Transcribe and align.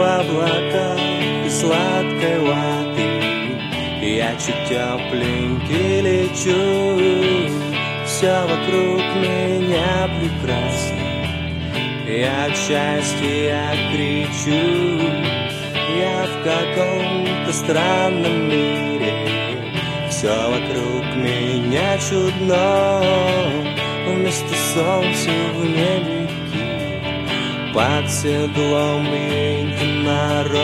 В 0.00 0.02
облаках 0.02 0.98
сладкой 1.50 2.40
ваты 2.40 3.20
Я 4.00 4.32
чуть 4.36 4.64
тепленький 4.66 6.00
лечу 6.00 6.96
Все 8.06 8.40
вокруг 8.44 9.02
меня 9.16 10.08
прекрасно. 10.18 11.04
Я 12.08 12.46
от 12.46 12.56
счастья 12.56 13.76
кричу 13.92 15.04
Я 15.98 16.24
в 16.24 16.44
каком-то 16.44 17.52
странном 17.52 18.48
мире. 18.48 19.12
Все 20.08 20.34
вокруг 20.48 21.14
меня 21.14 21.98
чудно 21.98 23.02
Вместо 24.06 24.54
солнца 24.72 25.30
в 25.56 25.66
небе 25.66 26.29
под 27.72 28.10
седлом 28.10 29.04
единорог. 29.04 30.60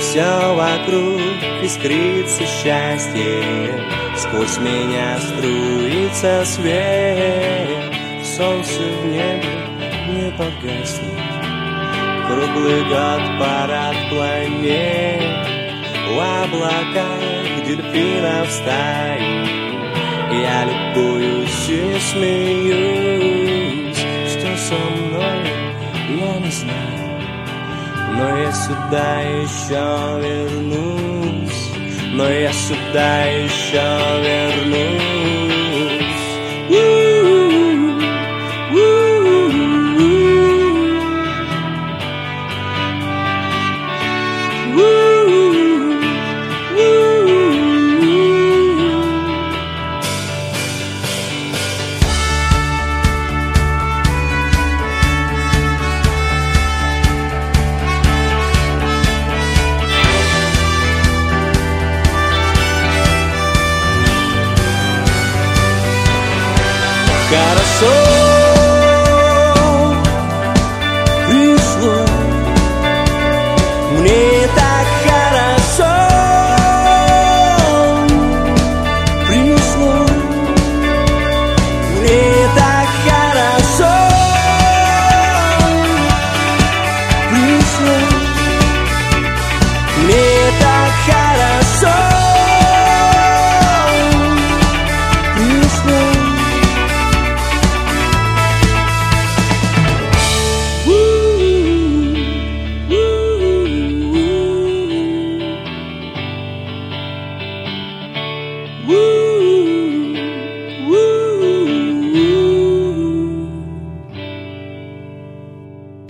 Все 0.00 0.54
вокруг 0.54 1.20
искрится 1.62 2.44
счастье, 2.44 3.88
Сквозь 4.16 4.58
меня 4.58 5.16
струится 5.20 6.44
свет, 6.44 7.87
Солнце 8.38 8.82
в 9.02 9.04
небе 9.06 9.54
не 10.06 10.30
погаснет. 10.30 11.26
Круглый 12.28 12.82
год 12.84 13.22
парад 13.40 13.96
планет, 14.10 15.48
В 16.06 16.16
облаках 16.44 17.18
дельфинов 17.66 18.48
стаи. 18.48 19.42
Я 20.40 20.58
любуюсь 20.66 21.68
и 21.68 21.98
смеюсь, 22.12 23.26
Что 24.30 24.56
со 24.56 24.76
мной, 24.76 25.40
я 26.08 26.32
не 26.38 26.52
знаю. 26.52 27.08
Но 28.16 28.24
я 28.38 28.52
сюда 28.52 29.20
еще 29.42 29.86
вернусь, 30.22 31.72
Но 32.12 32.28
я 32.30 32.52
сюда 32.52 33.24
еще 33.24 33.88
вернусь. 34.22 35.17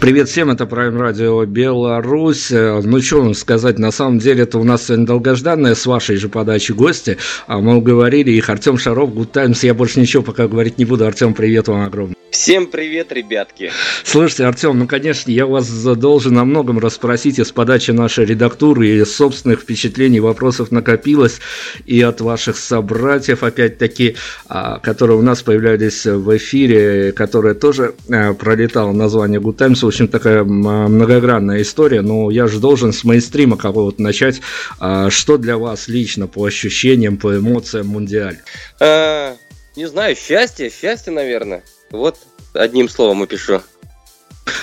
Привет 0.09 0.31
всем, 0.31 0.49
это 0.49 0.65
Prime 0.65 0.97
Radio 0.97 1.45
Беларусь. 1.45 2.49
Ну, 2.51 3.03
что 3.03 3.21
вам 3.21 3.35
сказать, 3.35 3.79
на 3.79 3.91
самом 3.91 4.19
деле 4.19 4.45
это 4.45 4.59
у 4.59 4.65
нас 4.65 4.87
сегодня 4.87 5.05
долгожданная 5.05 5.75
с 5.75 5.85
вашей 5.85 6.17
же 6.17 6.31
подачи 6.31 6.73
гости. 6.73 7.19
А 7.47 7.59
мы 7.59 7.77
уговорили 7.77 8.31
их, 8.31 8.49
Артем 8.49 8.79
Шаров, 8.79 9.11
Good 9.11 9.33
Times. 9.33 9.63
Я 9.65 9.75
больше 9.75 10.01
ничего 10.01 10.23
пока 10.23 10.49
говорить 10.49 10.79
не 10.79 10.87
буду. 10.87 11.05
Артем, 11.07 11.35
привет 11.35 11.69
вам 11.69 11.83
огромный. 11.83 12.15
Всем 12.31 12.67
привет, 12.67 13.11
ребятки. 13.11 13.73
Слушайте, 14.05 14.45
Артем, 14.45 14.79
ну, 14.79 14.87
конечно, 14.87 15.31
я 15.31 15.47
вас 15.47 15.69
должен 15.69 16.39
о 16.39 16.45
многом 16.45 16.79
расспросить 16.79 17.39
из 17.39 17.53
подачи 17.53 17.91
нашей 17.91 18.27
редактуры 18.27 18.89
и 18.89 19.05
собственных 19.05 19.61
впечатлений, 19.61 20.21
вопросов 20.21 20.71
накопилось 20.71 21.41
и 21.87 22.01
от 22.03 22.21
ваших 22.21 22.57
собратьев, 22.59 23.43
опять-таки, 23.43 24.17
а, 24.47 24.79
которые 24.79 25.19
у 25.19 25.23
нас 25.23 25.43
появлялись 25.43 26.05
в 26.05 26.37
эфире, 26.37 27.13
которые 27.13 27.55
тоже 27.55 27.95
а, 28.11 28.35
пролетало 28.35 28.93
название 28.93 29.41
Good 29.41 29.57
Times. 29.57 29.83
Общем, 29.99 30.07
такая 30.13 30.45
многогранная 30.45 31.61
история, 31.61 32.03
но 32.03 32.31
я 32.31 32.47
же 32.47 32.61
должен 32.61 32.93
с 32.93 33.03
мейнстрима 33.03 33.57
какого-то 33.57 34.01
начать. 34.01 34.41
А, 34.79 35.11
Что 35.11 35.39
для 35.39 35.59
вас 35.59 35.89
лично 35.89 36.29
по 36.29 36.45
ощущениям, 36.45 37.17
по 37.17 37.37
эмоциям 37.37 37.89
Мундиаль? 37.89 38.39
А, 38.79 39.35
не 39.75 39.89
знаю, 39.89 40.15
счастье, 40.15 40.71
счастье, 40.71 41.13
наверное. 41.13 41.65
Вот 41.91 42.17
одним 42.53 42.89
словом 42.89 43.25
опишу. 43.25 43.61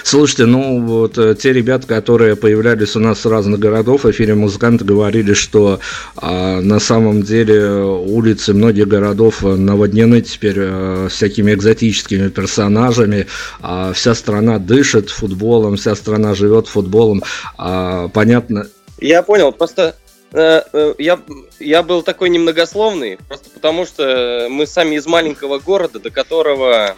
Слушайте, 0.04 0.46
ну 0.46 0.82
вот 0.82 1.18
э, 1.18 1.36
те 1.36 1.54
ребята, 1.54 1.88
которые 1.88 2.36
появлялись 2.36 2.96
у 2.96 3.00
нас 3.00 3.22
с 3.22 3.26
разных 3.26 3.60
городов, 3.60 4.04
в 4.04 4.12
эфире 4.12 4.36
музыканты 4.36 4.86
говорили, 4.86 5.34
что 5.34 5.80
а, 6.16 6.62
на 6.62 6.80
самом 6.80 7.24
деле 7.24 7.84
улицы 7.84 8.54
многих 8.54 8.88
городов 8.88 9.42
наводнены 9.42 10.22
теперь 10.22 10.58
а, 10.60 11.08
всякими 11.10 11.54
экзотическими 11.54 12.30
персонажами, 12.30 13.28
а, 13.62 13.94
вся 13.94 14.16
страна 14.16 14.60
дышит 14.60 15.10
футболом, 15.10 15.78
вся 15.78 15.96
страна 15.96 16.36
живет 16.36 16.68
футболом, 16.68 17.24
а, 17.58 18.10
понятно. 18.10 18.68
Я 19.00 19.24
понял, 19.24 19.52
просто 19.52 19.96
э, 20.32 20.62
э, 20.72 20.94
я, 20.98 21.20
я 21.60 21.84
был 21.84 22.02
такой 22.02 22.30
немногословный, 22.30 23.18
просто 23.28 23.50
потому 23.50 23.86
что 23.86 24.48
мы 24.50 24.68
сами 24.68 24.96
из 24.96 25.06
маленького 25.06 25.60
города, 25.60 26.00
до 26.00 26.10
которого 26.10 26.96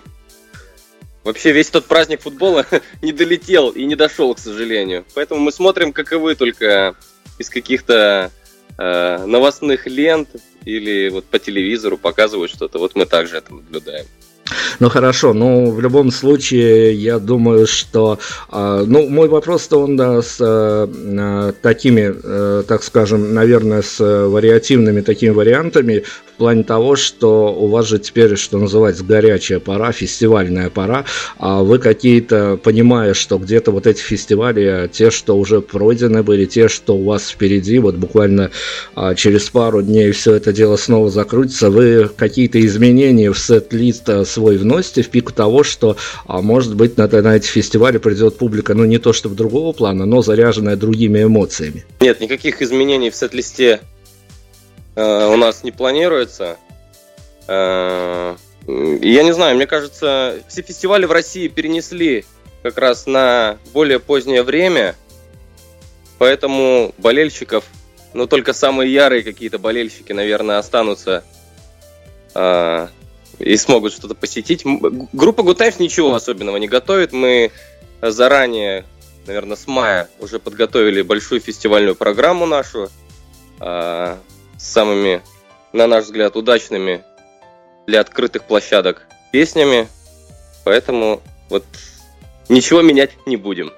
Вообще 1.27 1.51
весь 1.51 1.69
тот 1.69 1.83
праздник 1.83 2.21
футбола 2.21 2.65
не 3.01 3.11
долетел 3.11 3.67
и 3.67 3.83
не 3.83 3.95
дошел, 3.95 4.33
к 4.33 4.39
сожалению. 4.39 5.03
Поэтому 5.13 5.41
мы 5.41 5.51
смотрим, 5.51 5.91
как 5.91 6.13
и 6.13 6.15
вы, 6.15 6.35
только 6.35 6.95
из 7.37 7.49
каких-то 7.49 8.31
э, 8.77 9.25
новостных 9.25 9.87
лент 9.87 10.29
или 10.63 11.09
вот 11.09 11.25
по 11.25 11.37
телевизору 11.37 11.97
показывают 11.97 12.49
что-то. 12.49 12.79
Вот 12.79 12.95
мы 12.95 13.05
также 13.05 13.35
это 13.35 13.53
наблюдаем. 13.53 14.05
Ну 14.79 14.87
хорошо, 14.87 15.33
ну 15.33 15.69
в 15.69 15.81
любом 15.81 16.11
случае, 16.11 16.93
я 16.93 17.19
думаю, 17.19 17.67
что, 17.67 18.19
э, 18.49 18.85
ну 18.87 19.09
мой 19.09 19.27
вопрос-то 19.27 19.81
он 19.81 19.97
да, 19.97 20.21
с 20.21 20.37
э, 20.39 21.53
такими, 21.61 22.13
э, 22.23 22.63
так 22.65 22.83
скажем, 22.83 23.33
наверное, 23.33 23.81
с 23.81 23.99
вариативными 23.99 25.01
такими 25.01 25.31
вариантами 25.31 26.05
плане 26.37 26.63
того, 26.63 26.95
что 26.95 27.53
у 27.53 27.67
вас 27.67 27.87
же 27.87 27.99
теперь, 27.99 28.35
что 28.35 28.57
называется, 28.57 29.03
горячая 29.03 29.59
пора, 29.59 29.91
фестивальная 29.91 30.69
пора, 30.69 31.05
а 31.37 31.63
вы 31.63 31.79
какие-то, 31.79 32.57
понимая, 32.61 33.13
что 33.13 33.37
где-то 33.37 33.71
вот 33.71 33.87
эти 33.87 33.99
фестивали, 33.99 34.89
те, 34.91 35.11
что 35.11 35.37
уже 35.37 35.61
пройдены 35.61 36.23
были, 36.23 36.45
те, 36.45 36.67
что 36.67 36.95
у 36.95 37.03
вас 37.03 37.29
впереди, 37.29 37.79
вот 37.79 37.95
буквально 37.95 38.51
а, 38.95 39.15
через 39.15 39.49
пару 39.49 39.81
дней 39.81 40.11
все 40.11 40.35
это 40.35 40.53
дело 40.53 40.77
снова 40.77 41.09
закрутится, 41.09 41.69
вы 41.69 42.09
какие-то 42.15 42.63
изменения 42.65 43.31
в 43.31 43.39
сет-лист 43.39 44.07
а, 44.09 44.25
свой 44.25 44.57
вносите 44.57 45.01
в 45.01 45.09
пику 45.09 45.33
того, 45.33 45.63
что, 45.63 45.97
а, 46.25 46.41
может 46.41 46.75
быть, 46.75 46.97
на, 46.97 47.07
на 47.07 47.35
эти 47.35 47.47
фестивали 47.47 47.97
придет 47.97 48.37
публика, 48.37 48.73
ну 48.73 48.85
не 48.85 48.99
то 48.99 49.13
чтобы 49.13 49.35
другого 49.35 49.73
плана, 49.73 50.05
но 50.05 50.21
заряженная 50.21 50.75
другими 50.75 51.23
эмоциями? 51.23 51.85
Нет, 51.99 52.21
никаких 52.21 52.61
изменений 52.61 53.09
в 53.09 53.15
сет-листе 53.15 53.81
у 55.03 55.35
нас 55.37 55.63
не 55.63 55.71
планируется. 55.71 56.57
Э, 57.47 58.35
я 58.67 59.23
не 59.23 59.33
знаю, 59.33 59.55
мне 59.55 59.67
кажется, 59.67 60.41
все 60.47 60.61
фестивали 60.61 61.05
в 61.05 61.11
России 61.11 61.47
перенесли 61.47 62.25
как 62.63 62.77
раз 62.77 63.05
на 63.05 63.57
более 63.73 63.99
позднее 63.99 64.43
время, 64.43 64.95
поэтому 66.17 66.93
болельщиков, 66.97 67.63
ну 68.13 68.27
только 68.27 68.53
самые 68.53 68.91
ярые 68.91 69.23
какие-то 69.23 69.57
болельщики, 69.57 70.11
наверное, 70.11 70.57
останутся 70.57 71.23
э, 72.35 72.87
и 73.39 73.55
смогут 73.55 73.93
что-то 73.93 74.15
посетить. 74.15 74.63
Группа 74.65 75.43
Гутайф 75.43 75.79
ничего 75.79 76.13
особенного 76.13 76.57
не 76.57 76.67
готовит. 76.67 77.13
Мы 77.13 77.51
заранее, 78.01 78.83
наверное, 79.27 79.55
с 79.55 79.67
мая 79.67 80.09
уже 80.19 80.39
подготовили 80.39 81.01
большую 81.03 81.39
фестивальную 81.39 81.95
программу 81.95 82.45
нашу 82.45 82.89
э, 83.61 84.17
самыми, 84.57 85.21
на 85.73 85.87
наш 85.87 86.05
взгляд, 86.05 86.35
удачными 86.35 87.03
для 87.85 88.01
открытых 88.01 88.43
площадок 88.43 89.07
песнями. 89.31 89.87
Поэтому 90.63 91.21
вот 91.49 91.63
ничего 92.49 92.81
менять 92.81 93.11
не 93.25 93.37
будем. 93.37 93.71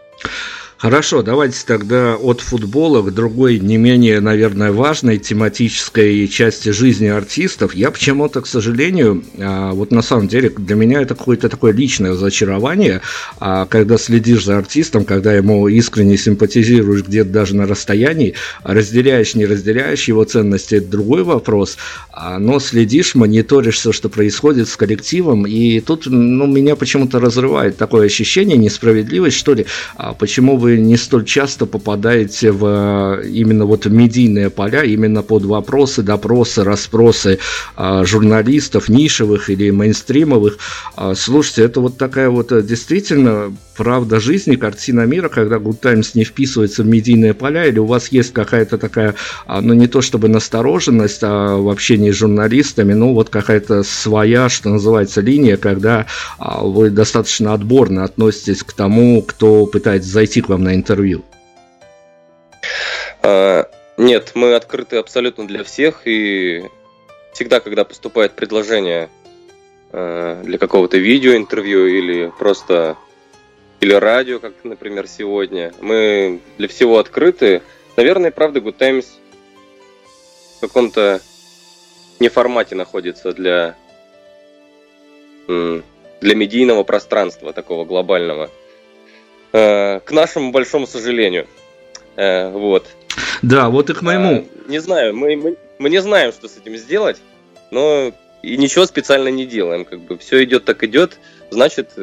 Хорошо, 0.79 1.23
давайте 1.23 1.57
тогда 1.65 2.15
от 2.15 2.39
футбола 2.39 3.01
к 3.01 3.13
другой, 3.13 3.59
не 3.59 3.75
менее, 3.75 4.21
наверное, 4.21 4.71
важной 4.71 5.17
тематической 5.17 6.25
части 6.29 6.69
жизни 6.69 7.07
артистов. 7.07 7.75
Я 7.75 7.91
почему-то, 7.91 8.39
к 8.39 8.47
сожалению, 8.47 9.21
а, 9.37 9.73
вот 9.73 9.91
на 9.91 10.01
самом 10.01 10.29
деле 10.29 10.49
для 10.49 10.77
меня 10.77 11.01
это 11.01 11.15
какое-то 11.15 11.49
такое 11.49 11.73
личное 11.73 12.11
разочарование, 12.11 13.01
а, 13.41 13.65
когда 13.65 13.97
следишь 13.97 14.45
за 14.45 14.57
артистом, 14.57 15.03
когда 15.03 15.33
ему 15.33 15.67
искренне 15.67 16.15
симпатизируешь 16.15 17.03
где-то 17.03 17.29
даже 17.29 17.57
на 17.57 17.67
расстоянии, 17.67 18.35
разделяешь, 18.63 19.35
не 19.35 19.45
разделяешь 19.45 20.07
его 20.07 20.23
ценности, 20.23 20.75
это 20.75 20.87
другой 20.87 21.23
вопрос, 21.23 21.77
а, 22.13 22.39
но 22.39 22.61
следишь, 22.61 23.15
мониторишь 23.15 23.75
все, 23.75 23.91
что 23.91 24.07
происходит 24.07 24.69
с 24.69 24.77
коллективом, 24.77 25.45
и 25.45 25.81
тут 25.81 26.05
ну, 26.05 26.47
меня 26.47 26.77
почему-то 26.77 27.19
разрывает 27.19 27.75
такое 27.75 28.05
ощущение, 28.05 28.57
несправедливость, 28.57 29.35
что 29.35 29.53
ли, 29.55 29.65
почему 30.17 30.55
вы 30.55 30.68
вы 30.69 30.77
не 30.77 30.97
столь 30.97 31.25
часто 31.25 31.65
попадаете 31.65 32.51
в 32.51 32.65
э, 33.23 33.27
именно 33.27 33.65
вот 33.65 33.85
медийные 33.85 34.49
поля, 34.49 34.83
именно 34.83 35.23
под 35.23 35.45
вопросы, 35.45 36.01
допросы, 36.03 36.63
расспросы 36.63 37.39
а, 37.75 38.05
журналистов, 38.05 38.89
нишевых 38.89 39.49
или 39.49 39.71
мейнстримовых. 39.71 40.57
А, 40.95 41.15
слушайте, 41.15 41.63
это 41.63 41.81
вот 41.81 41.97
такая 41.97 42.29
вот 42.29 42.51
э, 42.51 42.61
действительно 42.61 43.51
правда 43.79 44.19
жизни, 44.19 44.57
картина 44.57 45.05
мира, 45.05 45.29
когда 45.29 45.55
Good 45.55 45.79
Times 45.79 46.11
не 46.13 46.25
вписывается 46.25 46.83
в 46.83 46.85
медийные 46.85 47.33
поля, 47.33 47.65
или 47.65 47.79
у 47.79 47.85
вас 47.85 48.09
есть 48.09 48.33
какая-то 48.33 48.77
такая, 48.77 49.15
а, 49.45 49.61
ну 49.61 49.73
не 49.73 49.87
то 49.87 50.01
чтобы 50.01 50.27
настороженность 50.27 51.23
а 51.23 51.55
в 51.55 51.69
общении 51.69 52.11
с 52.11 52.15
журналистами, 52.15 52.91
ну 52.91 53.13
вот 53.13 53.29
какая-то 53.29 53.83
своя, 53.83 54.49
что 54.49 54.67
называется, 54.67 55.21
линия, 55.21 55.55
когда 55.55 56.07
вы 56.39 56.89
достаточно 56.89 57.53
отборно 57.53 58.03
относитесь 58.03 58.63
к 58.63 58.73
тому, 58.73 59.21
кто 59.21 59.65
пытается 59.65 60.09
зайти 60.09 60.41
к 60.41 60.49
вам 60.49 60.65
на 60.65 60.75
интервью? 60.75 61.23
А, 63.23 63.65
нет, 63.95 64.33
мы 64.35 64.55
открыты 64.55 64.97
абсолютно 64.97 65.47
для 65.47 65.63
всех, 65.63 66.01
и 66.03 66.65
всегда, 67.31 67.61
когда 67.61 67.85
поступает 67.85 68.33
предложение 68.33 69.09
а, 69.93 70.43
для 70.43 70.57
какого-то 70.57 70.97
видеоинтервью 70.97 71.97
или 71.97 72.33
просто 72.37 72.97
или 73.79 73.93
радио, 73.93 74.39
как, 74.39 74.53
например, 74.63 75.07
сегодня, 75.07 75.73
мы 75.81 76.39
для 76.57 76.67
всего 76.67 76.99
открыты. 76.99 77.61
Наверное, 77.97 78.31
правда, 78.31 78.59
Good 78.59 78.77
Times 78.77 79.19
в 80.57 80.61
каком-то 80.61 81.21
неформате 82.19 82.75
находится 82.75 83.31
для 83.31 83.75
для 85.47 86.35
медийного 86.35 86.83
пространства 86.83 87.53
такого 87.53 87.85
глобального. 87.85 88.51
Э, 89.51 89.99
к 89.99 90.11
нашему 90.11 90.51
большому 90.51 90.85
сожалению. 90.85 91.47
Э, 92.15 92.49
вот. 92.49 92.85
Да, 93.41 93.69
вот 93.69 93.89
и 93.89 93.93
к 93.93 94.01
моему. 94.01 94.31
Э, 94.31 94.43
не 94.67 94.79
знаю, 94.79 95.15
мы, 95.15 95.35
мы, 95.35 95.57
мы 95.79 95.89
не 95.89 96.01
знаем, 96.01 96.31
что 96.31 96.47
с 96.47 96.57
этим 96.57 96.77
сделать, 96.77 97.17
но 97.71 98.11
и 98.43 98.57
ничего 98.57 98.85
специально 98.85 99.29
не 99.29 99.45
делаем. 99.45 99.85
Как 99.85 99.99
бы 99.99 100.17
все 100.17 100.43
идет 100.43 100.65
так 100.65 100.83
идет, 100.83 101.17
значит, 101.49 101.93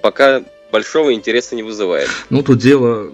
пока 0.00 0.42
большого 0.76 1.14
интереса 1.14 1.56
не 1.56 1.62
вызывает. 1.62 2.06
Ну, 2.28 2.42
тут 2.42 2.58
дело, 2.58 3.06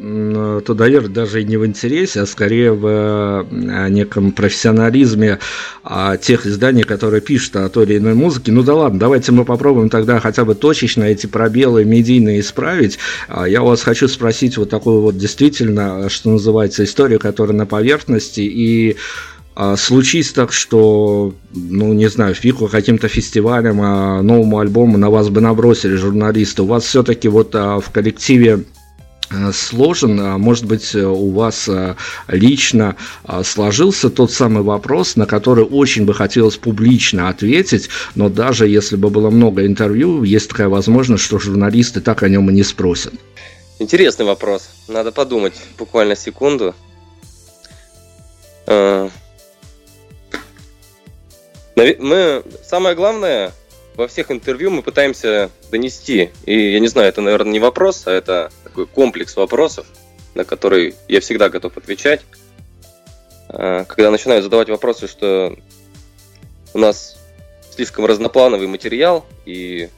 то, 0.62 0.74
наверное, 0.74 1.10
даже 1.10 1.42
и 1.42 1.44
не 1.44 1.56
в 1.56 1.64
интересе, 1.64 2.22
а 2.22 2.26
скорее 2.26 2.72
в 2.72 3.46
э, 3.48 3.88
неком 3.88 4.32
профессионализме 4.32 5.38
а, 5.84 6.16
тех 6.16 6.44
изданий, 6.44 6.82
которые 6.82 7.20
пишут 7.20 7.54
о 7.54 7.68
той 7.68 7.84
или 7.84 7.98
иной 7.98 8.14
музыке. 8.14 8.50
Ну 8.50 8.64
да 8.64 8.74
ладно, 8.74 8.98
давайте 8.98 9.30
мы 9.30 9.44
попробуем 9.44 9.90
тогда 9.90 10.18
хотя 10.18 10.44
бы 10.44 10.56
точечно 10.56 11.04
эти 11.04 11.26
пробелы 11.26 11.84
медийные 11.84 12.40
исправить. 12.40 12.98
А, 13.28 13.46
я 13.48 13.62
у 13.62 13.66
вас 13.66 13.82
хочу 13.82 14.08
спросить 14.08 14.56
вот 14.56 14.68
такую 14.68 15.00
вот 15.00 15.16
действительно, 15.16 16.08
что 16.08 16.30
называется, 16.30 16.82
историю, 16.82 17.20
которая 17.20 17.56
на 17.56 17.66
поверхности, 17.66 18.40
и 18.40 18.96
а 19.54 19.76
случись 19.76 20.32
так, 20.32 20.52
что, 20.52 21.34
ну, 21.52 21.92
не 21.92 22.08
знаю, 22.08 22.34
фигу 22.34 22.68
каким-то 22.68 23.08
фестивалем, 23.08 23.80
а 23.82 24.22
новому 24.22 24.58
альбому 24.58 24.96
на 24.96 25.10
вас 25.10 25.28
бы 25.28 25.40
набросили 25.40 25.94
журналисты, 25.94 26.62
у 26.62 26.66
вас 26.66 26.84
все-таки 26.84 27.28
вот 27.28 27.54
а, 27.54 27.78
в 27.80 27.90
коллективе 27.90 28.64
а, 29.30 29.52
сложен, 29.52 30.18
а 30.20 30.38
может 30.38 30.64
быть, 30.64 30.94
у 30.94 31.30
вас 31.30 31.68
лично 32.28 32.96
сложился 33.44 34.08
тот 34.08 34.32
самый 34.32 34.62
вопрос, 34.62 35.16
на 35.16 35.26
который 35.26 35.64
очень 35.64 36.06
бы 36.06 36.14
хотелось 36.14 36.56
публично 36.56 37.28
ответить, 37.28 37.90
но 38.14 38.30
даже 38.30 38.66
если 38.66 38.96
бы 38.96 39.10
было 39.10 39.28
много 39.28 39.66
интервью, 39.66 40.22
есть 40.22 40.48
такая 40.48 40.68
возможность, 40.68 41.24
что 41.24 41.38
журналисты 41.38 42.00
так 42.00 42.22
о 42.22 42.28
нем 42.30 42.48
и 42.48 42.54
не 42.54 42.62
спросят. 42.62 43.12
Интересный 43.78 44.24
вопрос. 44.24 44.70
Надо 44.88 45.12
подумать 45.12 45.54
буквально 45.76 46.16
секунду. 46.16 46.74
Мы, 51.98 52.42
самое 52.64 52.94
главное, 52.94 53.52
во 53.94 54.08
всех 54.08 54.30
интервью 54.30 54.70
мы 54.70 54.82
пытаемся 54.82 55.50
донести, 55.70 56.30
и 56.44 56.72
я 56.72 56.80
не 56.80 56.88
знаю, 56.88 57.08
это, 57.08 57.20
наверное, 57.20 57.52
не 57.52 57.60
вопрос, 57.60 58.06
а 58.06 58.12
это 58.12 58.50
такой 58.64 58.86
комплекс 58.86 59.36
вопросов, 59.36 59.86
на 60.34 60.44
который 60.44 60.94
я 61.08 61.20
всегда 61.20 61.48
готов 61.48 61.76
отвечать. 61.76 62.22
А, 63.48 63.84
когда 63.84 64.10
начинают 64.10 64.44
задавать 64.44 64.68
вопросы, 64.68 65.06
что 65.06 65.56
у 66.72 66.78
нас 66.78 67.18
слишком 67.70 68.06
разноплановый 68.06 68.66
материал, 68.66 69.26
и 69.44 69.90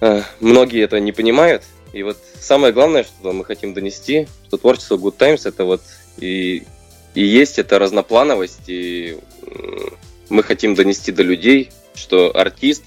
а, 0.00 0.22
многие 0.40 0.82
это 0.82 1.00
не 1.00 1.12
понимают. 1.12 1.64
И 1.92 2.02
вот 2.02 2.18
самое 2.40 2.72
главное, 2.72 3.04
что 3.04 3.32
мы 3.32 3.44
хотим 3.44 3.74
донести, 3.74 4.28
что 4.46 4.56
творчество 4.56 4.96
Good 4.96 5.16
Times 5.16 5.46
это 5.46 5.64
вот 5.64 5.82
и 6.18 6.64
и 7.14 7.22
есть 7.22 7.58
эта 7.58 7.78
разноплановость, 7.78 8.68
и 8.68 9.18
мы 10.28 10.42
хотим 10.42 10.74
донести 10.74 11.12
до 11.12 11.22
людей, 11.22 11.70
что 11.94 12.36
артист 12.36 12.84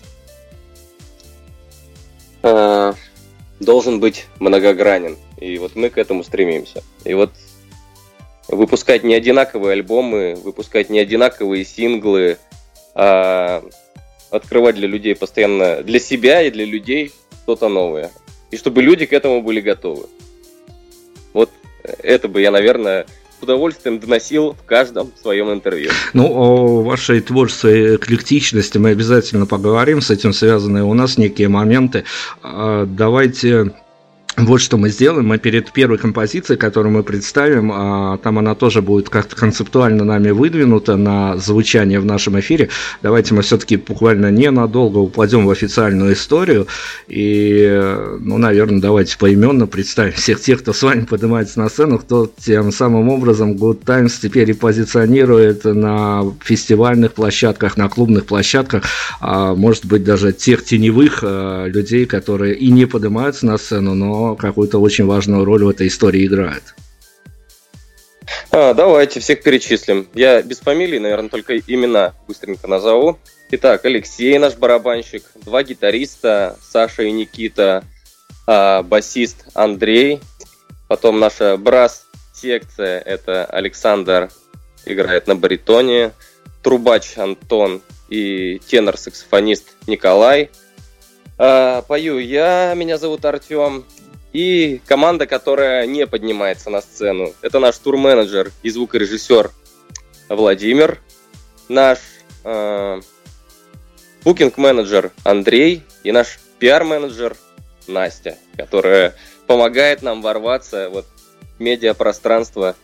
э, 2.44 2.94
должен 3.60 4.00
быть 4.00 4.28
многогранен. 4.40 5.18
И 5.38 5.58
вот 5.58 5.76
мы 5.76 5.90
к 5.90 5.98
этому 5.98 6.24
стремимся. 6.24 6.84
И 7.04 7.14
вот 7.14 7.32
выпускать 8.48 9.04
не 9.04 9.16
одинаковые 9.16 9.74
альбомы, 9.74 10.36
выпускать 10.36 10.90
не 10.90 11.00
одинаковые 11.00 11.66
синглы, 11.66 12.38
а 12.94 13.64
открывать 14.30 14.76
для 14.76 14.88
людей 14.88 15.16
постоянно, 15.16 15.84
для 15.84 16.00
себя 16.00 16.42
и 16.42 16.52
для 16.52 16.66
людей 16.66 17.12
что-то 17.44 17.70
новое. 17.70 18.12
И 18.52 18.58
чтобы 18.58 18.82
люди 18.82 19.06
к 19.06 19.14
этому 19.14 19.42
были 19.42 19.62
готовы. 19.62 20.08
Вот 21.34 21.50
это 21.84 22.28
бы 22.28 22.42
я, 22.42 22.52
наверное, 22.52 23.06
удовольствием 23.44 24.00
доносил 24.00 24.54
в 24.54 24.66
каждом 24.66 25.12
своем 25.22 25.52
интервью. 25.52 25.92
Ну, 26.14 26.28
о 26.34 26.84
вашей 26.84 27.22
творческой 27.22 27.96
эклектичности 27.96 28.78
мы 28.78 28.90
обязательно 28.90 29.46
поговорим, 29.46 30.02
с 30.02 30.10
этим 30.10 30.34
связаны 30.34 30.84
у 30.84 30.94
нас 30.94 31.18
некие 31.18 31.48
моменты. 31.48 32.06
А, 32.44 32.86
давайте 32.86 33.74
вот 34.38 34.62
что 34.62 34.78
мы 34.78 34.90
сделаем. 34.90 35.28
Мы 35.28 35.38
перед 35.38 35.72
первой 35.72 35.98
композицией, 35.98 36.58
которую 36.58 36.94
мы 36.94 37.04
представим, 37.04 37.72
а, 37.74 38.18
там 38.18 38.40
она 38.40 38.56
тоже 38.56 38.82
будет 38.82 39.10
как-то 39.10 39.36
концептуально 39.36 40.06
нами 40.06 40.32
выдвинута 40.32 40.96
на 40.96 41.38
звучание 41.38 42.00
в 42.00 42.06
нашем 42.06 42.40
эфире. 42.40 42.70
Давайте 43.02 43.34
мы 43.34 43.42
все-таки 43.42 43.76
буквально 43.76 44.32
ненадолго 44.32 45.00
упадем 45.00 45.46
в 45.46 45.50
официальную 45.50 46.14
историю. 46.14 46.68
И, 47.08 47.84
ну, 48.20 48.38
наверное, 48.38 48.80
давайте 48.80 49.18
поименно 49.18 49.68
представим 49.68 50.14
всех 50.14 50.40
тех, 50.40 50.62
кто 50.62 50.72
с 50.72 50.82
вами 50.82 51.02
поднимается 51.02 51.60
на 51.60 51.70
сцену, 51.70 52.00
кто 52.00 52.32
тем 52.40 52.72
самым 52.72 53.10
образом 53.10 53.54
Good 53.54 53.84
Times 53.86 54.18
теперь 54.18 54.50
и 54.50 54.54
позиционирует 54.54 55.66
на 55.66 56.24
фестивальных 56.42 57.14
площадках, 57.14 57.76
на 57.76 57.90
клубных 57.90 58.26
площадках, 58.26 58.84
а 59.20 59.56
может 59.56 59.86
быть 59.86 60.06
даже 60.06 60.32
тех 60.32 60.64
теневых 60.64 61.20
а, 61.22 61.66
людей, 61.66 62.06
которые 62.06 62.56
и 62.56 62.72
не 62.72 62.86
поднимаются 62.86 63.46
на 63.46 63.58
сцену, 63.58 63.94
но 63.94 64.21
какую-то 64.36 64.80
очень 64.80 65.06
важную 65.06 65.46
роль 65.46 65.64
в 65.64 65.70
этой 65.70 65.88
истории 65.88 66.26
играет. 66.26 66.64
А, 68.52 68.74
давайте 68.74 69.20
всех 69.20 69.44
перечислим. 69.44 70.08
Я 70.14 70.42
без 70.42 70.60
фамилии, 70.60 71.00
наверное, 71.00 71.30
только 71.30 71.58
имена 71.58 72.14
быстренько 72.28 72.68
назову. 72.68 73.18
Итак, 73.52 73.86
Алексей 73.86 74.38
наш 74.38 74.56
барабанщик, 74.56 75.24
два 75.36 75.64
гитариста, 75.64 76.58
Саша 76.62 77.04
и 77.04 77.12
Никита, 77.12 77.84
а, 78.48 78.84
басист 78.84 79.46
Андрей, 79.54 80.20
потом 80.88 81.20
наша 81.20 81.58
брас-секция, 81.58 83.00
это 83.00 83.46
Александр 83.46 84.30
играет 84.86 85.28
на 85.28 85.36
баритоне, 85.36 86.12
трубач 86.64 87.18
Антон 87.18 87.82
и 88.10 88.60
тенор-саксофонист 88.68 89.76
Николай. 89.88 90.50
А, 91.38 91.82
пою 91.84 92.20
я, 92.20 92.74
меня 92.76 92.98
зовут 92.98 93.26
Артем, 93.26 93.86
и 94.34 94.82
команда, 94.86 95.28
которая 95.28 95.86
не 95.86 96.08
поднимается 96.08 96.70
на 96.70 96.82
сцену. 96.82 97.34
Это 97.42 97.60
наш 97.60 97.78
турменеджер 97.78 98.52
и 98.64 98.70
звукорежиссер 98.70 99.52
Владимир, 100.30 101.00
наш 101.68 102.00
э, 102.44 103.02
букинг-менеджер 104.24 105.12
Андрей 105.24 105.84
и 106.04 106.12
наш 106.12 106.40
пиар-менеджер 106.60 107.36
Настя, 107.88 108.38
которая 108.56 109.16
помогает 109.48 110.02
нам 110.02 110.22
ворваться 110.22 110.90
вот, 110.90 111.06
в 111.58 111.62
медиапространство 111.62 112.76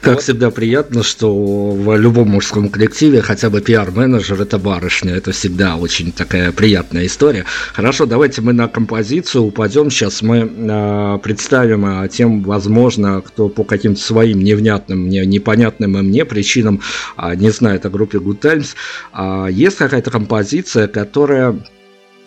как 0.00 0.14
вот. 0.14 0.22
всегда 0.22 0.50
приятно, 0.50 1.02
что 1.02 1.70
в 1.70 1.96
любом 1.96 2.30
мужском 2.30 2.68
коллективе 2.68 3.22
хотя 3.22 3.50
бы 3.50 3.60
пиар-менеджер 3.60 4.40
это 4.40 4.58
барышня. 4.58 5.14
Это 5.14 5.32
всегда 5.32 5.76
очень 5.76 6.12
такая 6.12 6.52
приятная 6.52 7.06
история. 7.06 7.44
Хорошо, 7.72 8.06
давайте 8.06 8.40
мы 8.42 8.52
на 8.52 8.68
композицию 8.68 9.44
упадем. 9.44 9.90
Сейчас 9.90 10.22
мы 10.22 10.38
э, 10.38 11.18
представим 11.22 11.86
э, 11.86 12.08
тем, 12.08 12.42
возможно, 12.42 13.20
кто 13.20 13.48
по 13.48 13.64
каким-то 13.64 14.00
своим 14.00 14.40
невнятным, 14.40 15.08
не, 15.08 15.24
непонятным 15.26 15.92
мне 15.92 16.24
причинам 16.24 16.80
э, 17.16 17.34
не 17.36 17.50
знает 17.50 17.86
о 17.86 17.90
группе 17.90 18.18
Good 18.18 18.38
Times. 18.38 18.74
Э, 19.14 19.46
есть 19.50 19.76
какая-то 19.76 20.10
композиция, 20.10 20.88
которая 20.88 21.56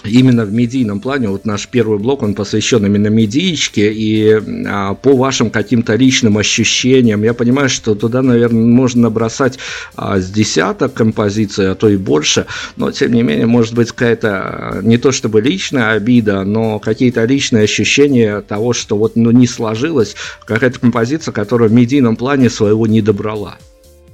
именно 0.07 0.45
в 0.45 0.53
медийном 0.53 0.99
плане, 0.99 1.29
вот 1.29 1.45
наш 1.45 1.67
первый 1.67 1.99
блок, 1.99 2.23
он 2.23 2.35
посвящен 2.35 2.85
именно 2.85 3.07
медиичке, 3.07 3.91
и 3.91 4.41
а, 4.67 4.95
по 4.95 5.15
вашим 5.15 5.49
каким-то 5.49 5.95
личным 5.95 6.37
ощущениям, 6.37 7.23
я 7.23 7.33
понимаю, 7.33 7.69
что 7.69 7.95
туда, 7.95 8.21
наверное, 8.21 8.63
можно 8.63 9.03
набросать 9.03 9.59
а, 9.95 10.19
с 10.19 10.29
десяток 10.29 10.93
композиций, 10.93 11.71
а 11.71 11.75
то 11.75 11.89
и 11.89 11.97
больше, 11.97 12.45
но, 12.75 12.91
тем 12.91 13.13
не 13.13 13.23
менее, 13.23 13.45
может 13.45 13.73
быть 13.73 13.91
какая-то 13.91 14.29
а, 14.29 14.81
не 14.81 14.97
то 14.97 15.11
чтобы 15.11 15.41
личная 15.41 15.91
обида, 15.91 16.43
но 16.43 16.79
какие-то 16.79 17.23
личные 17.25 17.63
ощущения 17.63 18.41
того, 18.41 18.73
что 18.73 18.97
вот 18.97 19.15
ну, 19.15 19.31
не 19.31 19.47
сложилось, 19.47 20.15
какая-то 20.45 20.79
композиция, 20.79 21.31
которая 21.31 21.69
в 21.69 21.73
медийном 21.73 22.15
плане 22.15 22.49
своего 22.49 22.87
не 22.87 23.01
добрала. 23.01 23.57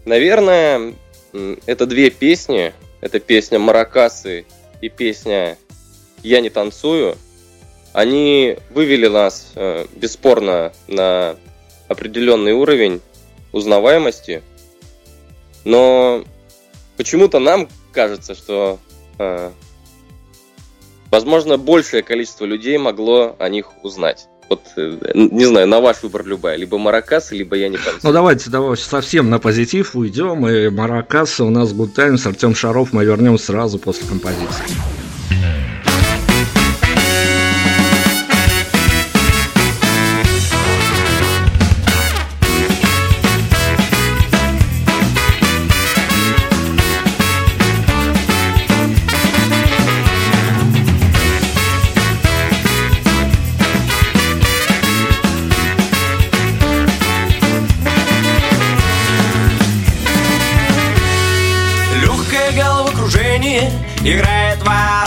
Наверное, 0.05 0.93
это 1.65 1.86
две 1.86 2.10
песни. 2.10 2.74
Это 3.01 3.19
песня 3.19 3.57
«Маракасы» 3.57 4.45
и 4.79 4.89
песня 4.89 5.57
я 6.23 6.41
не 6.41 6.49
танцую, 6.49 7.17
они 7.93 8.57
вывели 8.69 9.07
нас 9.07 9.51
э, 9.55 9.85
бесспорно 9.95 10.71
на 10.87 11.35
определенный 11.87 12.53
уровень 12.53 13.01
узнаваемости, 13.51 14.41
но 15.65 16.23
почему-то 16.97 17.39
нам 17.39 17.67
кажется, 17.91 18.33
что 18.33 18.79
э, 19.19 19.51
возможно 21.09 21.57
большее 21.57 22.01
количество 22.01 22.45
людей 22.45 22.77
могло 22.77 23.35
о 23.37 23.49
них 23.49 23.83
узнать. 23.83 24.27
Вот, 24.49 24.61
э, 24.75 24.97
не 25.13 25.45
знаю, 25.45 25.67
на 25.67 25.79
ваш 25.79 26.03
выбор 26.03 26.25
любая. 26.25 26.57
Либо 26.57 26.77
Маракас, 26.77 27.31
либо 27.31 27.55
я 27.55 27.69
не 27.69 27.77
танцую. 27.77 27.99
Ну, 28.03 28.11
давайте, 28.11 28.49
давайте 28.49 28.83
совсем 28.83 29.29
на 29.29 29.39
позитив 29.39 29.95
уйдем. 29.95 30.45
И 30.47 30.69
Маракас 30.69 31.39
у 31.39 31.49
нас 31.49 31.71
Good 31.71 31.93
Times, 31.93 32.25
Артем 32.25 32.53
Шаров. 32.53 32.91
Мы 32.91 33.05
вернем 33.05 33.37
сразу 33.37 33.79
после 33.79 34.07
композиции. 34.07 34.65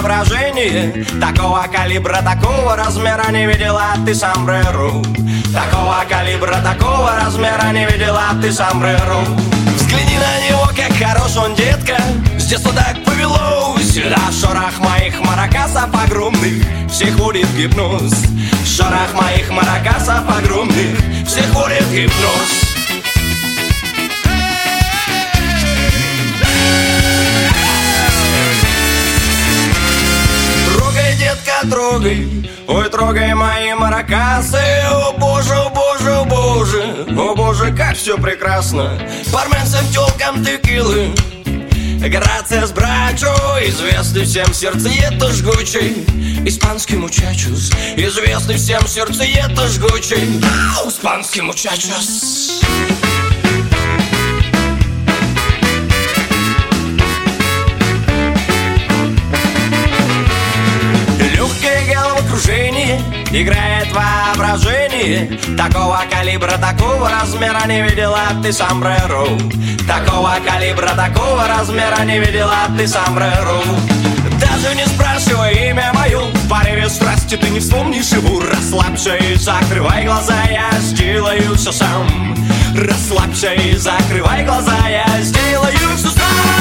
Воображение 0.04 1.04
Такого 1.20 1.66
калибра, 1.72 2.22
такого 2.22 2.76
размера 2.76 3.30
не 3.30 3.46
видела 3.46 3.94
ты 4.04 4.14
сомбреру 4.14 5.02
Такого 5.52 6.04
калибра, 6.08 6.56
такого 6.62 7.12
размера 7.16 7.72
не 7.72 7.86
видела 7.86 8.22
ты 8.40 8.52
сомбреру 8.52 9.20
Взгляни 9.76 10.18
на 10.18 10.46
него, 10.46 10.66
как 10.76 10.92
хорош 10.96 11.36
он, 11.36 11.54
детка. 11.54 11.96
С 12.38 12.46
детства 12.46 12.72
так 12.72 13.02
повелось 13.04 13.92
Сюда 13.92 14.18
шорох 14.32 14.78
моих 14.78 15.20
маракасов 15.20 15.88
огромных 15.94 16.64
Всех 16.90 17.16
вводит 17.16 17.48
гипноз. 17.56 18.12
Шорох 18.64 19.14
моих 19.14 19.50
маракасов 19.50 20.28
огромных 20.28 20.98
Всех 21.26 21.46
вводит 21.54 21.88
гипноз 21.90 22.83
трогай, 31.70 32.48
ой, 32.66 32.88
трогай 32.88 33.34
мои 33.34 33.74
маракасы. 33.74 34.62
О 34.90 35.12
боже, 35.12 35.54
о 35.54 35.70
боже, 35.70 36.12
о 36.12 36.24
боже, 36.24 37.06
о 37.16 37.34
боже, 37.34 37.72
как 37.72 37.96
все 37.96 38.16
прекрасно. 38.16 38.98
Бармен 39.32 39.64
всем 39.64 39.86
телкам 39.92 40.44
текилы. 40.44 41.14
Грация 42.08 42.66
с 42.66 42.72
брачу, 42.72 43.26
известный 43.66 44.24
всем 44.24 44.52
сердцеед 44.52 45.22
жгучий. 45.32 46.04
Испанский 46.46 46.96
мучачус, 46.96 47.70
известный 47.96 48.56
всем 48.56 48.86
сердцеед 48.86 49.58
жгучий. 49.70 50.40
Испанский 50.86 51.40
мучачус 51.40 52.60
окружении 62.34 63.00
Играет 63.30 63.88
воображение 63.92 65.38
Такого 65.56 66.00
калибра, 66.10 66.58
такого 66.58 67.08
размера 67.08 67.66
не 67.66 67.82
видела 67.82 68.22
ты 68.42 68.52
сомбреро 68.52 69.26
Такого 69.86 70.34
калибра, 70.44 70.90
такого 70.96 71.46
размера 71.46 72.02
не 72.04 72.18
видела 72.18 72.66
ты 72.76 72.86
сомбреро 72.86 73.62
даже 74.40 74.74
не 74.74 74.84
спрашивай 74.86 75.70
имя 75.70 75.92
мое 75.94 76.18
В 76.18 76.48
порыве 76.48 76.88
страсти 76.88 77.36
ты 77.36 77.48
не 77.50 77.60
вспомнишь 77.60 78.10
его. 78.10 78.40
Расслабься 78.40 79.14
и 79.14 79.36
закрывай 79.36 80.04
глаза 80.04 80.34
Я 80.50 80.70
сделаю 80.80 81.54
все 81.54 81.70
сам. 81.70 82.34
Расслабься 82.74 83.52
и 83.52 83.76
закрывай 83.76 84.44
глаза 84.44 84.76
Я 84.88 85.06
сделаю 85.22 85.96
все 85.96 86.08
сам 86.08 86.53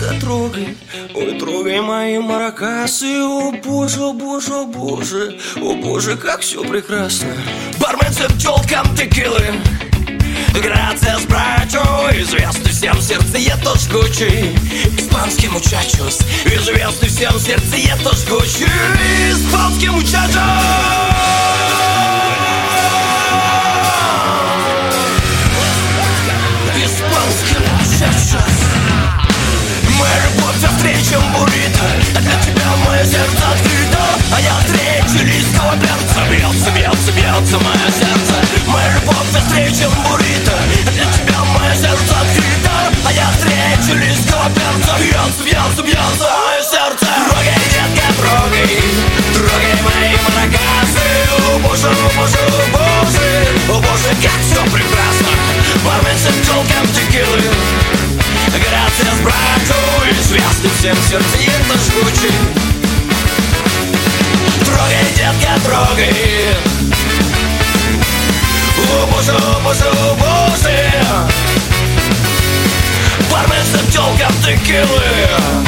детка, 0.00 0.20
трогай. 0.20 0.76
Ой, 1.14 1.38
трогай 1.38 1.80
мои 1.80 2.18
маракасы 2.18 3.22
О 3.22 3.52
боже, 3.52 4.00
о 4.00 4.12
боже, 4.12 4.54
о 4.54 4.64
боже. 4.64 5.38
О 5.56 5.74
боже, 5.74 6.16
как 6.16 6.40
все 6.40 6.62
прекрасно. 6.62 7.34
Бармен 7.78 8.12
с 8.12 8.32
пчелкам 8.34 8.94
текилы 8.96 9.54
Грация 10.54 11.18
с 11.18 11.24
брачу 11.26 11.80
Известный 12.14 12.70
всем 12.72 13.00
сердце, 13.00 13.38
я 13.38 13.56
тоже 13.58 13.80
жгучий 13.88 14.52
испанский 14.98 15.48
мучачос 15.48 16.20
Известный 16.44 17.08
всем 17.08 17.38
сердцеед 17.38 17.98
жгучий 18.00 18.66
Испанский 19.30 19.88
мучачос! 19.90 20.34
Испанский 26.76 27.58
мучачос 27.58 28.49
Сердцеед 61.10 61.50
жгучий 61.66 62.30
Трогай, 64.64 65.04
детка, 65.16 65.58
трогай. 65.64 66.14
Боже, 69.10 69.36
боже, 69.64 69.90
боже 70.20 70.92
Бармен 73.28 73.64
с 73.64 73.92
телком 73.92 74.32
текилы 74.44 75.59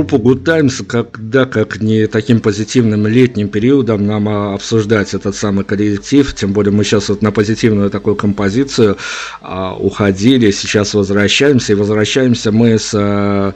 группу 0.00 0.16
Good 0.16 0.44
Times, 0.44 0.82
когда 0.86 1.44
как 1.44 1.80
не 1.80 2.06
таким 2.06 2.40
позитивным 2.40 3.06
летним 3.06 3.48
периодом 3.48 4.06
нам 4.06 4.28
а, 4.28 4.54
обсуждать 4.54 5.14
этот 5.14 5.36
самый 5.36 5.64
коллектив, 5.64 6.32
тем 6.34 6.52
более 6.52 6.72
мы 6.72 6.84
сейчас 6.84 7.10
вот 7.10 7.22
на 7.22 7.32
позитивную 7.32 7.90
такую 7.90 8.16
композицию 8.16 8.96
а, 9.42 9.74
уходили, 9.74 10.50
сейчас 10.52 10.94
возвращаемся, 10.94 11.72
и 11.72 11.76
возвращаемся 11.76 12.50
мы 12.50 12.78
с 12.78 12.92
а, 12.94 13.54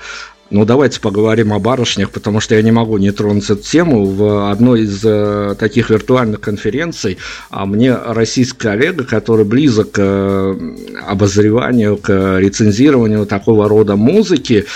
ну, 0.50 0.64
давайте 0.64 1.00
поговорим 1.00 1.52
о 1.52 1.58
барышнях, 1.58 2.10
потому 2.10 2.40
что 2.40 2.54
я 2.54 2.62
не 2.62 2.70
могу 2.70 2.98
не 2.98 3.10
тронуть 3.10 3.44
эту 3.44 3.62
тему. 3.62 4.04
В 4.04 4.50
одной 4.50 4.82
из 4.82 5.00
э, 5.02 5.54
таких 5.58 5.90
виртуальных 5.90 6.40
конференций 6.40 7.18
а 7.50 7.66
мне 7.66 7.94
российский 7.94 8.58
коллега, 8.58 9.04
который 9.04 9.44
близок 9.44 9.92
к 9.92 9.98
э, 9.98 10.54
обозреванию, 11.06 11.96
к 11.96 12.38
рецензированию 12.38 13.26
такого 13.26 13.68
рода 13.68 13.96
музыки, 13.96 14.66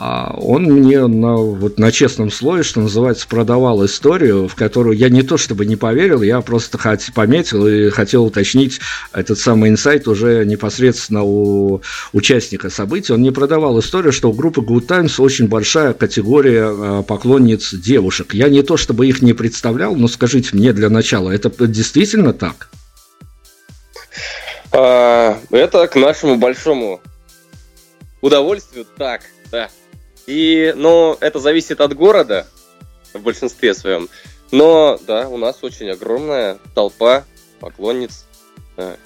а 0.00 0.32
он 0.38 0.64
мне 0.64 1.06
на, 1.08 1.34
вот 1.34 1.78
на 1.78 1.90
честном 1.90 2.30
слове, 2.30 2.62
что 2.62 2.80
называется, 2.80 3.26
продавал 3.26 3.84
историю, 3.84 4.46
в 4.46 4.54
которую 4.54 4.96
я 4.96 5.08
не 5.08 5.22
то 5.22 5.36
чтобы 5.36 5.66
не 5.66 5.74
поверил, 5.74 6.22
я 6.22 6.40
просто 6.40 6.78
хот, 6.78 7.00
пометил 7.14 7.66
и 7.66 7.90
хотел 7.90 8.24
уточнить 8.24 8.80
этот 9.12 9.38
самый 9.38 9.70
инсайт 9.70 10.06
уже 10.06 10.44
непосредственно 10.44 11.22
у 11.24 11.82
участника 12.12 12.70
событий. 12.70 13.12
Он 13.12 13.22
не 13.22 13.32
продавал 13.32 13.78
историю, 13.80 14.12
что 14.12 14.30
у 14.30 14.32
группы 14.32 14.60
Good 14.60 14.86
Times 14.86 15.17
очень 15.20 15.48
большая 15.48 15.92
категория 15.92 16.70
э, 16.70 17.02
поклонниц 17.02 17.74
девушек. 17.74 18.34
Я 18.34 18.48
не 18.48 18.62
то 18.62 18.76
чтобы 18.76 19.06
их 19.06 19.22
не 19.22 19.32
представлял, 19.32 19.94
но 19.94 20.08
скажите 20.08 20.50
мне 20.56 20.72
для 20.72 20.90
начала, 20.90 21.30
это 21.30 21.50
действительно 21.66 22.32
так? 22.32 22.70
А, 24.72 25.38
это 25.50 25.86
к 25.86 25.96
нашему 25.96 26.36
большому 26.36 27.00
удовольствию 28.20 28.86
так, 28.96 29.22
да. 29.50 29.70
И, 30.26 30.72
но 30.76 31.16
это 31.20 31.38
зависит 31.38 31.80
от 31.80 31.94
города 31.94 32.46
в 33.14 33.20
большинстве 33.20 33.74
своем. 33.74 34.08
Но, 34.50 34.98
да, 35.06 35.28
у 35.28 35.36
нас 35.36 35.58
очень 35.62 35.90
огромная 35.90 36.58
толпа 36.74 37.24
поклонниц 37.60 38.24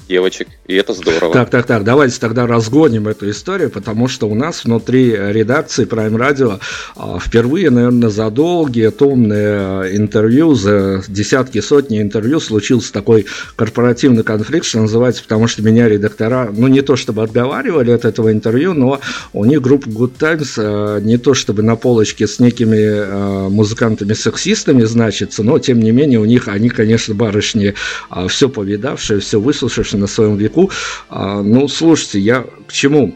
девочек, 0.09 0.49
и 0.67 0.75
это 0.75 0.93
здорово. 0.93 1.33
Так, 1.33 1.51
так, 1.51 1.67
так, 1.67 1.85
давайте 1.85 2.21
тогда 2.21 2.47
разгоним 2.47 3.09
эту 3.09 3.31
историю, 3.31 3.71
потому 3.71 4.09
что 4.09 4.29
у 4.29 4.35
нас 4.35 4.65
внутри 4.65 5.11
редакции 5.11 5.87
Prime 5.87 6.17
Radio 6.17 6.61
а, 6.97 7.19
впервые, 7.19 7.71
наверное, 7.71 8.11
за 8.11 8.31
долгие 8.31 8.91
томные 8.91 9.97
интервью, 9.97 10.55
за 10.55 11.03
десятки, 11.09 11.61
сотни 11.61 12.03
интервью 12.03 12.41
случился 12.41 12.93
такой 12.93 13.27
корпоративный 13.57 14.23
конфликт, 14.23 14.67
что 14.67 14.81
называется, 14.81 15.23
потому 15.23 15.47
что 15.47 15.63
меня 15.63 15.89
редактора, 15.89 16.51
ну, 16.53 16.69
не 16.69 16.83
то 16.83 16.97
чтобы 16.97 17.23
отговаривали 17.23 17.93
от 17.93 18.05
этого 18.05 18.31
интервью, 18.31 18.75
но 18.75 19.01
у 19.33 19.45
них 19.45 19.63
группа 19.63 19.87
Good 19.89 20.13
Times 20.19 20.55
а, 20.59 20.99
не 20.99 21.17
то 21.17 21.33
чтобы 21.33 21.63
на 21.63 21.77
полочке 21.77 22.27
с 22.27 22.39
некими 22.39 22.79
а, 22.79 23.49
музыкантами-сексистами 23.49 24.83
значится, 24.83 25.43
но, 25.43 25.59
тем 25.59 25.81
не 25.81 25.93
менее, 25.93 26.21
у 26.21 26.27
них, 26.27 26.49
они, 26.49 26.69
конечно, 26.69 27.15
барышни 27.15 27.75
все 28.29 28.49
повидавшие, 28.49 29.21
все 29.21 29.41
выслушавшие, 29.41 29.62
выслушавший 29.63 30.01
на 30.01 30.07
своем 30.07 30.37
веку. 30.37 30.71
А, 31.09 31.43
ну, 31.43 31.69
слушайте, 31.69 32.19
я 32.21 32.45
к 32.67 32.73
чему? 32.73 33.15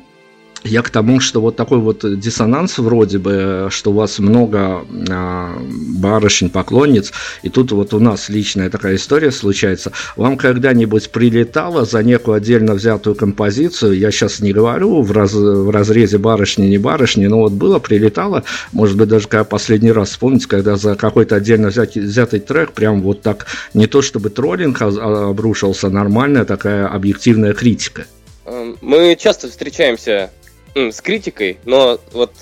Я 0.67 0.83
к 0.83 0.91
тому, 0.91 1.21
что 1.21 1.41
вот 1.41 1.55
такой 1.55 1.79
вот 1.79 2.05
диссонанс 2.19 2.79
вроде 2.79 3.19
бы, 3.19 3.69
что 3.71 3.93
у 3.93 3.95
вас 3.95 4.19
много 4.19 4.85
а, 5.09 5.57
барышень, 5.61 6.51
поклонниц, 6.51 7.13
и 7.43 7.49
тут 7.49 7.71
вот 7.73 7.95
у 7.95 8.01
нас 8.01 8.29
личная 8.29 8.69
такая 8.69 8.97
история 8.97 9.31
случается. 9.31 9.93
Вам 10.17 10.37
когда-нибудь 10.37 11.11
прилетало 11.11 11.85
за 11.85 12.03
некую 12.03 12.37
отдельно 12.37 12.75
взятую 12.75 13.15
композицию, 13.15 13.97
я 13.99 14.11
сейчас 14.11 14.41
не 14.41 14.53
говорю 14.53 15.03
в, 15.03 15.13
раз, 15.13 15.33
в 15.33 15.71
разрезе 15.71 16.19
барышни, 16.19 16.67
не 16.67 16.79
барышни, 16.79 17.27
но 17.27 17.41
вот 17.41 17.53
было, 17.53 17.79
прилетало, 17.79 18.43
может 18.73 18.97
быть, 18.97 19.09
даже 19.09 19.29
когда 19.29 19.45
последний 19.45 19.93
раз 19.93 20.11
вспомните, 20.11 20.49
когда 20.49 20.77
за 20.77 20.97
какой-то 20.97 21.37
отдельно 21.37 21.69
взятый, 21.69 22.03
взятый 22.03 22.41
трек 22.41 22.73
прям 22.73 23.03
вот 23.03 23.23
так, 23.23 23.47
не 23.73 23.87
то 23.87 24.03
чтобы 24.03 24.31
троллинг 24.31 24.83
обрушился, 24.83 25.91
нормальная 25.91 26.45
такая 26.45 26.89
объективная 26.89 27.53
критика. 27.53 28.07
Эм, 28.47 28.77
мы 28.81 29.17
часто 29.19 29.49
встречаемся 29.49 30.31
с 30.77 31.01
критикой, 31.01 31.59
но 31.65 31.99
вот 32.13 32.33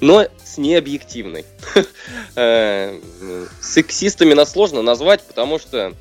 но 0.00 0.26
с 0.44 0.58
необъективной. 0.58 1.44
Э, 2.38 2.98
сексистами 3.62 4.34
нас 4.34 4.52
сложно 4.52 4.82
назвать, 4.82 5.22
потому 5.22 5.58
что 5.58 5.94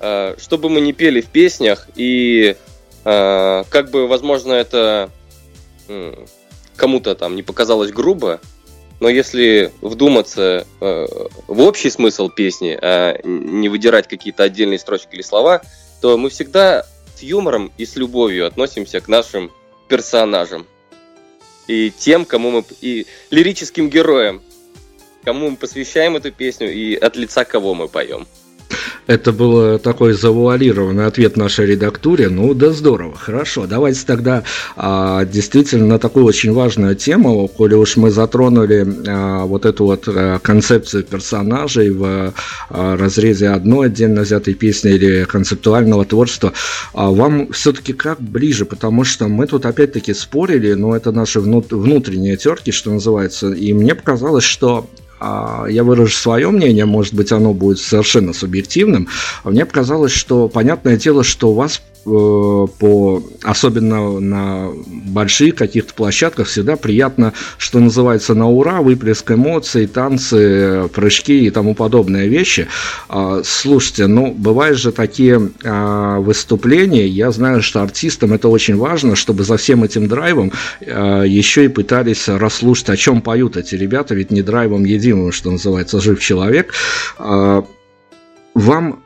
э, 0.00 0.34
чтобы 0.38 0.70
мы 0.70 0.80
не 0.80 0.94
пели 0.94 1.20
в 1.20 1.26
песнях, 1.26 1.88
и 1.96 2.56
э, 3.04 3.64
как 3.68 3.90
бы, 3.90 4.08
возможно, 4.08 4.54
это 4.54 5.10
кому-то 6.76 7.14
там 7.14 7.36
не 7.36 7.42
показалось 7.42 7.92
грубо, 7.92 8.40
но 9.00 9.10
если 9.10 9.70
вдуматься 9.82 10.66
в 10.80 11.60
общий 11.60 11.90
смысл 11.90 12.30
песни, 12.30 12.76
а 12.80 13.18
не 13.22 13.68
выдирать 13.68 14.08
какие-то 14.08 14.44
отдельные 14.44 14.78
строчки 14.78 15.14
или 15.14 15.22
слова, 15.22 15.60
то 16.00 16.16
мы 16.16 16.30
всегда 16.30 16.86
с 17.14 17.22
юмором 17.22 17.70
и 17.76 17.84
с 17.84 17.96
любовью 17.96 18.46
относимся 18.46 19.00
к 19.02 19.08
нашим 19.08 19.52
персонажам. 19.88 20.66
И 21.66 21.90
тем, 21.90 22.24
кому 22.24 22.50
мы... 22.50 22.64
И 22.80 23.06
лирическим 23.30 23.88
героям, 23.88 24.42
кому 25.24 25.50
мы 25.50 25.56
посвящаем 25.56 26.16
эту 26.16 26.30
песню 26.30 26.72
и 26.72 26.94
от 26.94 27.16
лица 27.16 27.44
кого 27.44 27.74
мы 27.74 27.88
поем. 27.88 28.26
Это 29.06 29.32
был 29.32 29.78
такой 29.78 30.12
завуалированный 30.12 31.06
ответ 31.06 31.36
нашей 31.36 31.66
редактуре. 31.66 32.28
Ну 32.28 32.54
да 32.54 32.70
здорово, 32.70 33.16
хорошо. 33.16 33.66
Давайте 33.66 34.00
тогда 34.06 34.42
а, 34.76 35.24
действительно 35.24 35.86
на 35.86 35.98
такую 35.98 36.24
очень 36.24 36.52
важную 36.52 36.96
тему, 36.96 37.48
коли 37.48 37.74
уж 37.74 37.96
мы 37.96 38.10
затронули 38.10 38.86
а, 39.06 39.44
вот 39.44 39.64
эту 39.64 39.84
вот 39.84 40.04
а, 40.08 40.38
концепцию 40.38 41.04
персонажей 41.04 41.90
в 41.90 42.32
а, 42.70 42.96
разрезе 42.96 43.48
одной 43.48 43.86
отдельно 43.86 44.22
взятой 44.22 44.54
песни 44.54 44.92
или 44.92 45.24
концептуального 45.24 46.04
творчества, 46.04 46.52
а, 46.92 47.10
вам 47.10 47.52
все-таки 47.52 47.92
как 47.92 48.20
ближе? 48.20 48.64
Потому 48.64 49.04
что 49.04 49.28
мы 49.28 49.46
тут 49.46 49.66
опять-таки 49.66 50.14
спорили, 50.14 50.72
но 50.74 50.96
это 50.96 51.12
наши 51.12 51.40
внутренние 51.40 52.36
терки, 52.36 52.72
что 52.72 52.90
называется, 52.90 53.52
и 53.52 53.72
мне 53.72 53.94
показалось, 53.94 54.44
что 54.44 54.88
я 55.68 55.84
выражу 55.84 56.12
свое 56.12 56.50
мнение, 56.50 56.84
может 56.84 57.14
быть, 57.14 57.32
оно 57.32 57.52
будет 57.52 57.78
совершенно 57.78 58.32
субъективным. 58.32 59.08
Мне 59.44 59.66
показалось, 59.66 60.12
что 60.12 60.48
понятное 60.48 60.96
дело, 60.96 61.24
что 61.24 61.50
у 61.50 61.54
вас 61.54 61.82
по, 62.06 63.22
особенно 63.42 64.20
на 64.20 64.70
больших 64.86 65.56
каких-то 65.56 65.92
площадках, 65.92 66.46
всегда 66.46 66.76
приятно, 66.76 67.32
что 67.58 67.80
называется, 67.80 68.34
на 68.34 68.48
ура, 68.48 68.80
выплеск 68.80 69.32
эмоций, 69.32 69.86
танцы, 69.86 70.88
прыжки 70.94 71.46
и 71.46 71.50
тому 71.50 71.74
подобные 71.74 72.28
вещи. 72.28 72.68
А, 73.08 73.42
слушайте, 73.44 74.06
ну, 74.06 74.32
бывают 74.32 74.78
же 74.78 74.92
такие 74.92 75.50
а, 75.64 76.20
выступления, 76.20 77.08
я 77.08 77.32
знаю, 77.32 77.60
что 77.60 77.82
артистам 77.82 78.32
это 78.32 78.48
очень 78.48 78.76
важно, 78.76 79.16
чтобы 79.16 79.42
за 79.42 79.56
всем 79.56 79.82
этим 79.82 80.06
драйвом 80.06 80.52
а, 80.86 81.24
еще 81.24 81.64
и 81.64 81.68
пытались 81.68 82.28
расслушать, 82.28 82.90
о 82.90 82.96
чем 82.96 83.20
поют 83.20 83.56
эти 83.56 83.74
ребята, 83.74 84.14
ведь 84.14 84.30
не 84.30 84.42
драйвом 84.42 84.84
единым, 84.84 85.32
что 85.32 85.50
называется, 85.50 86.00
жив 86.00 86.20
человек. 86.20 86.72
Вам 88.54 89.02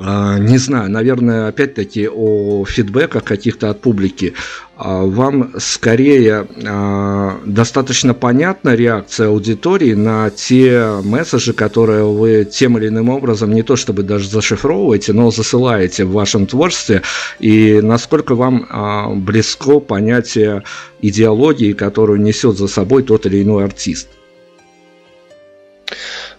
не 0.00 0.58
знаю, 0.58 0.90
наверное, 0.90 1.48
опять-таки 1.48 2.08
о 2.08 2.64
фидбэках 2.64 3.24
каких-то 3.24 3.70
от 3.70 3.80
публики. 3.80 4.34
А, 4.76 5.02
вам 5.02 5.54
скорее 5.58 6.46
а, 6.64 7.40
достаточно 7.44 8.14
понятна 8.14 8.76
реакция 8.76 9.26
аудитории 9.28 9.94
на 9.94 10.30
те 10.30 11.00
месседжи, 11.02 11.52
которые 11.52 12.04
вы 12.04 12.44
тем 12.44 12.78
или 12.78 12.86
иным 12.86 13.08
образом 13.08 13.52
не 13.52 13.64
то 13.64 13.74
чтобы 13.74 14.04
даже 14.04 14.28
зашифровываете, 14.28 15.12
но 15.12 15.32
засылаете 15.32 16.04
в 16.04 16.12
вашем 16.12 16.46
творчестве, 16.46 17.02
и 17.40 17.80
насколько 17.82 18.36
вам 18.36 19.24
близко 19.24 19.80
понятие 19.80 20.62
идеологии, 21.00 21.72
которую 21.72 22.20
несет 22.20 22.56
за 22.56 22.68
собой 22.68 23.02
тот 23.02 23.26
или 23.26 23.42
иной 23.42 23.64
артист? 23.64 24.08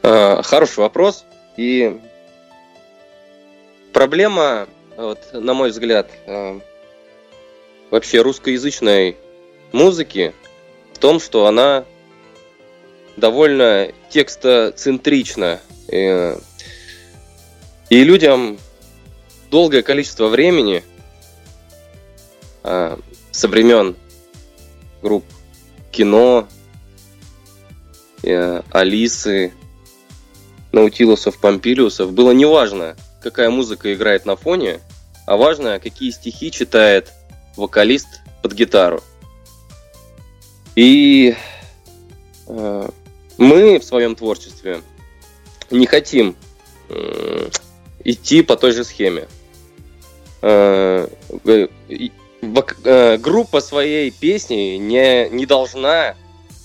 Хороший 0.01 0.79
вопрос. 0.79 1.25
И 1.57 1.99
Проблема, 3.99 4.69
вот, 4.95 5.19
на 5.33 5.53
мой 5.53 5.71
взгляд, 5.71 6.09
э, 6.25 6.62
вообще 7.91 8.21
русскоязычной 8.21 9.17
музыки 9.73 10.33
в 10.93 10.99
том, 10.99 11.19
что 11.19 11.47
она 11.47 11.83
довольно 13.17 13.91
текстоцентрична. 14.09 15.59
И, 15.91 16.33
и 17.89 18.03
людям 18.05 18.57
долгое 19.51 19.81
количество 19.81 20.29
времени 20.29 20.81
э, 22.63 22.97
со 23.31 23.47
времен 23.49 23.97
групп 25.01 25.25
кино, 25.91 26.47
э, 28.23 28.62
Алисы, 28.71 29.51
Наутилусов, 30.71 31.38
Помпилиусов 31.41 32.13
было 32.13 32.31
неважно, 32.31 32.95
какая 33.21 33.49
музыка 33.49 33.93
играет 33.93 34.25
на 34.25 34.36
фоне, 34.36 34.79
а 35.25 35.38
важно, 35.38 35.79
какие 35.79 36.12
стихи 36.12 36.51
читает 36.51 37.12
вокалист 37.55 38.08
под 38.41 38.53
гитару. 38.53 39.03
И 40.75 41.36
э, 42.47 42.89
мы 43.38 43.79
в 43.79 43.84
своем 43.84 44.15
творчестве 44.15 44.82
не 45.69 45.86
хотим 45.86 46.36
э, 46.89 47.49
идти 48.03 48.41
по 48.41 48.55
той 48.55 48.71
же 48.71 48.84
схеме. 48.84 49.27
Э, 50.41 51.08
э, 51.45 51.67
э, 52.41 53.17
группа 53.17 53.60
своей 53.62 54.12
песни 54.12 54.77
не, 54.77 55.29
не 55.29 55.45
должна 55.45 56.15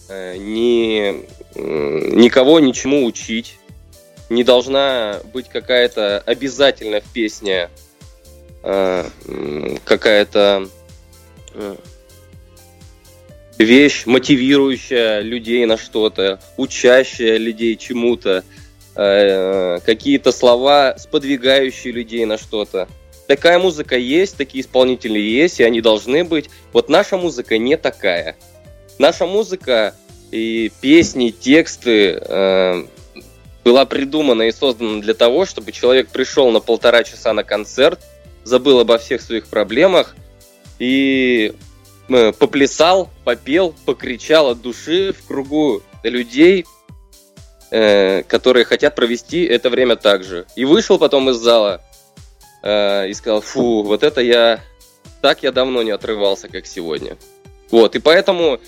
э, 0.09 0.37
ни, 0.37 1.27
э, 1.55 2.15
никого 2.15 2.61
ничему 2.61 3.05
учить 3.05 3.59
не 4.35 4.45
должна 4.45 5.21
быть 5.33 5.49
какая-то 5.49 6.19
обязательно 6.27 7.01
в 7.01 7.13
песне 7.13 7.71
э, 8.63 9.05
какая-то 9.85 10.69
э, 11.55 11.77
вещь, 13.59 14.07
мотивирующая 14.07 15.21
людей 15.21 15.65
на 15.67 15.77
что-то, 15.77 16.41
учащая 16.57 17.39
людей 17.39 17.77
чему-то, 17.77 18.45
э, 18.97 19.79
какие-то 19.85 20.33
слова, 20.33 20.97
сподвигающие 20.99 21.93
людей 21.93 22.25
на 22.25 22.37
что-то. 22.37 22.89
Такая 23.27 23.59
музыка 23.59 23.97
есть, 23.97 24.37
такие 24.37 24.63
исполнители 24.63 25.19
есть, 25.19 25.61
и 25.61 25.65
они 25.65 25.81
должны 25.81 26.25
быть. 26.25 26.51
Вот 26.73 26.91
наша 26.91 27.17
музыка 27.17 27.57
не 27.57 27.77
такая. 27.77 28.37
Наша 28.99 29.25
музыка 29.25 29.95
и 30.31 30.71
песни, 30.83 31.31
тексты, 31.31 32.21
была 33.65 33.87
придумана 33.87 34.43
и 34.43 34.53
создана 34.53 35.01
для 35.01 35.15
того, 35.15 35.47
чтобы 35.47 35.73
человек 35.73 36.11
пришел 36.11 36.51
на 36.51 36.61
полтора 36.61 37.03
часа 37.03 37.33
на 37.33 37.43
концерт, 37.43 38.01
забыл 38.45 38.79
обо 38.79 38.99
всех 38.99 39.23
своих 39.23 39.47
проблемах 39.47 40.15
и 40.79 41.55
э, 42.09 42.33
поплясал, 42.33 43.09
попел, 43.25 43.75
покричал 43.87 44.51
от 44.51 44.61
души 44.61 45.15
в 45.15 45.27
кругу 45.27 45.83
людей, 46.03 46.67
э, 47.71 48.23
которые 48.25 48.67
хотят 48.67 48.95
провести 48.95 49.45
это 49.45 49.71
время 49.71 49.97
так 49.97 50.25
же. 50.25 50.47
И 50.57 50.67
вышел 50.67 50.99
потом 50.99 51.31
из 51.31 51.37
зала 51.37 51.83
э, 52.63 53.09
и 53.09 53.15
сказал, 53.15 53.41
фу, 53.41 53.83
вот 53.83 54.03
это 54.03 54.21
я, 54.21 54.61
так 55.23 55.43
я 55.43 55.53
давно 55.53 55.83
не 55.83 55.91
отрывался, 55.91 56.49
как 56.49 56.67
сегодня. 56.67 57.17
Вот, 57.71 57.97
и 57.97 57.99
поэтому 57.99 58.61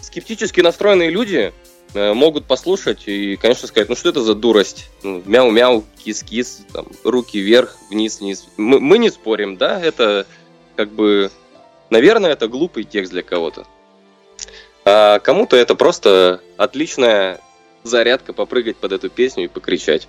скептически 0.00 0.60
настроенные 0.60 1.10
люди 1.10 1.52
могут 1.96 2.44
послушать 2.46 3.04
и, 3.06 3.36
конечно, 3.36 3.68
сказать, 3.68 3.88
ну 3.88 3.96
что 3.96 4.10
это 4.10 4.22
за 4.22 4.34
дурость? 4.34 4.90
Ну, 5.02 5.22
мяу-мяу, 5.24 5.84
кис-кис, 6.04 6.66
там, 6.72 6.86
руки 7.04 7.38
вверх, 7.38 7.76
вниз-вниз. 7.90 8.46
Мы, 8.56 8.80
мы 8.80 8.98
не 8.98 9.10
спорим, 9.10 9.56
да, 9.56 9.80
это 9.80 10.26
как 10.76 10.90
бы, 10.90 11.30
наверное, 11.90 12.32
это 12.32 12.48
глупый 12.48 12.84
текст 12.84 13.12
для 13.12 13.22
кого-то. 13.22 13.66
А 14.84 15.18
кому-то 15.18 15.56
это 15.56 15.74
просто 15.74 16.40
отличная 16.56 17.40
зарядка 17.82 18.32
попрыгать 18.32 18.76
под 18.76 18.92
эту 18.92 19.10
песню 19.10 19.44
и 19.44 19.48
покричать. 19.48 20.08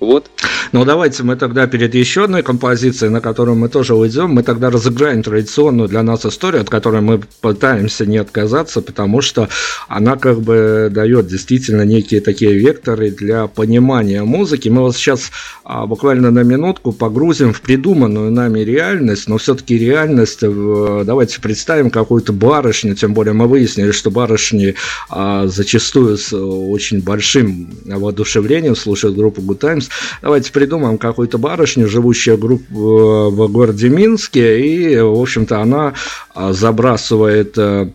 Вот. 0.00 0.30
Ну, 0.72 0.84
давайте 0.84 1.24
мы 1.24 1.36
тогда 1.36 1.66
перед 1.66 1.94
еще 1.94 2.24
одной 2.24 2.42
композицией, 2.42 3.10
на 3.10 3.20
которую 3.20 3.56
мы 3.56 3.68
тоже 3.68 3.94
уйдем, 3.94 4.30
мы 4.30 4.42
тогда 4.42 4.70
разыграем 4.70 5.22
традиционную 5.22 5.88
для 5.88 6.02
нас 6.02 6.24
историю, 6.24 6.62
от 6.62 6.70
которой 6.70 7.02
мы 7.02 7.20
пытаемся 7.40 8.06
не 8.06 8.18
отказаться, 8.18 8.80
потому 8.80 9.20
что 9.20 9.48
она 9.88 10.16
как 10.16 10.40
бы 10.40 10.88
дает 10.90 11.26
действительно 11.26 11.82
некие 11.82 12.20
такие 12.20 12.54
векторы 12.54 13.10
для 13.10 13.46
понимания 13.46 14.22
музыки. 14.22 14.68
Мы 14.68 14.82
вот 14.82 14.96
сейчас 14.96 15.32
а, 15.64 15.86
буквально 15.86 16.30
на 16.30 16.44
минутку 16.44 16.92
погрузим 16.92 17.52
в 17.52 17.60
придуманную 17.60 18.30
нами 18.30 18.60
реальность, 18.60 19.28
но 19.28 19.38
все-таки 19.38 19.76
реальность, 19.76 20.42
в, 20.42 21.04
давайте 21.04 21.40
представим 21.40 21.90
какую-то 21.90 22.32
барышню, 22.32 22.94
тем 22.94 23.12
более 23.12 23.34
мы 23.34 23.48
выяснили, 23.48 23.90
что 23.90 24.10
барышни 24.10 24.76
а, 25.10 25.46
зачастую 25.46 26.16
с 26.16 26.32
очень 26.32 27.02
большим 27.02 27.68
воодушевлением 27.84 28.76
слушают 28.76 29.16
группу 29.16 29.42
Good 29.42 29.58
Times, 29.58 29.89
давайте 30.22 30.52
придумаем 30.52 30.98
какую-то 30.98 31.38
барышню, 31.38 31.88
живущую 31.88 32.38
групп, 32.38 32.62
в 32.70 33.48
городе 33.48 33.88
Минске, 33.88 34.60
и, 34.60 34.98
в 34.98 35.20
общем-то, 35.20 35.60
она 35.60 35.94
а, 36.34 36.52
забрасывает 36.52 37.56
э, 37.58 37.90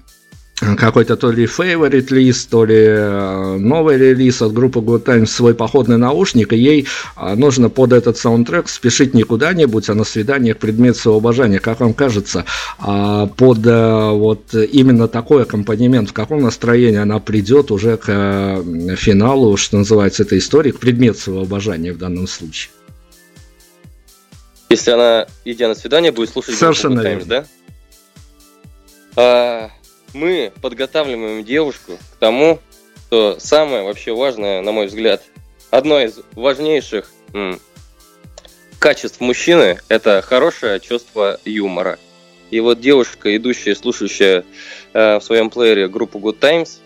какой-то 0.55 1.17
то 1.17 1.31
ли 1.31 1.45
favorite 1.45 2.13
лист, 2.13 2.49
то 2.49 2.63
ли 2.63 2.77
э, 2.77 3.57
новый 3.57 3.97
релиз 3.97 4.41
от 4.41 4.53
группы 4.53 4.79
Good 4.79 5.01
Times 5.01 5.31
свой 5.31 5.53
походный 5.53 5.97
наушник, 5.97 6.53
и 6.53 6.57
ей 6.57 6.87
а, 7.15 7.35
нужно 7.35 7.69
под 7.69 7.91
этот 7.91 8.17
саундтрек 8.17 8.69
спешить 8.69 9.13
не 9.13 9.23
куда-нибудь, 9.23 9.89
а 9.89 9.95
на 9.95 10.05
свидание 10.05 10.53
к 10.53 10.59
предмету 10.59 10.99
своего 10.99 11.17
обожания. 11.17 11.59
Как 11.59 11.81
вам 11.81 11.93
кажется, 11.93 12.45
а, 12.79 13.27
под 13.27 13.65
э, 13.65 14.09
вот 14.11 14.53
именно 14.53 15.09
такой 15.09 15.43
аккомпанемент, 15.43 16.11
в 16.11 16.13
каком 16.13 16.41
настроении 16.41 16.99
она 16.99 17.19
придет 17.19 17.69
уже 17.69 17.97
к 17.97 18.05
э, 18.07 18.95
финалу, 18.95 19.57
что 19.57 19.77
называется, 19.77 20.23
этой 20.23 20.37
истории, 20.37 20.71
к 20.71 20.79
предмету 20.79 21.19
своего 21.19 21.41
обожания 21.41 21.91
в 21.91 21.97
данном 21.97 22.27
случае? 22.27 22.71
Если 24.69 24.91
она, 24.91 25.27
идя 25.43 25.67
на 25.67 25.75
свидание, 25.75 26.13
будет 26.13 26.29
слушать 26.29 26.55
Совершенно 26.55 27.01
Good 27.01 27.03
Times, 27.03 27.25
да? 27.25 27.45
А, 29.17 29.69
мы 30.15 30.53
подготавливаем 30.61 31.43
девушку 31.43 31.99
к 32.13 32.15
тому, 32.19 32.59
что 33.07 33.37
самое 33.39 33.83
вообще 33.83 34.13
важное, 34.15 34.61
на 34.61 34.71
мой 34.71 34.87
взгляд, 34.87 35.21
одно 35.69 36.01
из 36.01 36.19
важнейших 36.33 37.11
м, 37.33 37.59
качеств 38.79 39.19
мужчины– 39.19 39.79
это 39.89 40.21
хорошее 40.21 40.79
чувство 40.79 41.39
юмора. 41.43 41.99
И 42.49 42.59
вот 42.61 42.79
девушка, 42.79 43.35
идущая, 43.35 43.75
слушающая 43.75 44.45
э, 44.93 45.19
в 45.19 45.21
своем 45.21 45.49
плеере 45.49 45.87
группу 45.87 46.19
Good 46.19 46.39
Times, 46.39 46.81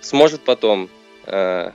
сможет 0.00 0.42
потом 0.42 0.90
э, 1.24 1.70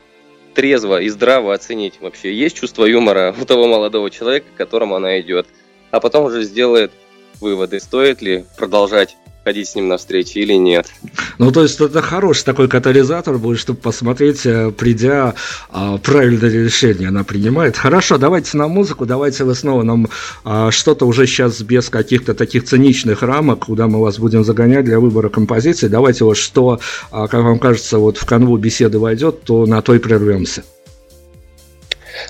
трезво 0.54 1.02
и 1.02 1.10
здраво 1.10 1.54
оценить 1.54 1.96
вообще, 2.00 2.34
есть 2.34 2.58
чувство 2.58 2.86
юмора 2.86 3.36
у 3.42 3.46
того 3.46 3.68
молодого 3.68 4.12
человека, 4.12 4.46
к 4.54 4.58
которому 4.58 4.96
она 4.96 5.20
идет. 5.20 5.48
А 5.90 6.00
потом 6.00 6.26
уже 6.26 6.44
сделает 6.44 6.92
выводы, 7.40 7.80
стоит 7.80 8.22
ли 8.22 8.46
продолжать 8.58 9.18
ходить 9.44 9.70
с 9.70 9.76
ним 9.76 9.88
на 9.88 9.98
встречи 9.98 10.38
или 10.38 10.54
нет. 10.54 10.88
Ну, 11.38 11.52
то 11.52 11.64
есть 11.64 11.80
это 11.80 12.02
хороший 12.02 12.46
такой 12.46 12.68
катализатор 12.68 13.38
будет, 13.38 13.60
чтобы 13.60 13.80
посмотреть, 13.80 14.46
э, 14.46 14.72
придя, 14.72 15.34
а, 15.70 15.98
правильное 15.98 16.50
решение 16.50 17.10
она 17.10 17.24
принимает. 17.24 17.76
Хорошо, 17.76 18.18
давайте 18.18 18.58
на 18.58 18.68
музыку, 18.68 19.06
давайте 19.06 19.44
вы 19.44 19.56
снова 19.56 19.84
нам 19.84 20.10
а, 20.44 20.70
что-то 20.70 21.06
уже 21.06 21.26
сейчас 21.26 21.62
без 21.62 21.90
каких-то 21.90 22.36
таких 22.36 22.66
циничных 22.66 23.24
рамок, 23.24 23.66
куда 23.66 23.88
мы 23.88 24.00
вас 24.00 24.20
будем 24.20 24.44
загонять 24.44 24.86
для 24.86 25.00
выбора 25.00 25.30
композиции. 25.30 25.88
Давайте 25.88 26.24
вот 26.24 26.38
что, 26.38 26.80
а, 27.10 27.28
как 27.28 27.44
вам 27.44 27.58
кажется, 27.58 27.98
вот 27.98 28.18
в 28.18 28.26
канву 28.26 28.58
беседы 28.58 29.00
войдет, 29.00 29.44
то 29.44 29.66
на 29.66 29.82
то 29.82 29.96
и 29.96 30.00
прервемся. 30.00 30.64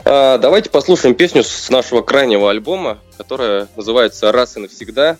Давайте 0.05 0.69
послушаем 0.69 1.15
песню 1.15 1.43
с 1.43 1.69
нашего 1.69 2.01
крайнего 2.01 2.49
альбома, 2.49 2.99
которая 3.17 3.67
называется 3.75 4.31
«Раз 4.31 4.55
и 4.55 4.61
навсегда». 4.61 5.17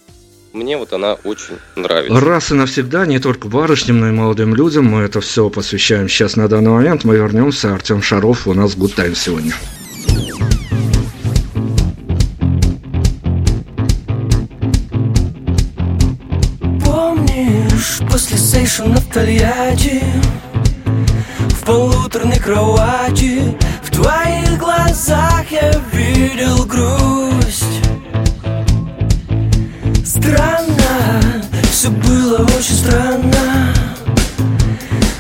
Мне 0.54 0.78
вот 0.78 0.92
она 0.92 1.14
очень 1.14 1.58
нравится. 1.78 2.20
Раз 2.20 2.52
и 2.52 2.56
навсегда, 2.56 3.06
не 3.06 3.20
только 3.20 3.48
барышням, 3.48 4.00
но 4.02 4.10
и 4.10 4.12
молодым 4.12 4.54
людям. 4.54 4.86
Мы 4.86 5.04
это 5.04 5.22
все 5.22 5.50
посвящаем 5.50 6.10
сейчас 6.10 6.36
на 6.36 6.50
данный 6.50 6.72
момент. 6.72 7.06
Мы 7.06 7.16
вернемся. 7.16 7.74
Артем 7.74 8.02
Шаров 8.02 8.48
у 8.48 8.54
нас 8.54 8.76
Good 8.76 8.96
Time 8.96 9.16
сегодня. 9.16 9.54
Помнишь, 16.84 18.00
после 18.12 18.38
сейшена 18.38 18.98
в 18.98 19.06
Тольятти 19.14 20.04
В 21.52 21.66
полуторной 21.66 22.40
кровати 22.40 23.58
В 23.84 23.92
твоих 23.92 24.58
глазах 24.58 25.50
я 25.50 25.72
видел 25.94 26.66
грусть 26.66 27.91
Странно, 30.22 31.22
все 31.72 31.90
было 31.90 32.46
очень 32.56 32.76
странно. 32.76 33.74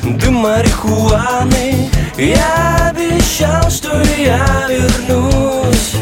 Дым 0.04 0.36
марихуаны 0.36 1.90
Я 2.18 2.92
обещал, 2.92 3.68
что 3.72 4.00
я 4.16 4.68
вернусь. 4.70 5.96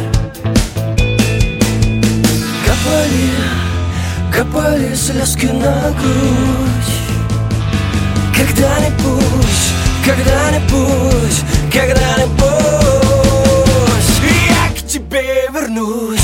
Капали, 2.66 3.30
капали 4.34 4.94
слезки 4.94 5.46
на 5.46 5.92
грудь. 5.92 6.92
Когда-нибудь, 8.36 9.64
когда-нибудь, 10.04 11.44
когда-нибудь 11.72 13.00
Я 14.50 14.70
к 14.76 14.86
тебе 14.86 15.48
вернусь 15.54 16.19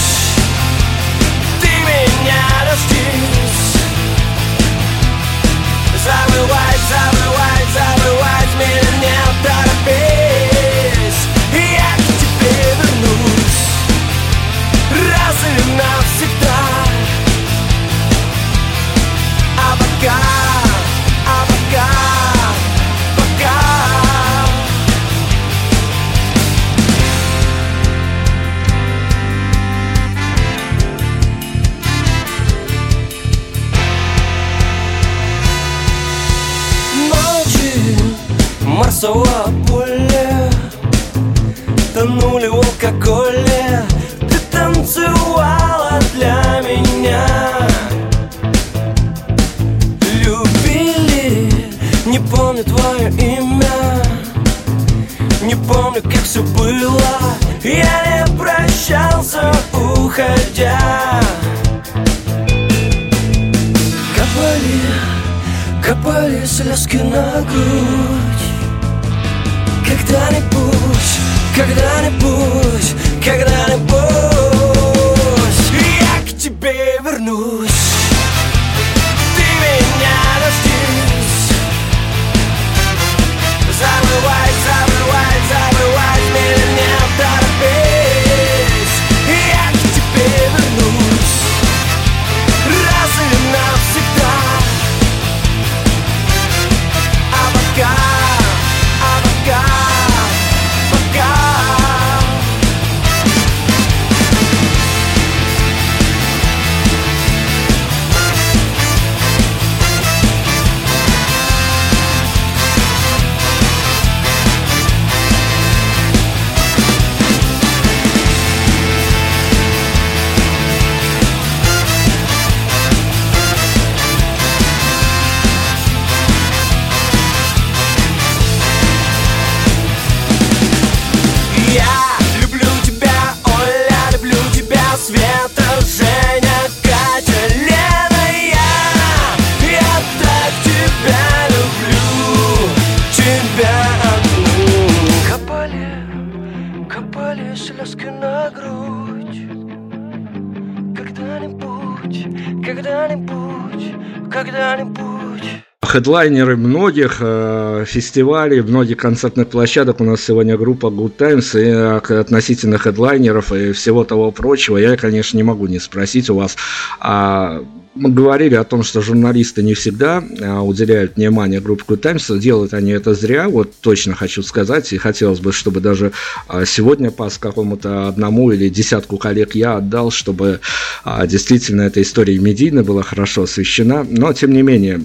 Хедлайнеры 155.95 156.57
многих 156.57 157.19
э, 157.21 157.85
фестивалей, 157.87 158.61
многих 158.61 158.97
концертных 158.97 159.47
площадок. 159.47 160.01
У 160.01 160.03
нас 160.03 160.21
сегодня 160.21 160.57
группа 160.57 160.87
Good 160.87 161.13
Times, 161.17 161.55
и 161.55 161.69
э, 161.69 162.19
относительно 162.19 162.77
хедлайнеров 162.77 163.53
и 163.53 163.71
всего 163.71 164.03
того 164.03 164.31
прочего, 164.31 164.75
я, 164.75 164.97
конечно, 164.97 165.37
не 165.37 165.43
могу 165.43 165.67
не 165.67 165.79
спросить 165.79 166.29
у 166.29 166.35
вас, 166.35 166.57
а 166.99 167.63
мы 167.95 168.09
говорили 168.11 168.55
о 168.55 168.63
том, 168.65 168.83
что 168.83 169.01
журналисты 169.01 169.63
не 169.63 169.73
всегда 169.73 170.23
а, 170.41 170.61
уделяют 170.61 171.15
внимание 171.15 171.61
группе 171.61 171.95
Times, 171.95 172.29
делают 172.39 172.73
они 172.73 172.91
это 172.91 173.13
зря, 173.13 173.47
вот 173.47 173.71
точно 173.81 174.15
хочу 174.15 174.43
сказать, 174.43 174.91
и 174.91 174.97
хотелось 174.97 175.39
бы, 175.39 175.53
чтобы 175.53 175.79
даже 175.79 176.11
а, 176.47 176.65
сегодня 176.65 177.09
по 177.09 177.29
какому-то 177.39 178.07
одному 178.07 178.51
или 178.51 178.69
десятку 178.69 179.17
коллег 179.17 179.55
я 179.55 179.77
отдал, 179.77 180.11
чтобы 180.11 180.59
а, 181.03 181.25
действительно 181.25 181.83
эта 181.83 182.01
история 182.01 182.37
медийно 182.37 182.83
была 182.83 183.01
хорошо 183.01 183.43
освещена, 183.43 184.05
но 184.09 184.33
тем 184.33 184.51
не 184.51 184.61
менее, 184.61 184.99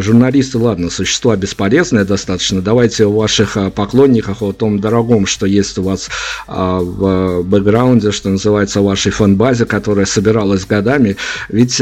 журналисты, 0.00 0.58
ладно, 0.58 0.88
существа 0.90 1.36
бесполезные 1.36 2.04
достаточно, 2.04 2.62
давайте 2.62 3.06
о 3.06 3.12
ваших 3.12 3.56
поклонниках, 3.74 4.42
о 4.42 4.52
том 4.52 4.78
дорогом, 4.78 5.26
что 5.26 5.46
есть 5.46 5.78
у 5.78 5.82
вас 5.82 6.08
в 6.46 7.42
бэкграунде, 7.42 8.12
что 8.12 8.30
называется, 8.30 8.80
в 8.80 8.84
вашей 8.84 9.10
фан-базе, 9.10 9.66
которая 9.66 10.06
собиралась 10.06 10.64
годами, 10.64 11.16
ведь 11.48 11.80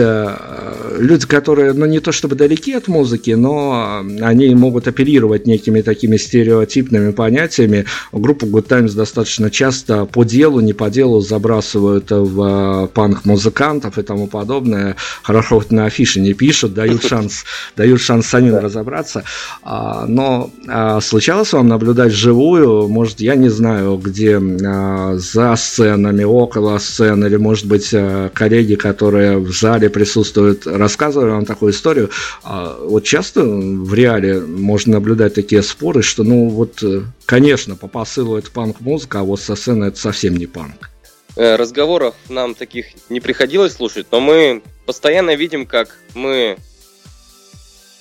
люди, 0.99 1.27
которые, 1.27 1.73
ну, 1.73 1.87
не 1.87 2.01
то 2.01 2.13
чтобы 2.13 2.37
далеки 2.37 2.73
от 2.73 2.89
музыки, 2.89 3.31
но 3.31 4.05
они 4.21 4.55
могут 4.55 4.89
оперировать 4.89 5.47
некими 5.47 5.81
такими 5.81 6.17
стереотипными 6.17 7.13
понятиями. 7.13 7.87
Группу 8.13 8.47
Good 8.47 8.69
Times 8.69 8.95
достаточно 8.95 9.51
часто 9.51 10.05
по 10.05 10.25
делу, 10.25 10.61
не 10.61 10.73
по 10.73 10.91
делу 10.91 11.21
забрасывают 11.21 12.11
в 12.11 12.91
панк-музыкантов 12.95 13.99
и 13.99 14.03
тому 14.03 14.27
подобное. 14.27 14.97
Хорошо, 15.23 15.59
хоть 15.59 15.71
на 15.71 15.87
афише 15.87 16.21
не 16.21 16.35
пишут, 16.35 16.75
дают 16.75 17.05
шанс, 17.07 17.45
дают 17.77 18.01
шанс 18.01 18.27
самим 18.27 18.57
разобраться. 18.57 19.25
А, 19.63 20.07
но 20.07 20.51
а, 20.67 21.01
случалось 21.01 21.53
вам 21.53 21.69
наблюдать 21.69 22.13
живую, 22.13 22.89
может, 22.89 23.21
я 23.21 23.35
не 23.35 23.49
знаю, 23.49 23.97
где 23.97 24.39
а, 24.39 25.17
за 25.17 25.57
сценами, 25.57 26.25
около 26.25 26.79
сцены, 26.79 27.27
или, 27.27 27.37
может 27.37 27.67
быть, 27.67 27.95
коллеги, 28.35 28.75
которые 28.75 29.39
в 29.39 29.53
зале 29.53 29.91
присутствуют, 29.91 30.28
рассказывали 30.37 31.31
вам 31.31 31.45
такую 31.45 31.73
историю. 31.73 32.11
Вот 32.45 33.05
часто 33.05 33.43
в 33.43 33.95
реале 33.95 34.41
можно 34.41 34.95
наблюдать 34.95 35.35
такие 35.35 35.63
споры, 35.63 36.03
что, 36.03 36.25
ну, 36.25 36.49
вот, 36.49 36.83
э, 36.83 37.03
конечно, 37.27 37.77
по 37.77 37.89
посылу 37.89 38.37
это 38.37 38.51
панк-музыка, 38.51 39.21
а 39.21 39.23
вот 39.23 39.41
со 39.41 39.55
сцены 39.55 39.87
это 39.87 39.99
совсем 39.99 40.37
не 40.37 40.47
панк. 40.47 40.91
Э, 41.37 41.57
разговоров 41.57 42.15
нам 42.29 42.55
таких 42.55 42.87
не 43.09 43.21
приходилось 43.21 43.75
слушать, 43.75 44.07
но 44.11 44.21
мы 44.21 44.63
постоянно 44.87 45.35
видим, 45.35 45.67
как 45.67 45.97
мы 46.15 46.59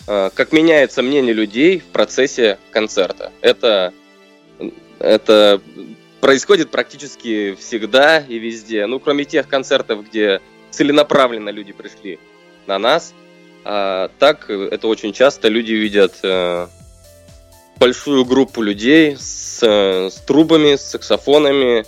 э, 0.07 0.29
как 0.33 0.51
меняется 0.51 1.01
мнение 1.03 1.33
людей 1.33 1.79
в 1.79 1.85
процессе 1.85 2.57
концерта. 2.71 3.31
Это, 3.41 3.93
это 4.99 5.61
происходит 6.19 6.71
практически 6.71 7.55
всегда 7.59 8.19
и 8.19 8.39
везде. 8.39 8.85
Ну, 8.87 8.99
кроме 8.99 9.25
тех 9.25 9.47
концертов, 9.47 10.07
где 10.09 10.41
целенаправленно 10.71 11.49
люди 11.49 11.73
пришли 11.73 12.19
на 12.65 12.79
нас. 12.79 13.13
А 13.63 14.09
так, 14.19 14.49
это 14.49 14.87
очень 14.87 15.13
часто 15.13 15.47
люди 15.47 15.73
видят 15.73 16.19
э, 16.23 16.67
большую 17.77 18.25
группу 18.25 18.61
людей 18.61 19.17
с, 19.17 19.61
с 19.61 20.15
трубами, 20.25 20.75
с 20.75 20.81
саксофонами, 20.83 21.85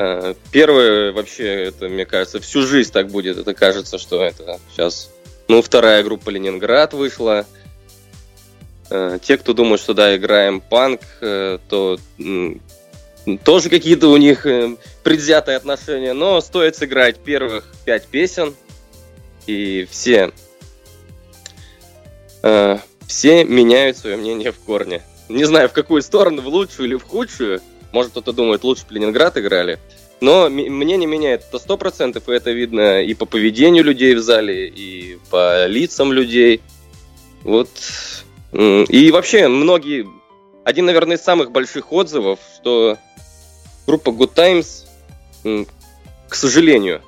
Э, 0.00 0.34
первое, 0.52 1.12
вообще, 1.12 1.64
это, 1.64 1.88
мне 1.88 2.06
кажется, 2.06 2.40
всю 2.40 2.62
жизнь 2.62 2.92
так 2.92 3.08
будет. 3.08 3.36
Это 3.36 3.52
кажется, 3.52 3.98
что 3.98 4.22
это 4.22 4.60
сейчас... 4.70 5.10
Ну, 5.48 5.60
вторая 5.60 6.04
группа 6.04 6.30
Ленинград 6.30 6.92
вышла. 6.92 7.46
Э, 8.90 9.18
те, 9.20 9.36
кто 9.38 9.54
думают, 9.54 9.80
что 9.80 9.94
да, 9.94 10.14
играем 10.16 10.60
панк, 10.60 11.00
э, 11.20 11.58
то 11.68 11.98
тоже 13.36 13.68
какие-то 13.70 14.08
у 14.08 14.16
них 14.16 14.46
предвзятые 15.02 15.56
отношения. 15.56 16.12
Но 16.12 16.40
стоит 16.40 16.76
сыграть 16.76 17.18
первых 17.18 17.64
пять 17.84 18.06
песен, 18.06 18.54
и 19.46 19.86
все, 19.90 20.32
все 23.06 23.44
меняют 23.44 23.96
свое 23.98 24.16
мнение 24.16 24.52
в 24.52 24.58
корне. 24.58 25.02
Не 25.28 25.44
знаю, 25.44 25.68
в 25.68 25.72
какую 25.72 26.02
сторону, 26.02 26.42
в 26.42 26.48
лучшую 26.48 26.88
или 26.88 26.94
в 26.94 27.04
худшую– 27.04 27.60
может, 27.92 28.12
кто-то 28.12 28.32
думает, 28.32 28.64
лучше 28.64 28.84
бы 28.86 28.94
Ленинград 28.94 29.36
играли. 29.36 29.78
Но 30.20 30.48
мне 30.48 30.96
не 30.96 31.06
меняет 31.06 31.44
это 31.48 31.58
сто 31.58 31.76
процентов, 31.76 32.28
и 32.28 32.32
это 32.32 32.50
видно 32.50 33.02
и 33.02 33.14
по 33.14 33.24
поведению 33.24 33.84
людей 33.84 34.14
в 34.14 34.20
зале, 34.20 34.68
и 34.68 35.18
по 35.30 35.66
лицам 35.66 36.12
людей. 36.12 36.60
Вот. 37.42 37.68
И 38.52 39.10
вообще, 39.12 39.48
многие... 39.48 40.08
Один, 40.64 40.84
наверное, 40.84 41.16
из 41.16 41.22
самых 41.22 41.50
больших 41.50 41.92
отзывов, 41.92 42.40
что 42.56 42.98
группа 43.88 44.10
Good 44.10 44.34
Times, 44.34 44.86
к 46.28 46.34
сожалению, 46.34 47.00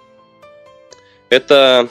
это 1.28 1.90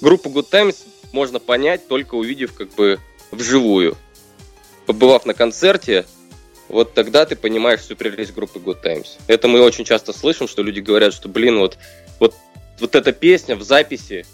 группу 0.00 0.30
Good 0.30 0.48
Times 0.48 0.84
можно 1.10 1.40
понять, 1.40 1.88
только 1.88 2.14
увидев 2.14 2.54
как 2.54 2.72
бы 2.74 3.00
вживую. 3.32 3.96
Побывав 4.86 5.26
на 5.26 5.34
концерте, 5.34 6.06
вот 6.68 6.94
тогда 6.94 7.26
ты 7.26 7.34
понимаешь 7.34 7.80
всю 7.80 7.96
прелесть 7.96 8.32
группы 8.32 8.60
Good 8.60 8.80
Times. 8.80 9.18
Это 9.26 9.48
мы 9.48 9.60
очень 9.60 9.84
часто 9.84 10.12
слышим, 10.12 10.46
что 10.46 10.62
люди 10.62 10.78
говорят, 10.78 11.12
что, 11.12 11.28
блин, 11.28 11.58
вот, 11.58 11.76
вот, 12.20 12.32
вот 12.78 12.94
эта 12.94 13.10
песня 13.10 13.56
в 13.56 13.64
записи, 13.64 14.24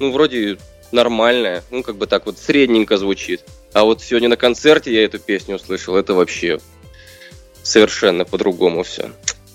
ну, 0.00 0.10
вроде 0.10 0.58
нормальная, 0.90 1.62
ну, 1.70 1.84
как 1.84 1.94
бы 1.94 2.08
так 2.08 2.26
вот 2.26 2.38
средненько 2.38 2.96
звучит. 2.96 3.42
А 3.72 3.84
вот 3.84 4.02
сегодня 4.02 4.28
на 4.28 4.36
концерте 4.36 4.92
я 4.92 5.04
эту 5.04 5.20
песню 5.20 5.54
услышал, 5.54 5.94
это 5.94 6.14
вообще 6.14 6.58
совершенно 7.64 8.24
по-другому 8.24 8.84
все. 8.84 9.10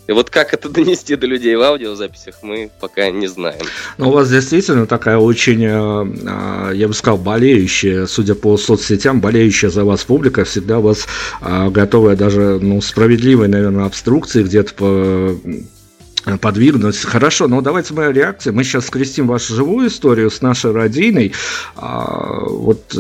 И 0.10 0.12
вот 0.12 0.32
как 0.32 0.56
это 0.56 0.69
донести 0.78 1.15
до 1.15 1.28
людей 1.28 1.56
в 1.56 1.62
аудиозаписях, 1.62 2.39
мы 2.41 2.72
пока 2.80 3.12
не 3.12 3.28
знаем. 3.28 3.62
Ну, 4.00 4.10
у 4.10 4.12
вас 4.12 4.30
действительно 4.30 4.88
такая 4.88 5.17
очень, 5.17 5.63
э, 5.63 6.72
э, 6.72 6.76
я 6.76 6.88
бы 6.88 6.95
сказал, 6.95 7.19
болеющая, 7.19 8.08
судя 8.08 8.34
по 8.34 8.58
соцсетям, 8.58 9.22
болеющая 9.22 9.69
за 9.69 9.86
вас 9.86 10.04
публика, 10.04 10.45
всегда 10.45 10.80
вас 10.80 11.06
э, 11.41 11.69
готовая 11.69 12.15
даже, 12.15 12.60
ну, 12.60 12.82
справедливой, 12.82 13.48
наверное, 13.48 13.86
обструкции 13.86 14.43
где-то 14.43 14.74
по 14.74 15.39
подвигнуть. 16.41 16.98
Хорошо, 16.98 17.48
но 17.48 17.62
давайте 17.62 17.93
моя 17.93 18.12
реакция. 18.12 18.52
Мы 18.52 18.63
сейчас 18.63 18.88
скрестим 18.88 19.26
вашу 19.28 19.56
живую 19.56 19.88
историю 19.88 20.30
с 20.30 20.41
нашей 20.41 20.72
родиной. 20.72 21.34
А, 21.76 22.43
вот 22.45 22.93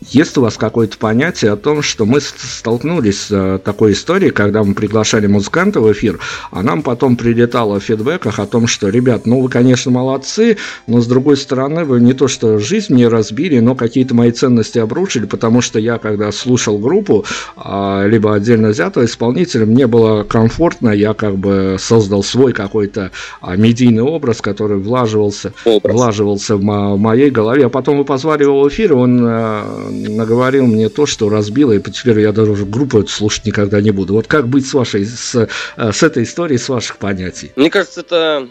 есть 0.00 0.38
у 0.38 0.42
вас 0.42 0.56
какое-то 0.56 0.96
понятие 0.98 1.52
о 1.52 1.56
том, 1.56 1.82
что 1.82 2.06
мы 2.06 2.20
столкнулись 2.20 3.22
с 3.22 3.30
э, 3.30 3.58
такой 3.58 3.92
историей, 3.92 4.30
когда 4.30 4.62
мы 4.62 4.74
приглашали 4.74 5.26
музыканта 5.26 5.80
в 5.80 5.92
эфир, 5.92 6.20
а 6.50 6.62
нам 6.62 6.82
потом 6.82 7.16
прилетало 7.16 7.80
в 7.80 7.84
фидбэках 7.84 8.38
о 8.38 8.46
том, 8.46 8.66
что, 8.66 8.88
ребят, 8.88 9.26
ну 9.26 9.40
вы, 9.40 9.48
конечно, 9.48 9.90
молодцы, 9.90 10.56
но 10.86 11.00
с 11.00 11.06
другой 11.06 11.36
стороны, 11.36 11.84
вы 11.84 12.00
не 12.00 12.12
то 12.12 12.28
что 12.28 12.58
жизнь 12.58 12.94
мне 12.94 13.08
разбили, 13.08 13.58
но 13.58 13.74
какие-то 13.74 14.14
мои 14.14 14.30
ценности 14.30 14.78
обрушили, 14.78 15.26
потому 15.26 15.60
что 15.60 15.78
я, 15.78 15.98
когда 15.98 16.30
слушал 16.30 16.78
группу, 16.78 17.24
а, 17.56 18.06
либо 18.06 18.34
отдельно 18.34 18.68
взятого 18.68 19.04
исполнителя, 19.04 19.66
мне 19.66 19.86
было 19.86 20.22
комфортно, 20.22 20.90
я 20.90 21.12
как 21.14 21.36
бы 21.36 21.76
создал 21.78 22.22
свой 22.22 22.52
какой-то 22.52 23.10
а, 23.40 23.56
медийный 23.56 24.02
образ, 24.02 24.40
который 24.40 24.78
влаживался, 24.78 25.52
образ. 25.64 25.94
влаживался 25.94 26.56
в 26.56 26.62
моей 26.62 27.30
голове, 27.30 27.66
а 27.66 27.68
потом 27.68 27.98
вы 27.98 28.04
позвали 28.04 28.44
его 28.44 28.62
в 28.62 28.68
эфир, 28.68 28.94
он 28.94 29.26
э, 29.26 29.87
наговорил 29.88 30.66
мне 30.66 30.88
то, 30.88 31.06
что 31.06 31.28
разбило, 31.28 31.72
и 31.72 31.80
теперь 31.80 32.20
я 32.20 32.32
даже 32.32 32.64
группу 32.64 33.00
эту 33.00 33.08
слушать 33.08 33.46
никогда 33.46 33.80
не 33.80 33.90
буду. 33.90 34.14
Вот 34.14 34.26
как 34.26 34.48
быть 34.48 34.66
с 34.66 34.74
вашей, 34.74 35.04
с, 35.04 35.34
э, 35.76 35.92
с 35.92 36.02
этой 36.02 36.22
историей, 36.22 36.58
с 36.58 36.68
ваших 36.68 36.98
понятий? 36.98 37.52
Мне 37.56 37.70
кажется, 37.70 38.00
это, 38.00 38.48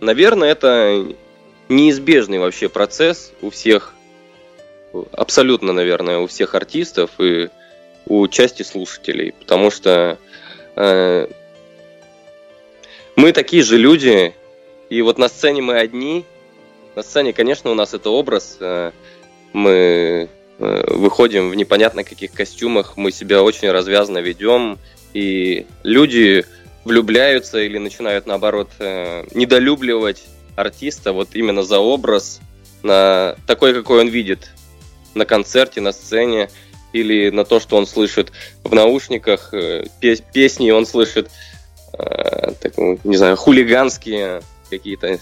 наверное, 0.00 0.50
это 0.50 1.06
неизбежный 1.68 2.38
вообще 2.38 2.68
процесс 2.68 3.32
у 3.40 3.50
всех, 3.50 3.94
абсолютно, 5.12 5.72
наверное, 5.72 6.18
у 6.18 6.26
всех 6.26 6.54
артистов 6.54 7.10
и 7.18 7.48
у 8.06 8.28
части 8.28 8.62
слушателей, 8.62 9.32
потому 9.32 9.70
что 9.70 10.18
э, 10.76 11.26
мы 13.16 13.32
такие 13.32 13.62
же 13.62 13.78
люди, 13.78 14.34
и 14.90 15.02
вот 15.02 15.18
на 15.18 15.28
сцене 15.28 15.62
мы 15.62 15.78
одни. 15.78 16.24
На 16.94 17.02
сцене, 17.02 17.32
конечно, 17.32 17.70
у 17.70 17.74
нас 17.74 17.94
это 17.94 18.10
образ, 18.10 18.56
э, 18.60 18.92
мы 19.54 20.28
э, 20.58 20.94
выходим 20.94 21.48
в 21.48 21.54
непонятно 21.54 22.04
каких 22.04 22.32
костюмах, 22.32 22.96
мы 22.96 23.12
себя 23.12 23.42
очень 23.42 23.70
развязно 23.70 24.18
ведем, 24.18 24.78
и 25.14 25.64
люди 25.84 26.44
влюбляются 26.84 27.60
или 27.60 27.78
начинают, 27.78 28.26
наоборот, 28.26 28.68
э, 28.80 29.24
недолюбливать 29.32 30.24
артиста 30.56 31.12
вот 31.12 31.30
именно 31.34 31.62
за 31.62 31.78
образ, 31.78 32.40
на 32.82 33.36
такой, 33.46 33.72
какой 33.72 34.00
он 34.00 34.08
видит 34.08 34.50
на 35.14 35.24
концерте, 35.24 35.80
на 35.80 35.92
сцене, 35.92 36.50
или 36.92 37.30
на 37.30 37.44
то, 37.44 37.60
что 37.60 37.76
он 37.76 37.86
слышит 37.86 38.32
в 38.64 38.74
наушниках, 38.74 39.54
э, 39.54 39.86
песни 40.32 40.70
он 40.72 40.84
слышит, 40.84 41.30
так, 41.96 42.76
не 42.76 43.16
знаю, 43.16 43.36
хулиганские 43.36 44.42
какие-то, 44.68 45.20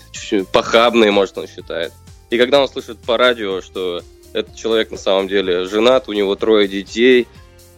похабные, 0.53 1.11
может, 1.11 1.37
он 1.37 1.47
считает. 1.47 1.93
И 2.31 2.39
когда 2.39 2.63
он 2.63 2.69
слышит 2.69 2.99
по 3.01 3.19
радио, 3.19 3.61
что 3.61 4.01
этот 4.33 4.57
человек 4.57 4.91
на 4.91 4.97
самом 4.97 5.29
деле 5.29 5.65
женат, 5.65 6.09
у 6.09 6.13
него 6.13 6.35
трое 6.35 6.69
детей, 6.69 7.27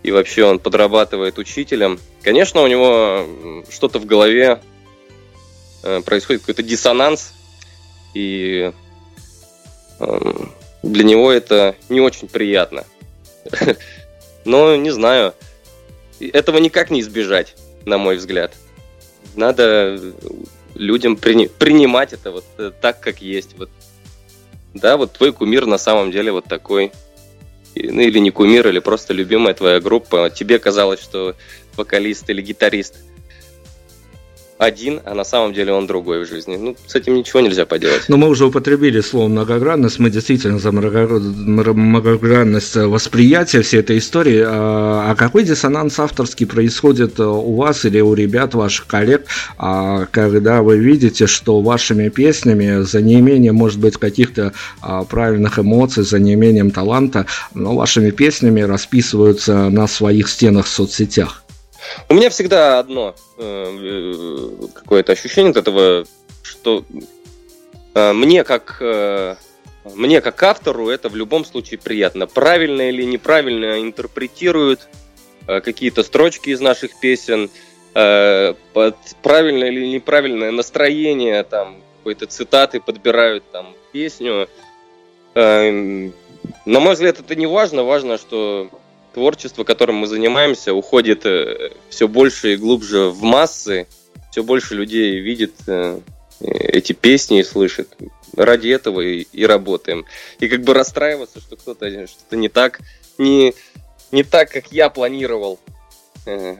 и 0.02 0.10
вообще 0.10 0.44
он 0.44 0.58
подрабатывает 0.58 1.38
учителем. 1.38 1.98
Конечно, 2.22 2.62
у 2.62 2.66
него 2.66 3.26
что-то 3.70 3.98
в 3.98 4.06
голове 4.06 4.60
э, 5.82 6.00
происходит, 6.02 6.42
какой-то 6.42 6.62
диссонанс, 6.62 7.32
и 8.12 8.72
эм, 9.98 10.52
для 10.82 11.04
него 11.04 11.32
это 11.32 11.74
не 11.88 12.00
очень 12.00 12.28
приятно. 12.28 12.84
Но 14.44 14.76
не 14.76 14.90
знаю, 14.90 15.34
этого 16.20 16.58
никак 16.58 16.90
не 16.90 17.00
избежать, 17.00 17.54
на 17.84 17.98
мой 17.98 18.16
взгляд. 18.16 18.52
Надо 19.34 19.98
людям 20.74 21.16
принимать 21.16 22.12
это 22.12 22.30
вот 22.30 22.44
э, 22.58 22.70
так, 22.80 23.00
как 23.00 23.20
есть. 23.20 23.56
Вот 23.58 23.70
да, 24.74 24.96
вот 24.96 25.12
твой 25.12 25.32
кумир 25.32 25.66
на 25.66 25.78
самом 25.78 26.10
деле 26.10 26.32
вот 26.32 26.44
такой. 26.44 26.92
Ну 27.76 28.00
или 28.00 28.18
не 28.18 28.30
кумир, 28.30 28.68
или 28.68 28.78
просто 28.78 29.12
любимая 29.12 29.54
твоя 29.54 29.80
группа. 29.80 30.30
Тебе 30.30 30.58
казалось, 30.58 31.00
что 31.00 31.34
вокалист 31.76 32.28
или 32.30 32.42
гитарист 32.42 32.96
один, 34.58 35.00
а 35.04 35.14
на 35.14 35.24
самом 35.24 35.52
деле 35.52 35.72
он 35.72 35.86
другой 35.86 36.24
в 36.24 36.28
жизни. 36.28 36.56
Ну, 36.56 36.76
с 36.86 36.94
этим 36.94 37.14
ничего 37.14 37.40
нельзя 37.40 37.66
поделать. 37.66 38.04
Но 38.08 38.16
мы 38.16 38.28
уже 38.28 38.46
употребили 38.46 39.00
слово 39.00 39.28
многогранность, 39.28 39.98
мы 39.98 40.10
действительно 40.10 40.58
за 40.58 40.72
многогранность 40.72 42.76
восприятия 42.76 43.62
всей 43.62 43.80
этой 43.80 43.98
истории. 43.98 44.42
А, 44.46 45.10
а 45.10 45.14
какой 45.16 45.44
диссонанс 45.44 45.98
авторский 45.98 46.46
происходит 46.46 47.18
у 47.20 47.54
вас 47.54 47.84
или 47.84 48.00
у 48.00 48.14
ребят, 48.14 48.54
ваших 48.54 48.86
коллег, 48.86 49.26
а, 49.58 50.06
когда 50.10 50.62
вы 50.62 50.78
видите, 50.78 51.26
что 51.26 51.60
вашими 51.60 52.08
песнями 52.08 52.82
за 52.82 53.02
неимением, 53.02 53.56
может 53.56 53.80
быть, 53.80 53.96
каких-то 53.96 54.52
а, 54.80 55.04
правильных 55.04 55.58
эмоций, 55.58 56.04
за 56.04 56.18
неимением 56.18 56.70
таланта, 56.70 57.26
но 57.54 57.74
вашими 57.74 58.10
песнями 58.10 58.60
расписываются 58.60 59.68
на 59.68 59.88
своих 59.88 60.28
стенах 60.28 60.66
в 60.66 60.68
соцсетях? 60.68 61.43
У 62.08 62.14
меня 62.14 62.30
всегда 62.30 62.78
одно 62.78 63.14
э, 63.38 64.68
какое-то 64.74 65.12
ощущение 65.12 65.50
от 65.50 65.56
этого, 65.56 66.04
что 66.42 66.84
э, 67.94 68.12
мне 68.12 68.44
как 68.44 68.78
э, 68.80 69.36
мне 69.94 70.20
как 70.20 70.42
автору 70.42 70.88
это 70.88 71.08
в 71.08 71.16
любом 71.16 71.44
случае 71.44 71.78
приятно. 71.78 72.26
Правильно 72.26 72.88
или 72.88 73.04
неправильно 73.04 73.82
интерпретируют 73.82 74.88
какие-то 75.46 76.02
строчки 76.02 76.48
из 76.48 76.60
наших 76.60 76.98
песен, 76.98 77.50
под 77.92 78.96
правильное 79.22 79.68
или 79.68 79.86
неправильное 79.86 80.50
настроение, 80.52 81.42
там 81.44 81.82
какой-то 81.98 82.26
цитаты 82.26 82.80
подбирают 82.80 83.44
там 83.52 83.74
песню. 83.92 84.48
На 85.34 86.10
мой 86.64 86.94
взгляд, 86.94 87.20
это 87.20 87.34
не 87.34 87.46
важно. 87.46 87.84
Важно, 87.84 88.16
что 88.16 88.70
творчество, 89.14 89.64
которым 89.64 89.96
мы 89.96 90.06
занимаемся, 90.06 90.74
уходит 90.74 91.24
э, 91.24 91.70
все 91.88 92.08
больше 92.08 92.54
и 92.54 92.56
глубже 92.56 93.08
в 93.08 93.22
массы, 93.22 93.86
все 94.30 94.42
больше 94.42 94.74
людей 94.74 95.20
видит 95.20 95.54
э, 95.66 96.00
эти 96.40 96.92
песни 96.92 97.40
и 97.40 97.44
слышит. 97.44 97.88
Ради 98.36 98.68
этого 98.68 99.00
и, 99.00 99.26
и 99.32 99.46
работаем. 99.46 100.04
И 100.40 100.48
как 100.48 100.62
бы 100.62 100.74
расстраиваться, 100.74 101.40
что 101.40 101.56
кто-то 101.56 101.88
что-то 102.08 102.36
не 102.36 102.48
так, 102.48 102.80
не, 103.16 103.54
не 104.10 104.24
так, 104.24 104.50
как 104.50 104.72
я 104.72 104.90
планировал, 104.90 105.60
э, 106.26 106.56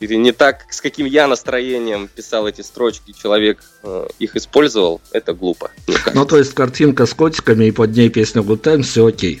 или 0.00 0.14
не 0.16 0.32
так, 0.32 0.66
с 0.70 0.82
каким 0.82 1.06
я 1.06 1.26
настроением 1.26 2.08
писал 2.08 2.46
эти 2.46 2.60
строчки, 2.60 3.12
человек 3.12 3.64
их 4.18 4.36
использовал, 4.36 5.00
это 5.12 5.32
глупо. 5.32 5.70
Ну, 6.12 6.26
то 6.26 6.36
есть 6.36 6.52
картинка 6.52 7.06
с 7.06 7.14
котиками 7.14 7.66
и 7.66 7.70
под 7.70 7.96
ней 7.96 8.10
песня 8.10 8.42
Good 8.42 8.60
Time, 8.60 8.82
все 8.82 9.06
окей. 9.06 9.40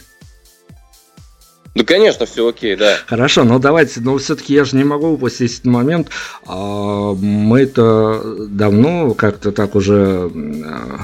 Ну, 1.74 1.84
конечно, 1.84 2.24
все 2.24 2.46
окей, 2.46 2.76
да. 2.76 2.98
Хорошо, 3.06 3.42
но 3.42 3.58
давайте, 3.58 4.00
но 4.00 4.16
все-таки 4.18 4.54
я 4.54 4.64
же 4.64 4.76
не 4.76 4.84
могу 4.84 5.08
упустить 5.08 5.54
этот 5.54 5.64
момент. 5.64 6.08
А, 6.46 7.14
мы 7.14 7.62
это 7.62 8.22
давно 8.46 9.12
как-то 9.14 9.50
так 9.50 9.74
уже 9.74 10.30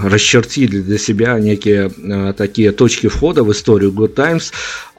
расчертили 0.05 0.81
для 0.81 0.99
себя 0.99 1.41
некие 1.41 1.91
а, 1.99 2.33
такие 2.35 2.71
точки 2.71 3.09
входа 3.09 3.43
в 3.43 3.51
историю 3.51 3.91
Good 3.91 4.15
Times. 4.15 4.53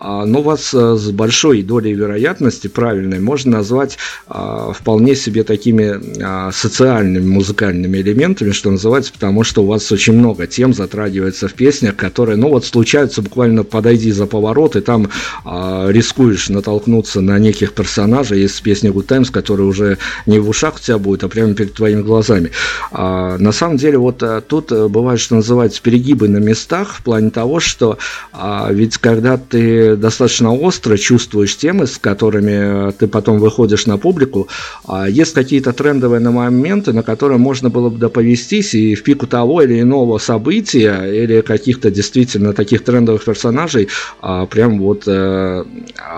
А, 0.04 0.26
но 0.26 0.41
вас 0.41 0.74
с 0.74 1.12
большой 1.12 1.62
долей 1.62 1.93
вероятности, 1.93 2.68
правильной, 2.68 3.20
можно 3.20 3.52
назвать 3.58 3.97
вполне 4.28 5.16
себе 5.16 5.43
такими 5.43 6.52
социальными 6.52 7.28
музыкальными 7.28 7.97
элементами, 7.99 8.52
что 8.52 8.72
называется, 8.72 9.14
потому 9.14 9.43
что 9.43 9.64
у 9.64 9.68
вас 9.68 9.91
очень 9.91 10.14
много 10.14 10.47
тем 10.47 10.74
затрагивается 10.74 11.47
в 11.47 11.54
песнях, 11.54 11.95
которые, 11.95 12.38
ну 12.38 12.49
вот, 12.49 12.66
случаются 12.66 13.22
буквально 13.22 13.64
подойди 13.64 14.12
за 14.12 14.26
поворот, 14.26 14.76
и 14.76 14.82
там 14.82 15.10
а, 15.45 15.88
рискуешь 15.89 16.49
натолкнуться 16.49 17.22
на 17.22 17.38
неких 17.38 17.74
персонажей 17.74 18.43
из 18.43 18.60
песни 18.60 18.91
Good 18.91 19.04
Times, 19.04 19.30
которые 19.30 19.68
уже 19.68 19.97
не 20.26 20.39
в 20.39 20.49
ушах 20.49 20.76
у 20.76 20.80
тебя 20.80 20.97
будет, 20.97 21.24
а 21.24 21.30
прямо 21.30 21.54
перед 21.54 21.74
твоими 21.74 22.02
глазами. 22.02 22.52
А, 22.91 23.38
на 23.38 23.52
самом 23.52 23.78
деле, 23.78 23.97
вот 23.97 24.24
а, 24.24 24.41
тут 24.41 24.72
э, 24.72 24.88
бывает, 24.88 25.20
что 25.20 25.36
называется, 25.36 25.82
перегибы 25.82 26.28
на 26.28 26.38
местах 26.38 26.95
в 26.95 27.04
плане 27.04 27.30
того, 27.30 27.60
что 27.60 27.97
а, 28.34 28.70
ведь 28.72 28.97
когда 28.97 29.38
ты 29.38 29.91
достаточно 29.96 30.54
остро 30.54 30.98
чувствуешь 30.98 31.58
темы, 31.58 31.88
с 31.88 31.98
которыми 31.98 32.89
э, 32.89 32.92
ты 32.92 33.08
потом 33.08 33.39
выходишь 33.39 33.86
на 33.86 33.98
публику, 33.98 34.48
а, 34.86 35.10
есть 35.10 35.34
какие-то 35.34 35.74
трендовые 35.74 36.20
моменты, 36.20 36.94
на 36.94 37.04
которые 37.04 37.38
можно 37.38 37.70
было 37.70 37.89
бы 37.89 37.98
доповестись 37.98 38.74
и 38.74 38.96
в 38.96 39.04
пику 39.04 39.28
того 39.28 39.62
или 39.62 39.82
иного 39.82 40.18
события 40.18 41.06
или 41.06 41.42
каких-то 41.42 41.92
действительно 41.92 42.54
таких 42.54 42.84
трендовых 42.84 43.24
персонажей 43.24 43.89
а, 44.22 44.46
прям 44.46 44.80
вот 44.80 45.04
э, 45.08 45.64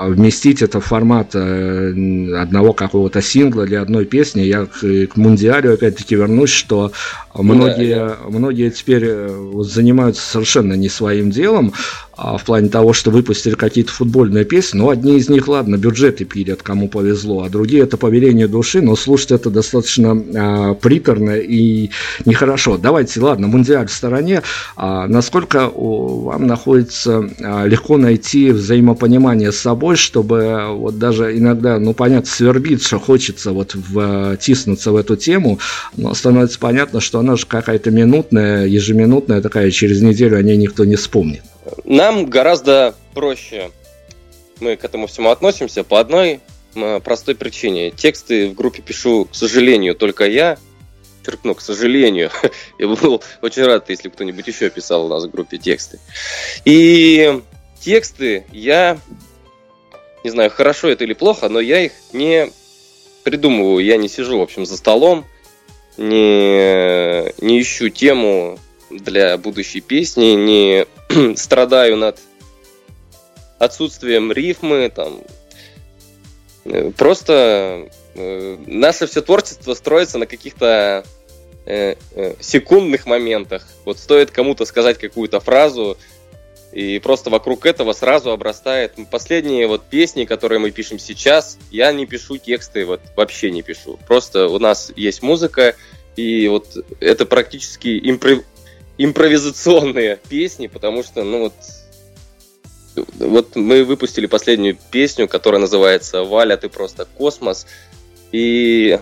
вместить 0.06 0.62
это 0.62 0.80
в 0.80 0.86
формат 0.86 1.36
э, 1.36 2.36
одного 2.36 2.74
какого-то 2.74 3.22
сингла 3.22 3.64
или 3.64 3.76
одной 3.76 4.06
песни. 4.06 4.42
Я 4.42 4.66
к, 4.66 4.80
к 4.82 5.16
Мундиалю 5.16 5.74
опять-таки 5.74 6.16
вернусь, 6.16 6.52
что 6.52 6.92
многие, 7.34 7.96
да, 7.96 8.08
да. 8.08 8.18
многие 8.30 8.70
теперь 8.70 9.10
занимаются 9.62 10.22
совершенно 10.22 10.74
не 10.74 10.90
своим 10.90 11.32
делом, 11.32 11.74
в 12.18 12.42
плане 12.46 12.70
того, 12.70 12.94
что 12.94 13.12
выпустили 13.12 13.56
какие-то 13.56 13.92
футбольные 13.92 14.46
песни, 14.46 14.78
ну, 14.78 14.90
одни 14.90 15.18
из 15.18 15.30
них, 15.30 15.48
ладно, 15.48 15.78
бюджеты 15.78 16.26
пилят, 16.26 16.62
кому 16.62 16.88
повезло, 16.88 17.44
а 17.44 17.50
другие 17.50 17.84
это 17.84 17.98
повеление 17.98 18.48
души, 18.48 18.82
но 18.82 18.96
слушать 18.96 19.32
это 19.32 19.50
достаточно 19.50 20.12
а, 20.36 20.74
приторно 20.76 21.38
и 21.38 21.90
нехорошо. 22.26 22.78
Давайте, 22.78 23.20
ладно, 23.20 23.48
Мундиаль 23.48 23.88
в 23.88 23.92
стороне. 23.92 24.44
А, 24.76 25.08
насколько 25.08 25.68
у, 25.70 26.22
вам 26.22 26.46
находится 26.46 27.30
а, 27.42 27.66
легко 27.66 27.98
найти 27.98 28.52
взаимопонимание 28.52 29.52
с 29.52 29.58
собой, 29.58 29.96
чтобы 29.96 30.68
вот 30.70 31.00
даже 31.00 31.36
иногда, 31.38 31.80
ну, 31.80 31.94
понятно, 31.94 32.30
свербит, 32.30 32.84
что 32.84 33.00
хочется 33.00 33.52
вот 33.52 33.76
втиснуться 33.76 34.92
в 34.92 34.96
эту 34.96 35.16
тему, 35.16 35.60
но 35.98 36.14
становится 36.14 36.60
понятно, 36.60 37.00
что 37.00 37.20
она 37.20 37.36
же 37.36 37.46
какая-то 37.48 37.90
минутная, 37.92 38.66
ежеминутная 38.66 39.42
такая, 39.42 39.72
через 39.72 40.02
неделю 40.02 40.38
о 40.38 40.44
ней 40.44 40.58
никто 40.58 40.86
не 40.86 40.96
вспомнит. 40.96 41.42
Нам 41.84 42.26
гораздо 42.26 42.96
проще 43.14 43.72
мы 44.60 44.76
к 44.76 44.84
этому 44.84 45.08
всему 45.08 45.30
относимся 45.30 45.84
по 45.84 46.00
одной 46.00 46.40
простой 47.04 47.36
причине. 47.36 47.92
Тексты 47.92 48.50
в 48.50 48.54
группе 48.54 48.82
пишу, 48.82 49.26
к 49.26 49.36
сожалению, 49.36 49.96
только 49.96 50.26
я. 50.26 50.58
Черкну, 51.26 51.56
к 51.56 51.62
сожалению. 51.62 52.32
я 52.80 52.88
бы 52.88 52.96
был 52.96 53.24
очень 53.42 53.64
рад, 53.64 53.90
если 53.90 54.10
кто-нибудь 54.10 54.48
еще 54.48 54.70
писал 54.70 55.06
у 55.06 55.10
нас 55.10 55.24
в 55.24 55.32
группе 55.32 55.58
тексты. 55.58 56.00
И 56.66 57.42
тексты 57.80 58.46
я, 58.52 59.00
не 60.24 60.30
знаю, 60.30 60.50
хорошо 60.50 60.90
это 60.90 61.04
или 61.04 61.14
плохо, 61.14 61.48
но 61.50 61.60
я 61.60 61.80
их 61.82 61.94
не 62.12 62.50
придумываю. 63.24 63.86
Я 63.86 63.98
не 63.98 64.10
сижу, 64.10 64.40
в 64.40 64.42
общем, 64.42 64.66
за 64.66 64.76
столом, 64.76 65.26
не, 65.98 67.32
не 67.42 67.62
ищу 67.62 67.90
тему 67.90 68.60
для 69.00 69.38
будущей 69.38 69.82
песни, 69.82 70.34
не 70.34 70.86
страдаю 71.36 71.98
над 71.98 72.20
отсутствием 73.60 74.32
рифмы, 74.32 74.92
там, 74.94 75.22
э, 76.66 76.92
просто 76.92 77.90
э, 78.16 78.58
наше 78.68 79.08
все 79.08 79.22
творчество 79.22 79.74
строится 79.74 80.18
на 80.18 80.26
каких-то 80.26 81.06
э, 81.66 81.96
э, 82.16 82.36
секундных 82.40 83.06
моментах. 83.06 83.68
Вот 83.86 84.00
стоит 84.00 84.32
кому-то 84.32 84.66
сказать 84.66 84.98
какую-то 84.98 85.40
фразу, 85.40 85.98
и 86.74 86.98
просто 87.00 87.30
вокруг 87.30 87.68
этого 87.68 87.94
сразу 87.94 88.32
обрастает. 88.32 88.94
Последние 89.12 89.68
вот 89.68 89.84
песни, 89.84 90.26
которые 90.26 90.58
мы 90.58 90.72
пишем 90.72 90.98
сейчас, 90.98 91.60
я 91.70 91.92
не 91.94 92.08
пишу 92.08 92.38
тексты, 92.38 92.86
вот 92.86 93.00
вообще 93.16 93.52
не 93.52 93.62
пишу. 93.62 94.00
Просто 94.08 94.48
у 94.48 94.58
нас 94.58 94.92
есть 94.96 95.22
музыка, 95.22 95.76
и 96.16 96.48
вот 96.48 96.76
это 97.00 97.26
практически 97.26 97.90
импро 97.90 98.44
импровизационные 98.98 100.20
песни, 100.30 100.68
потому 100.68 101.04
что, 101.04 101.24
ну 101.24 101.40
вот, 101.40 101.54
вот 103.18 103.56
мы 103.56 103.84
выпустили 103.84 104.28
последнюю 104.28 104.78
песню, 104.92 105.28
которая 105.28 105.62
называется 105.62 106.24
«Валя, 106.24 106.58
ты 106.58 106.70
просто 106.70 107.06
космос», 107.06 107.66
и 108.32 109.00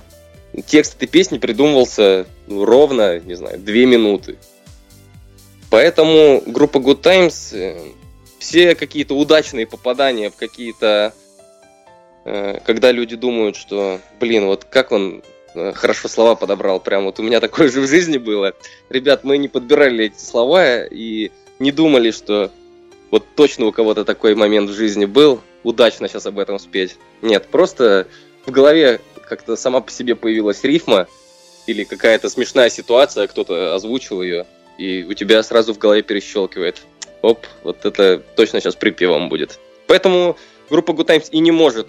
текст 0.65 0.95
этой 0.95 1.07
песни 1.07 1.37
придумывался 1.37 2.25
ровно, 2.47 3.19
не 3.19 3.35
знаю, 3.35 3.59
две 3.59 3.85
минуты. 3.85 4.37
Поэтому 5.69 6.43
группа 6.45 6.77
Good 6.79 7.01
Times, 7.01 7.53
э, 7.53 7.79
все 8.39 8.75
какие-то 8.75 9.15
удачные 9.15 9.65
попадания 9.65 10.29
в 10.29 10.35
какие-то... 10.35 11.13
Э, 12.25 12.59
когда 12.65 12.91
люди 12.91 13.15
думают, 13.15 13.55
что, 13.55 14.01
блин, 14.19 14.47
вот 14.47 14.65
как 14.65 14.91
он 14.91 15.23
хорошо 15.73 16.07
слова 16.07 16.35
подобрал. 16.35 16.79
Прям 16.79 17.05
вот 17.05 17.19
у 17.19 17.23
меня 17.23 17.39
такое 17.39 17.69
же 17.69 17.81
в 17.81 17.87
жизни 17.87 18.17
было. 18.17 18.53
Ребят, 18.89 19.23
мы 19.23 19.37
не 19.37 19.47
подбирали 19.47 20.05
эти 20.05 20.19
слова 20.19 20.85
и 20.85 21.31
не 21.59 21.71
думали, 21.71 22.11
что 22.11 22.51
вот 23.11 23.25
точно 23.35 23.65
у 23.65 23.71
кого-то 23.71 24.05
такой 24.05 24.35
момент 24.35 24.69
в 24.69 24.73
жизни 24.73 25.05
был. 25.05 25.41
Удачно 25.63 26.07
сейчас 26.07 26.25
об 26.25 26.39
этом 26.39 26.57
спеть. 26.59 26.97
Нет, 27.21 27.47
просто 27.47 28.07
в 28.45 28.51
голове 28.51 28.99
как-то 29.27 29.55
сама 29.55 29.81
по 29.81 29.91
себе 29.91 30.15
появилась 30.15 30.63
рифма 30.63 31.07
или 31.67 31.83
какая-то 31.83 32.29
смешная 32.29 32.69
ситуация, 32.69 33.27
кто-то 33.27 33.75
озвучил 33.75 34.21
ее, 34.21 34.45
и 34.77 35.03
у 35.03 35.13
тебя 35.13 35.43
сразу 35.43 35.73
в 35.73 35.77
голове 35.77 36.01
перещелкивает. 36.01 36.81
Оп, 37.21 37.45
вот 37.63 37.85
это 37.85 38.17
точно 38.35 38.59
сейчас 38.59 38.75
припевом 38.75 39.29
будет. 39.29 39.59
Поэтому 39.87 40.37
группа 40.69 40.91
Good 40.91 41.05
Times 41.05 41.27
и 41.31 41.39
не 41.39 41.51
может 41.51 41.87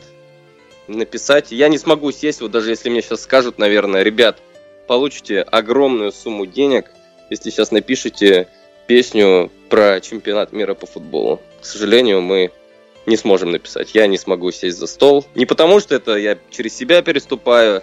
написать. 0.89 1.53
Я 1.53 1.69
не 1.69 1.79
смогу 1.79 2.13
сесть, 2.13 2.41
вот 2.41 2.51
даже 2.51 2.71
если 2.71 2.91
мне 2.91 3.03
сейчас 3.03 3.23
скажут, 3.23 3.59
наверное, 3.59 4.03
ребят, 4.03 4.39
получите 4.87 5.41
огромную 5.41 6.13
сумму 6.13 6.47
денег, 6.47 6.91
если 7.31 7.51
сейчас 7.51 7.71
напишите 7.71 8.49
песню 8.87 9.51
про 9.69 10.01
чемпионат 10.01 10.53
мира 10.53 10.75
по 10.75 10.87
футболу. 10.87 11.41
К 11.61 11.65
сожалению, 11.65 12.21
мы 12.21 12.51
не 13.07 13.17
сможем 13.17 13.53
написать. 13.53 13.95
Я 13.95 14.07
не 14.07 14.19
смогу 14.19 14.51
сесть 14.51 14.79
за 14.79 14.87
стол. 14.87 15.25
Не 15.35 15.47
потому, 15.47 15.81
что 15.81 15.95
это 15.95 16.17
я 16.17 16.39
через 16.51 16.77
себя 16.77 17.03
переступаю, 17.03 17.83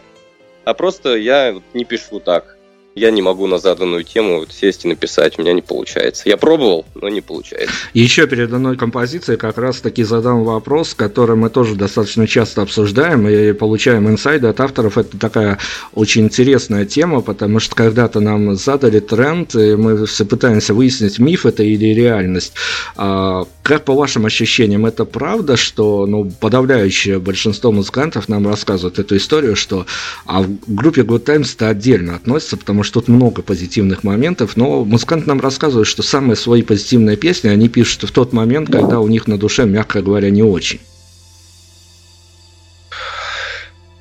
а 0.65 0.73
просто 0.73 1.15
я 1.15 1.59
не 1.73 1.85
пишу 1.85 2.19
так 2.19 2.58
я 2.95 3.11
не 3.11 3.21
могу 3.21 3.47
на 3.47 3.57
заданную 3.59 4.03
тему 4.03 4.39
вот 4.39 4.51
сесть 4.51 4.85
и 4.85 4.87
написать, 4.87 5.37
у 5.37 5.41
меня 5.41 5.53
не 5.53 5.61
получается. 5.61 6.27
Я 6.27 6.37
пробовал, 6.37 6.85
но 6.95 7.09
не 7.09 7.21
получается. 7.21 7.73
Еще 7.93 8.27
перед 8.27 8.51
одной 8.51 8.77
композицией 8.77 9.37
как 9.37 9.57
раз 9.57 9.79
таки 9.79 10.03
задам 10.03 10.43
вопрос, 10.43 10.93
который 10.93 11.35
мы 11.35 11.49
тоже 11.49 11.75
достаточно 11.75 12.27
часто 12.27 12.61
обсуждаем 12.61 13.27
и 13.27 13.53
получаем 13.53 14.09
инсайды 14.09 14.47
от 14.47 14.59
авторов. 14.59 14.97
Это 14.97 15.17
такая 15.17 15.59
очень 15.93 16.25
интересная 16.25 16.85
тема, 16.85 17.21
потому 17.21 17.59
что 17.59 17.75
когда-то 17.75 18.19
нам 18.19 18.55
задали 18.55 18.99
тренд, 18.99 19.55
и 19.55 19.75
мы 19.75 20.05
все 20.05 20.25
пытаемся 20.25 20.73
выяснить, 20.73 21.19
миф 21.19 21.45
это 21.45 21.63
или 21.63 21.93
реальность. 21.93 22.53
А, 22.95 23.45
как 23.63 23.85
по 23.85 23.93
вашим 23.93 24.25
ощущениям, 24.25 24.85
это 24.85 25.05
правда, 25.05 25.55
что 25.55 26.05
ну, 26.07 26.29
подавляющее 26.39 27.19
большинство 27.19 27.71
музыкантов 27.71 28.27
нам 28.27 28.47
рассказывают 28.47 28.97
эту 28.97 29.15
историю, 29.15 29.55
что 29.55 29.85
а 30.25 30.41
в 30.41 30.57
группе 30.67 31.01
Good 31.01 31.19
Times 31.19 31.53
это 31.53 31.69
отдельно 31.69 32.15
относится, 32.15 32.57
потому 32.57 32.78
что 32.83 32.89
что 32.89 33.01
тут 33.01 33.07
много 33.09 33.43
позитивных 33.43 34.03
моментов, 34.03 34.57
но 34.57 34.83
музыкант 34.83 35.27
нам 35.27 35.39
рассказывает, 35.39 35.87
что 35.87 36.01
самые 36.01 36.35
свои 36.35 36.63
позитивные 36.63 37.17
песни 37.17 37.47
они 37.47 37.69
пишут 37.69 38.03
в 38.03 38.11
тот 38.11 38.33
момент, 38.33 38.71
когда 38.71 38.99
у 38.99 39.07
них 39.07 39.27
на 39.27 39.37
душе, 39.37 39.65
мягко 39.65 40.01
говоря, 40.01 40.31
не 40.31 40.41
очень. 40.41 40.79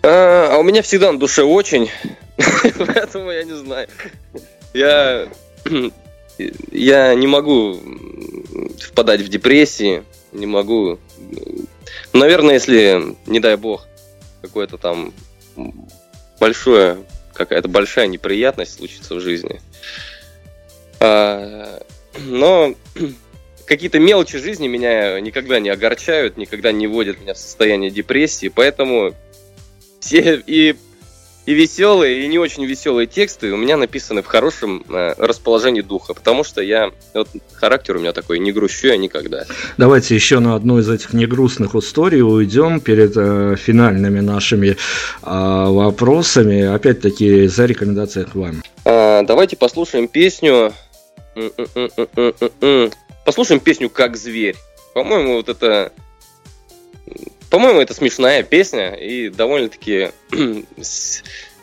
А, 0.03 0.55
а 0.55 0.59
у 0.59 0.63
меня 0.63 0.81
всегда 0.81 1.13
на 1.13 1.19
душе 1.19 1.43
очень, 1.43 1.91
поэтому 2.79 3.31
я 3.31 3.45
не 3.45 3.57
знаю. 3.57 3.89
Я, 4.73 5.29
я 6.73 7.15
не 7.15 7.27
могу 7.27 7.79
впадать 8.81 9.21
в 9.21 9.29
депрессии, 9.29 10.03
не 10.33 10.47
могу. 10.47 10.99
Наверное, 12.15 12.55
если, 12.55 13.17
не 13.27 13.39
дай 13.39 13.57
бог, 13.57 13.87
какое-то 14.41 14.79
там 14.79 15.13
большое 16.41 16.97
какая-то 17.39 17.69
большая 17.69 18.09
неприятность 18.09 18.77
случится 18.77 19.15
в 19.15 19.21
жизни. 19.21 19.61
А, 21.01 21.81
но 22.19 22.75
какие-то 23.65 23.99
мелочи 23.99 24.39
жизни 24.39 24.67
меня 24.67 25.21
никогда 25.21 25.61
не 25.61 25.71
огорчают, 25.71 26.37
никогда 26.37 26.73
не 26.73 26.87
вводят 26.87 27.21
меня 27.21 27.35
в 27.35 27.39
состояние 27.39 27.91
депрессии, 27.91 28.49
поэтому 28.49 29.15
все 30.01 30.43
и 30.47 30.77
и 31.49 31.55
веселые, 31.55 32.25
и 32.25 32.29
не 32.29 32.39
очень 32.39 32.67
веселые 32.67 33.07
тексты 33.07 33.51
у 33.53 33.57
меня 33.57 33.79
написаны 33.79 34.21
в 34.21 34.27
хорошем 34.27 34.85
э, 34.91 35.15
расположении 35.17 35.81
духа, 35.81 36.13
потому 36.13 36.45
что 36.45 36.61
я, 36.61 36.91
вот 37.15 37.27
характер 37.55 37.97
у 37.97 38.01
меня 38.01 38.13
такой, 38.13 38.39
не 38.39 38.53
грущу 38.53 38.89
я 38.89 38.99
никогда. 38.99 39.47
Давайте 39.79 40.15
еще 40.15 40.41
на 40.41 40.57
одну 40.57 40.79
из 40.79 40.91
этих 40.91 41.15
негрустных 41.15 41.75
историй 41.75 42.21
уйдем 42.21 42.81
перед 42.81 43.17
э, 43.17 43.57
финальными 43.57 44.21
нашими 44.21 44.73
э, 44.73 44.77
вопросами, 45.23 46.65
опять-таки 46.65 47.47
за 47.47 47.65
рекомендацией 47.65 48.27
к 48.27 48.35
вам. 48.35 48.63
А, 48.85 49.23
давайте 49.23 49.57
послушаем 49.57 50.07
песню, 50.07 50.75
послушаем 53.25 53.61
песню 53.61 53.89
«Как 53.89 54.19
зверь». 54.19 54.57
По-моему, 54.93 55.37
вот 55.37 55.49
это 55.49 55.93
по-моему, 57.51 57.81
это 57.81 57.95
смешная 57.95 58.43
песня 58.43 58.95
и 58.95 59.29
довольно-таки 59.29 60.11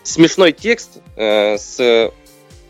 смешной 0.03 0.51
текст 0.51 0.91
э, 1.15 1.57
с 1.57 2.11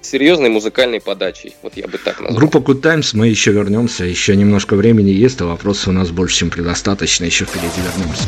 серьезной 0.02 0.50
музыкальной 0.50 1.02
подачей. 1.02 1.56
Вот 1.62 1.74
я 1.76 1.88
бы 1.88 1.98
так 1.98 2.20
назвал. 2.20 2.38
Группа 2.38 2.58
Good 2.58 2.82
Times, 2.82 3.14
мы 3.14 3.28
еще 3.28 3.52
вернемся, 3.52 4.06
еще 4.06 4.36
немножко 4.36 4.76
времени 4.76 5.10
есть, 5.10 5.42
а 5.42 5.46
вопросов 5.46 5.90
у 5.90 5.92
нас 5.92 6.12
больше, 6.12 6.38
чем 6.38 6.50
предостаточно, 6.50 7.26
еще 7.26 7.46
впереди 7.46 7.82
вернемся. 7.82 8.26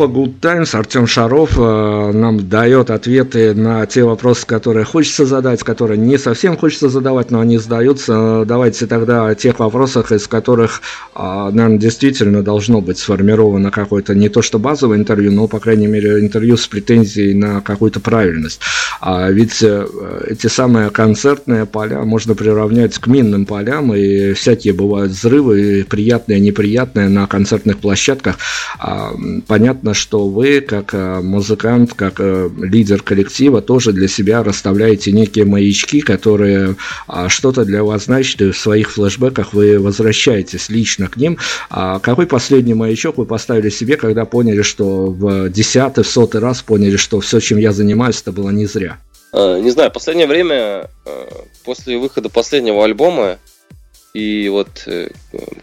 Группа 0.00 0.18
Good 0.18 0.40
Times, 0.40 0.74
Артем 0.74 1.06
Шаров 1.06 1.58
э, 1.58 2.12
нам 2.12 2.48
дает 2.48 2.90
ответы 2.90 3.52
на 3.52 3.84
те 3.84 4.02
вопросы, 4.02 4.46
которые 4.46 4.86
хочется 4.86 5.26
задать, 5.26 5.62
которые 5.62 5.98
не 5.98 6.16
совсем 6.16 6.56
хочется 6.56 6.88
задавать, 6.88 7.30
но 7.30 7.40
они 7.40 7.58
задаются. 7.58 8.44
Давайте 8.46 8.86
тогда 8.86 9.26
о 9.26 9.34
тех 9.34 9.58
вопросах, 9.58 10.10
из 10.10 10.26
которых, 10.26 10.80
э, 11.14 11.20
наверное, 11.52 11.76
действительно 11.76 12.42
должно 12.42 12.80
быть 12.80 12.96
сформировано 12.96 13.70
какое-то 13.70 14.14
не 14.14 14.30
то 14.30 14.40
что 14.40 14.58
базовое 14.58 14.96
интервью, 14.96 15.32
но, 15.32 15.48
по 15.48 15.60
крайней 15.60 15.86
мере, 15.86 16.20
интервью 16.20 16.56
с 16.56 16.66
претензией 16.66 17.34
на 17.34 17.60
какую-то 17.60 18.00
правильность. 18.00 18.62
А 19.02 19.30
ведь 19.30 19.62
э, 19.62 19.86
эти 20.26 20.46
самые 20.46 20.88
концертные 20.88 21.66
поля 21.66 22.00
можно 22.00 22.34
приравнять 22.34 22.98
к 22.98 23.06
минным 23.06 23.44
полям, 23.44 23.94
и 23.94 24.32
всякие 24.32 24.72
бывают 24.72 25.12
взрывы, 25.12 25.84
приятные, 25.88 26.40
неприятные 26.40 27.10
на 27.10 27.26
концертных 27.26 27.78
площадках. 27.78 28.38
А, 28.78 29.12
понятно, 29.46 29.89
понятно, 29.90 29.94
что 29.94 30.28
вы, 30.28 30.60
как 30.60 30.94
э, 30.94 31.20
музыкант, 31.20 31.94
как 31.94 32.20
э, 32.20 32.48
лидер 32.58 33.02
коллектива, 33.02 33.60
тоже 33.60 33.92
для 33.92 34.08
себя 34.08 34.42
расставляете 34.42 35.12
некие 35.12 35.44
маячки, 35.44 36.00
которые 36.00 36.76
а, 37.06 37.28
что-то 37.28 37.64
для 37.64 37.82
вас 37.82 38.04
значат, 38.04 38.40
и 38.40 38.50
в 38.50 38.58
своих 38.58 38.90
флешбеках 38.90 39.52
вы 39.54 39.78
возвращаетесь 39.78 40.70
лично 40.70 41.08
к 41.08 41.16
ним. 41.16 41.38
А 41.70 41.98
какой 41.98 42.26
последний 42.26 42.74
маячок 42.74 43.18
вы 43.18 43.26
поставили 43.26 43.70
себе, 43.70 43.96
когда 43.96 44.24
поняли, 44.24 44.62
что 44.62 45.06
в 45.06 45.48
десятый, 45.50 46.04
в 46.04 46.08
сотый 46.08 46.40
раз 46.40 46.62
поняли, 46.62 46.96
что 46.96 47.20
все, 47.20 47.40
чем 47.40 47.58
я 47.58 47.72
занимаюсь, 47.72 48.20
это 48.22 48.32
было 48.32 48.50
не 48.50 48.66
зря? 48.66 48.98
Э, 49.32 49.60
не 49.60 49.70
знаю, 49.70 49.90
последнее 49.90 50.26
время, 50.26 50.88
после 51.64 51.98
выхода 51.98 52.28
последнего 52.28 52.84
альбома, 52.84 53.38
и 54.14 54.48
вот 54.48 54.88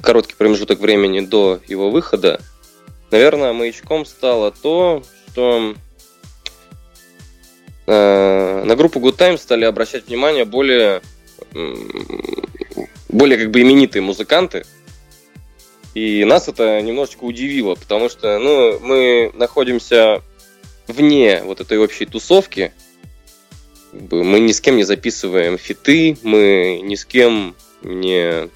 короткий 0.01 0.35
промежуток 0.37 0.79
времени 0.79 1.19
до 1.19 1.59
его 1.67 1.91
выхода, 1.91 2.39
Наверное, 3.11 3.53
маячком 3.53 4.05
стало 4.05 4.51
то, 4.51 5.01
что 5.27 5.75
э, 7.85 8.63
на 8.65 8.75
группу 8.75 8.99
Good 8.99 9.17
Time 9.17 9.37
стали 9.37 9.65
обращать 9.65 10.07
внимание 10.07 10.45
более, 10.45 11.01
более 13.09 13.37
как 13.37 13.51
бы 13.51 13.61
именитые 13.61 14.01
музыканты. 14.01 14.65
И 15.93 16.25
нас 16.25 16.47
это 16.47 16.81
немножечко 16.81 17.23
удивило, 17.23 17.75
потому 17.75 18.09
что 18.09 18.37
ну, 18.37 18.79
мы 18.79 19.31
находимся 19.33 20.21
вне 20.87 21.41
вот 21.43 21.61
этой 21.61 21.77
общей 21.77 22.05
тусовки. 22.05 22.71
Мы 23.93 24.39
ни 24.39 24.51
с 24.51 24.61
кем 24.61 24.75
не 24.75 24.83
записываем 24.83 25.57
фиты, 25.57 26.17
мы 26.21 26.81
ни 26.83 26.95
с 26.95 27.05
кем 27.05 27.55
не 27.81 28.49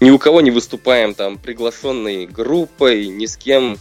ни 0.00 0.10
у 0.10 0.18
кого 0.18 0.40
не 0.40 0.50
выступаем 0.50 1.14
там 1.14 1.38
приглашенной 1.38 2.26
группой, 2.26 3.06
ни 3.06 3.26
с 3.26 3.36
кем, 3.36 3.78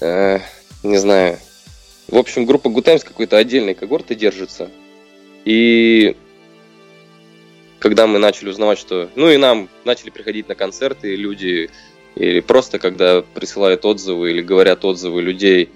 э, 0.00 0.38
не 0.82 0.96
знаю. 0.96 1.38
В 2.08 2.16
общем, 2.16 2.46
группа 2.46 2.68
Good 2.68 2.82
Times 2.82 3.04
какой-то 3.04 3.36
отдельной 3.36 3.74
когорты 3.74 4.14
держится. 4.14 4.70
И 5.44 6.16
когда 7.78 8.06
мы 8.06 8.18
начали 8.18 8.48
узнавать, 8.48 8.78
что... 8.78 9.10
Ну 9.14 9.28
и 9.30 9.36
нам 9.36 9.68
начали 9.84 10.10
приходить 10.10 10.48
на 10.48 10.54
концерты 10.54 11.16
люди, 11.16 11.70
или 12.14 12.40
просто 12.40 12.78
когда 12.78 13.20
присылают 13.20 13.84
отзывы 13.84 14.30
или 14.30 14.40
говорят 14.40 14.84
отзывы 14.84 15.20
людей, 15.20 15.70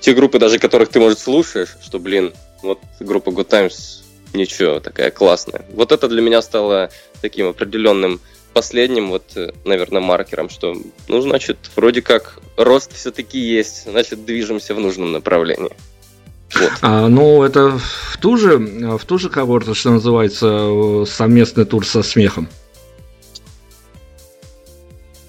те 0.00 0.12
группы 0.12 0.38
даже, 0.38 0.58
которых 0.58 0.90
ты, 0.90 1.00
может, 1.00 1.18
слушаешь, 1.18 1.76
что, 1.82 1.98
блин, 1.98 2.32
вот 2.62 2.80
группа 3.00 3.30
Good 3.30 3.48
Times 3.48 4.04
ничего, 4.34 4.80
такая 4.80 5.10
классная. 5.10 5.64
Вот 5.72 5.92
это 5.92 6.08
для 6.08 6.20
меня 6.20 6.42
стало 6.42 6.90
таким 7.22 7.48
определенным 7.48 8.20
последним 8.54 9.10
вот, 9.10 9.24
э, 9.36 9.50
наверное, 9.64 10.00
маркером, 10.00 10.48
что, 10.48 10.74
ну, 11.08 11.20
значит, 11.20 11.58
вроде 11.76 12.00
как 12.00 12.38
рост 12.56 12.94
все-таки 12.94 13.38
есть, 13.38 13.84
значит, 13.84 14.24
движемся 14.24 14.74
в 14.74 14.80
нужном 14.80 15.12
направлении. 15.12 15.72
Вот. 16.54 16.72
А, 16.82 17.08
ну, 17.08 17.42
это 17.42 17.78
в 17.78 18.16
ту 18.20 18.36
же, 18.36 18.58
в 18.58 19.04
ту 19.04 19.18
же 19.18 19.28
когорту, 19.28 19.74
что 19.74 19.90
называется, 19.90 20.46
э, 20.46 21.04
совместный 21.06 21.64
тур 21.64 21.84
со 21.84 22.02
смехом. 22.02 22.48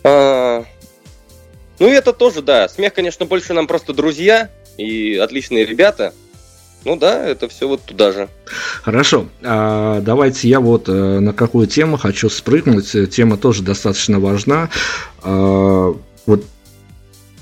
А, 0.04 0.64
ну, 1.80 1.90
это 1.90 2.14
тоже, 2.14 2.42
да. 2.42 2.70
Смех, 2.70 2.94
конечно, 2.94 3.26
больше 3.26 3.54
нам 3.54 3.68
просто 3.68 3.94
друзья 3.94 4.50
и 4.78 5.16
отличные 5.16 5.66
ребята. 5.66 6.14
Ну 6.86 6.96
да, 6.96 7.26
это 7.26 7.50
все 7.50 7.68
вот 7.68 7.82
туда 7.82 8.12
же. 8.12 8.30
Хорошо. 8.84 9.26
А, 9.44 10.02
давайте 10.02 10.48
я 10.48 10.60
вот 10.60 10.88
э, 10.88 11.20
на 11.20 11.34
какую 11.34 11.66
тему 11.66 11.98
хочу 11.98 12.30
спрыгнуть. 12.30 12.96
Тема 13.10 13.38
тоже 13.38 13.64
достаточно 13.64 14.20
важна. 14.20 14.70
А, 15.24 15.96
вот 16.28 16.46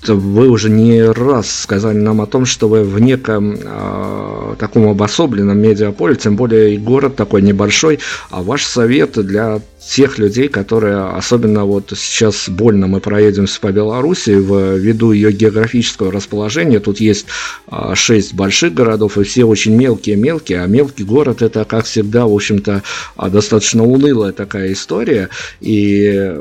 вы 0.07 0.49
уже 0.49 0.69
не 0.69 1.01
раз 1.03 1.51
сказали 1.51 1.97
нам 1.97 2.21
о 2.21 2.25
том, 2.25 2.45
что 2.45 2.67
вы 2.67 2.83
в 2.83 2.99
неком 2.99 3.57
э, 3.61 4.55
таком 4.59 4.87
обособленном 4.87 5.57
медиаполе, 5.57 6.15
тем 6.15 6.35
более 6.35 6.75
и 6.75 6.77
город 6.77 7.15
такой 7.15 7.41
небольшой, 7.41 7.99
а 8.29 8.43
ваш 8.43 8.65
совет 8.65 9.13
для 9.13 9.59
тех 9.88 10.17
людей, 10.17 10.47
которые, 10.47 10.97
особенно 11.09 11.65
вот 11.65 11.93
сейчас 11.95 12.49
больно 12.49 12.88
мы 12.88 12.99
проедемся 12.99 13.59
по 13.59 13.71
Беларуси, 13.71 14.31
ввиду 14.31 15.11
ее 15.11 15.31
географического 15.31 16.11
расположения, 16.11 16.79
тут 16.79 16.99
есть 16.99 17.25
а, 17.67 17.95
шесть 17.95 18.34
больших 18.34 18.73
городов, 18.73 19.17
и 19.17 19.23
все 19.23 19.45
очень 19.45 19.75
мелкие-мелкие, 19.75 20.61
а 20.61 20.67
мелкий 20.67 21.03
город 21.03 21.41
это, 21.41 21.65
как 21.65 21.86
всегда, 21.86 22.25
в 22.25 22.34
общем-то, 22.34 22.84
а, 23.15 23.29
достаточно 23.29 23.84
унылая 23.84 24.31
такая 24.31 24.73
история, 24.73 25.29
и 25.59 26.34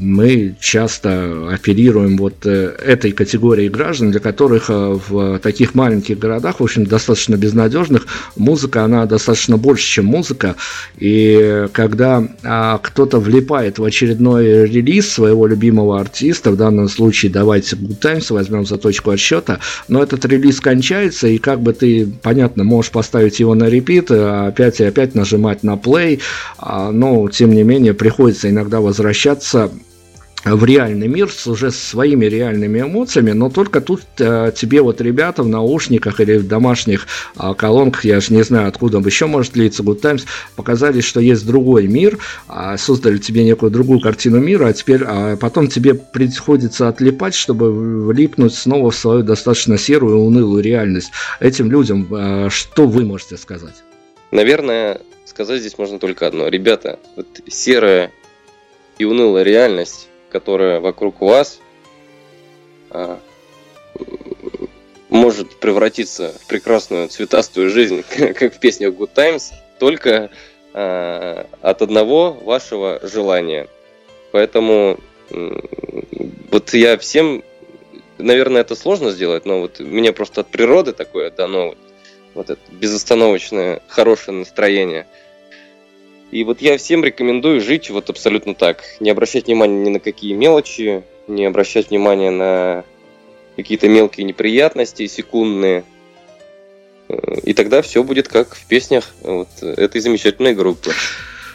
мы 0.00 0.56
часто 0.60 1.48
оперируем 1.52 2.16
вот 2.16 2.44
э, 2.44 2.74
этой 2.84 3.12
категорией 3.12 3.68
граждан, 3.68 4.10
для 4.10 4.20
которых 4.20 4.68
э, 4.68 4.98
в 5.08 5.38
таких 5.38 5.74
маленьких 5.74 6.18
городах, 6.18 6.60
в 6.60 6.64
общем, 6.64 6.84
достаточно 6.84 7.36
безнадежных, 7.36 8.06
музыка, 8.36 8.84
она 8.84 9.06
достаточно 9.06 9.56
больше, 9.56 9.86
чем 9.86 10.06
музыка, 10.06 10.56
и 10.98 11.68
когда 11.72 12.26
а, 12.42 12.79
кто-то 12.82 13.18
влипает 13.18 13.78
в 13.78 13.84
очередной 13.84 14.66
релиз 14.66 15.10
своего 15.10 15.46
любимого 15.46 16.00
артиста, 16.00 16.50
в 16.50 16.56
данном 16.56 16.88
случае 16.88 17.32
давайте 17.32 17.76
Good 17.76 17.96
Times 17.96 18.30
возьмем 18.30 18.66
за 18.66 18.78
точку 18.78 19.10
отсчета, 19.10 19.60
но 19.88 20.02
этот 20.02 20.24
релиз 20.24 20.60
кончается, 20.60 21.28
и 21.28 21.38
как 21.38 21.60
бы 21.60 21.72
ты, 21.72 22.06
понятно, 22.22 22.64
можешь 22.64 22.90
поставить 22.90 23.40
его 23.40 23.54
на 23.54 23.68
репит, 23.68 24.10
а 24.10 24.48
опять 24.48 24.80
и 24.80 24.84
опять 24.84 25.14
нажимать 25.14 25.62
на 25.62 25.74
play, 25.74 26.20
а, 26.58 26.90
но 26.90 27.28
тем 27.28 27.52
не 27.52 27.62
менее 27.62 27.94
приходится 27.94 28.50
иногда 28.50 28.80
возвращаться 28.80 29.70
в 30.44 30.64
реальный 30.64 31.08
мир 31.08 31.30
с 31.30 31.46
уже 31.46 31.70
своими 31.70 32.26
реальными 32.26 32.80
эмоциями, 32.80 33.32
но 33.32 33.50
только 33.50 33.80
тут 33.80 34.02
э, 34.18 34.52
тебе 34.56 34.80
вот 34.80 35.00
ребята 35.00 35.42
в 35.42 35.48
наушниках 35.48 36.20
или 36.20 36.38
в 36.38 36.48
домашних 36.48 37.06
э, 37.38 37.54
колонках, 37.54 38.04
я 38.04 38.20
же 38.20 38.32
не 38.32 38.42
знаю, 38.42 38.68
откуда 38.68 38.98
еще 38.98 39.26
может 39.26 39.52
длиться 39.52 39.82
Good 39.82 40.00
Times, 40.00 40.26
показали, 40.56 41.00
что 41.00 41.20
есть 41.20 41.46
другой 41.46 41.88
мир, 41.88 42.18
э, 42.48 42.76
создали 42.78 43.18
тебе 43.18 43.44
некую 43.44 43.70
другую 43.70 44.00
картину 44.00 44.38
мира, 44.38 44.68
а 44.68 44.72
теперь 44.72 45.02
э, 45.06 45.36
потом 45.36 45.68
тебе 45.68 45.94
приходится 45.94 46.88
отлипать, 46.88 47.34
чтобы 47.34 48.06
влипнуть 48.06 48.54
снова 48.54 48.90
в 48.90 48.96
свою 48.96 49.22
достаточно 49.22 49.76
серую 49.76 50.16
и 50.16 50.20
унылую 50.20 50.62
реальность. 50.62 51.10
Этим 51.38 51.70
людям 51.70 52.08
э, 52.14 52.48
что 52.50 52.86
вы 52.86 53.04
можете 53.04 53.36
сказать? 53.36 53.74
Наверное, 54.30 55.00
сказать 55.26 55.60
здесь 55.60 55.76
можно 55.76 55.98
только 55.98 56.26
одно. 56.26 56.48
Ребята, 56.48 56.98
вот 57.16 57.26
серая 57.48 58.10
и 58.98 59.04
унылая 59.04 59.42
реальность 59.44 60.09
которая 60.30 60.80
вокруг 60.80 61.20
вас, 61.20 61.60
а, 62.90 63.20
может 65.08 65.58
превратиться 65.58 66.32
в 66.40 66.46
прекрасную 66.46 67.08
цветастую 67.08 67.70
жизнь, 67.70 68.04
как 68.34 68.54
в 68.54 68.58
песнях 68.58 68.94
Good 68.94 69.10
Times, 69.14 69.52
только 69.78 70.30
а, 70.72 71.46
от 71.60 71.82
одного 71.82 72.32
вашего 72.32 73.00
желания. 73.02 73.68
Поэтому 74.32 74.98
вот 76.50 76.74
я 76.74 76.98
всем, 76.98 77.44
наверное, 78.18 78.62
это 78.62 78.74
сложно 78.74 79.10
сделать, 79.10 79.44
но 79.44 79.60
вот 79.60 79.80
мне 79.80 80.12
просто 80.12 80.42
от 80.42 80.48
природы 80.48 80.92
такое 80.92 81.30
дано 81.30 81.68
вот, 81.68 81.78
вот 82.34 82.50
это 82.50 82.60
безостановочное 82.70 83.82
хорошее 83.88 84.38
настроение– 84.38 85.06
и 86.30 86.44
вот 86.44 86.60
я 86.62 86.78
всем 86.78 87.04
рекомендую 87.04 87.60
жить 87.60 87.90
вот 87.90 88.08
абсолютно 88.08 88.54
так. 88.54 88.84
Не 89.00 89.10
обращать 89.10 89.46
внимания 89.46 89.78
ни 89.78 89.90
на 89.90 90.00
какие 90.00 90.32
мелочи, 90.32 91.02
не 91.26 91.44
обращать 91.44 91.90
внимания 91.90 92.30
на 92.30 92.84
какие-то 93.56 93.88
мелкие 93.88 94.24
неприятности 94.24 95.06
секундные. 95.06 95.84
И 97.42 97.54
тогда 97.54 97.82
все 97.82 98.04
будет 98.04 98.28
как 98.28 98.54
в 98.54 98.66
песнях 98.66 99.12
вот 99.22 99.48
этой 99.60 100.00
замечательной 100.00 100.54
группы. 100.54 100.92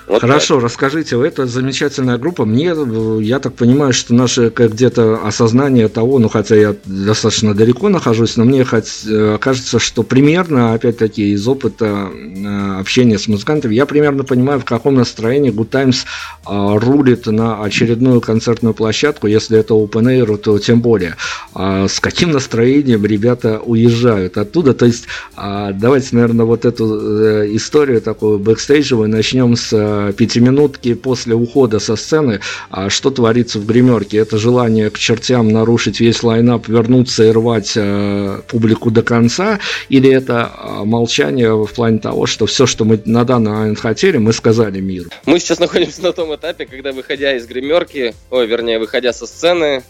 Вот 0.07 0.21
Хорошо, 0.21 0.55
так. 0.55 0.65
расскажите, 0.65 1.19
это 1.25 1.47
замечательная 1.47 2.17
группа. 2.17 2.45
Мне, 2.45 2.75
я 3.21 3.39
так 3.39 3.55
понимаю, 3.55 3.91
что 3.91 4.13
наше 4.13 4.51
где-то 4.55 5.25
осознание 5.25 5.87
того, 5.87 6.19
ну 6.19 6.29
хотя 6.29 6.55
я 6.55 6.75
достаточно 6.85 7.55
далеко 7.55 7.89
нахожусь, 7.89 8.37
но 8.37 8.45
мне 8.45 8.63
хоть, 8.63 9.03
э, 9.07 9.37
кажется, 9.41 9.79
что 9.79 10.03
примерно, 10.03 10.73
опять-таки, 10.73 11.31
из 11.31 11.47
опыта 11.47 12.09
э, 12.13 12.79
общения 12.79 13.17
с 13.17 13.27
музыкантами, 13.27 13.73
я 13.73 13.87
примерно 13.87 14.23
понимаю, 14.23 14.59
в 14.59 14.65
каком 14.65 14.95
настроении 14.95 15.51
Good 15.51 15.69
Times 15.69 16.05
рулит 16.45 17.25
на 17.25 17.63
очередную 17.63 18.21
концертную 18.21 18.75
площадку, 18.75 19.25
если 19.25 19.57
это 19.57 19.73
Open 19.73 20.03
Air, 20.03 20.37
то 20.37 20.59
тем 20.59 20.81
более. 20.81 21.15
А 21.53 21.87
с 21.87 21.99
каким 21.99 22.31
настроением 22.31 23.05
ребята 23.05 23.59
уезжают 23.59 24.37
оттуда? 24.37 24.73
То 24.73 24.85
есть, 24.85 25.05
а, 25.35 25.71
давайте, 25.71 26.09
наверное, 26.11 26.45
вот 26.45 26.65
эту 26.65 26.99
э, 26.99 27.55
историю 27.55 28.01
такую 28.01 28.37
бэкстейджевую 28.39 29.09
начнем 29.09 29.55
с 29.55 29.73
пятиминутки 30.17 30.93
после 30.93 31.35
ухода 31.35 31.79
со 31.79 31.95
сцены, 31.95 32.41
а 32.69 32.89
что 32.89 33.09
творится 33.09 33.59
в 33.59 33.65
гримерке? 33.65 34.17
Это 34.17 34.37
желание 34.37 34.89
к 34.89 34.97
чертям 34.97 35.49
нарушить 35.49 35.99
весь 35.99 36.23
лайнап, 36.23 36.67
вернуться 36.67 37.23
и 37.23 37.31
рвать 37.31 37.73
э, 37.75 38.41
публику 38.47 38.91
до 38.91 39.03
конца, 39.03 39.59
или 39.89 40.11
это 40.11 40.51
э, 40.57 40.83
молчание 40.83 41.53
в 41.55 41.71
плане 41.73 41.99
того, 41.99 42.25
что 42.25 42.45
все, 42.45 42.65
что 42.65 42.85
мы 42.85 43.01
на 43.05 43.23
данный 43.23 43.51
момент 43.51 43.79
хотели, 43.79 44.17
мы 44.17 44.33
сказали 44.33 44.79
миру? 44.79 45.09
Мы 45.25 45.39
сейчас 45.39 45.59
находимся 45.59 46.01
на 46.01 46.13
том 46.13 46.33
этапе, 46.35 46.65
когда, 46.65 46.91
выходя 46.91 47.35
из 47.35 47.45
гримерки, 47.45 48.13
ой, 48.29 48.47
вернее, 48.47 48.79
выходя 48.79 49.13
со 49.13 49.27
сцены, 49.27 49.83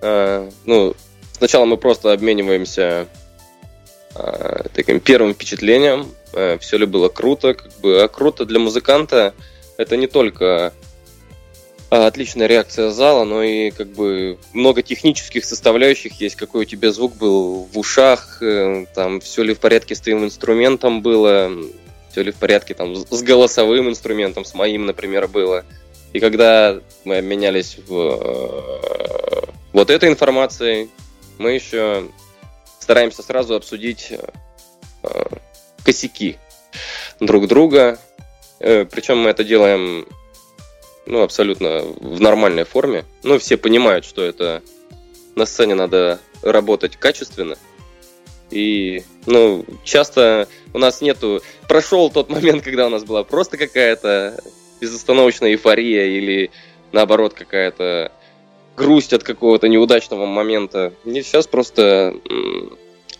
э, 0.00 0.50
ну, 0.64 0.94
сначала 1.32 1.64
мы 1.64 1.76
просто 1.76 2.12
обмениваемся 2.12 3.06
э, 4.14 4.62
таким 4.74 5.00
первым 5.00 5.34
впечатлением, 5.34 6.06
Э, 6.32 6.58
все 6.58 6.78
ли 6.78 6.86
было 6.86 7.08
круто, 7.08 7.54
как 7.54 7.72
бы, 7.80 8.02
а 8.02 8.08
круто 8.08 8.44
для 8.44 8.58
музыканта 8.58 9.34
это 9.76 9.96
не 9.96 10.06
только 10.06 10.72
а, 11.90 12.06
отличная 12.06 12.46
реакция 12.46 12.90
зала, 12.90 13.24
но 13.24 13.42
и 13.42 13.70
как 13.70 13.88
бы 13.88 14.38
много 14.54 14.82
технических 14.82 15.44
составляющих 15.44 16.20
есть, 16.20 16.36
какой 16.36 16.62
у 16.62 16.64
тебя 16.64 16.90
звук 16.90 17.16
был 17.16 17.68
в 17.70 17.78
ушах, 17.78 18.38
э, 18.40 18.86
там 18.94 19.20
все 19.20 19.42
ли 19.42 19.54
в 19.54 19.60
порядке 19.60 19.94
с 19.94 20.00
твоим 20.00 20.24
инструментом 20.24 21.02
было, 21.02 21.50
все 22.10 22.22
ли 22.22 22.32
в 22.32 22.36
порядке 22.36 22.72
там 22.72 22.96
с 22.96 23.22
голосовым 23.22 23.90
инструментом, 23.90 24.46
с 24.46 24.54
моим, 24.54 24.86
например, 24.86 25.28
было. 25.28 25.66
И 26.14 26.20
когда 26.20 26.80
мы 27.04 27.18
обменялись 27.18 27.76
в, 27.86 27.94
э, 27.94 29.42
вот 29.74 29.90
этой 29.90 30.08
информацией, 30.08 30.88
мы 31.36 31.52
еще 31.52 32.08
стараемся 32.80 33.22
сразу 33.22 33.54
обсудить 33.54 34.12
косяки 35.84 36.38
друг 37.20 37.46
друга. 37.48 37.98
Э, 38.60 38.84
Причем 38.84 39.18
мы 39.18 39.30
это 39.30 39.44
делаем 39.44 40.06
ну, 41.06 41.22
абсолютно 41.22 41.80
в 41.82 42.20
нормальной 42.20 42.64
форме. 42.64 43.04
Ну, 43.22 43.38
все 43.38 43.56
понимают, 43.56 44.04
что 44.04 44.22
это 44.22 44.62
на 45.34 45.46
сцене 45.46 45.74
надо 45.74 46.20
работать 46.42 46.96
качественно. 46.96 47.56
И, 48.50 49.02
ну, 49.26 49.64
часто 49.82 50.46
у 50.74 50.78
нас 50.78 51.00
нету... 51.00 51.42
Прошел 51.68 52.10
тот 52.10 52.28
момент, 52.28 52.62
когда 52.62 52.86
у 52.86 52.90
нас 52.90 53.04
была 53.04 53.24
просто 53.24 53.56
какая-то 53.56 54.38
безостановочная 54.80 55.52
эйфория 55.52 56.06
или, 56.06 56.50
наоборот, 56.92 57.34
какая-то 57.34 58.12
грусть 58.76 59.12
от 59.12 59.22
какого-то 59.22 59.68
неудачного 59.68 60.26
момента. 60.26 60.92
И 61.04 61.22
сейчас 61.22 61.46
просто 61.46 62.14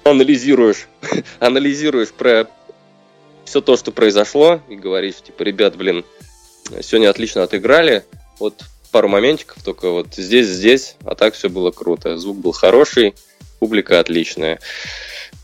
анализируешь, 0.04 0.88
анализируешь 1.38 2.12
про 2.12 2.48
все 3.44 3.60
то, 3.60 3.76
что 3.76 3.92
произошло, 3.92 4.60
и 4.68 4.76
говоришь, 4.76 5.16
типа, 5.16 5.42
ребят, 5.42 5.76
блин, 5.76 6.04
сегодня 6.80 7.10
отлично 7.10 7.42
отыграли, 7.42 8.04
вот 8.38 8.62
пару 8.92 9.08
моментиков 9.08 9.62
только 9.64 9.90
вот 9.90 10.14
здесь, 10.14 10.46
здесь, 10.46 10.96
а 11.04 11.14
так 11.14 11.34
все 11.34 11.48
было 11.48 11.70
круто. 11.70 12.18
Звук 12.18 12.36
был 12.36 12.52
хороший, 12.52 13.14
публика 13.58 13.98
отличная. 13.98 14.60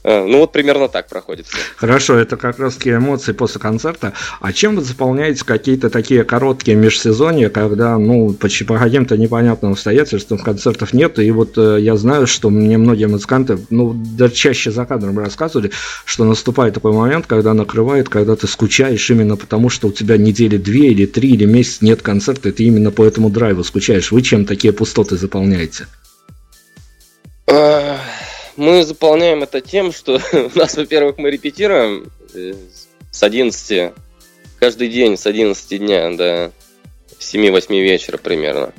Э, 0.08 0.24
ну 0.24 0.38
вот 0.38 0.52
примерно 0.52 0.88
так 0.88 1.06
проходит. 1.06 1.46
Хорошо, 1.76 2.16
это 2.16 2.38
как 2.38 2.58
раз 2.58 2.76
таки 2.76 2.92
эмоции 2.92 3.32
после 3.32 3.60
концерта. 3.60 4.14
А 4.40 4.54
чем 4.54 4.76
вы 4.76 4.82
заполняете 4.82 5.44
какие-то 5.44 5.90
такие 5.90 6.24
короткие 6.24 6.78
межсезонья, 6.78 7.50
когда, 7.50 7.98
ну, 7.98 8.32
по, 8.32 8.48
по 8.66 8.78
каким-то 8.78 9.18
непонятным 9.18 9.72
обстоятельствам 9.72 10.38
концертов 10.38 10.94
нет, 10.94 11.18
и 11.18 11.30
вот 11.30 11.58
э, 11.58 11.76
я 11.80 11.96
знаю, 11.98 12.26
что 12.26 12.48
мне 12.48 12.78
многие 12.78 13.04
музыканты, 13.04 13.58
ну, 13.68 13.92
даже 13.92 14.32
чаще 14.32 14.70
за 14.70 14.86
кадром 14.86 15.18
рассказывали, 15.18 15.72
что 16.06 16.24
наступает 16.24 16.72
такой 16.72 16.92
момент, 16.92 17.26
когда 17.26 17.52
накрывает, 17.52 18.08
когда 18.08 18.34
ты 18.34 18.46
скучаешь 18.46 19.10
именно 19.10 19.36
потому, 19.36 19.68
что 19.68 19.88
у 19.88 19.92
тебя 19.92 20.16
недели 20.16 20.56
две 20.56 20.88
или 20.88 21.04
три 21.04 21.32
или 21.32 21.44
месяц 21.44 21.82
нет 21.82 22.00
концерта, 22.00 22.48
и 22.48 22.52
ты 22.52 22.64
именно 22.64 22.90
по 22.90 23.04
этому 23.04 23.28
драйву 23.28 23.62
скучаешь. 23.62 24.10
Вы 24.10 24.22
чем 24.22 24.46
такие 24.46 24.72
пустоты 24.72 25.18
заполняете? 25.18 25.86
Мы 28.58 28.82
заполняем 28.82 29.44
это 29.44 29.60
тем, 29.60 29.92
что 29.92 30.20
у 30.32 30.58
нас, 30.58 30.76
во-первых, 30.76 31.16
мы 31.16 31.30
репетируем 31.30 32.10
э, 32.34 32.54
с 33.12 33.22
11, 33.22 33.92
каждый 34.58 34.88
день 34.88 35.16
с 35.16 35.26
11 35.26 35.78
дня 35.78 36.10
до 36.10 36.50
7-8 37.20 37.70
вечера 37.80 38.18
примерно. 38.18 38.72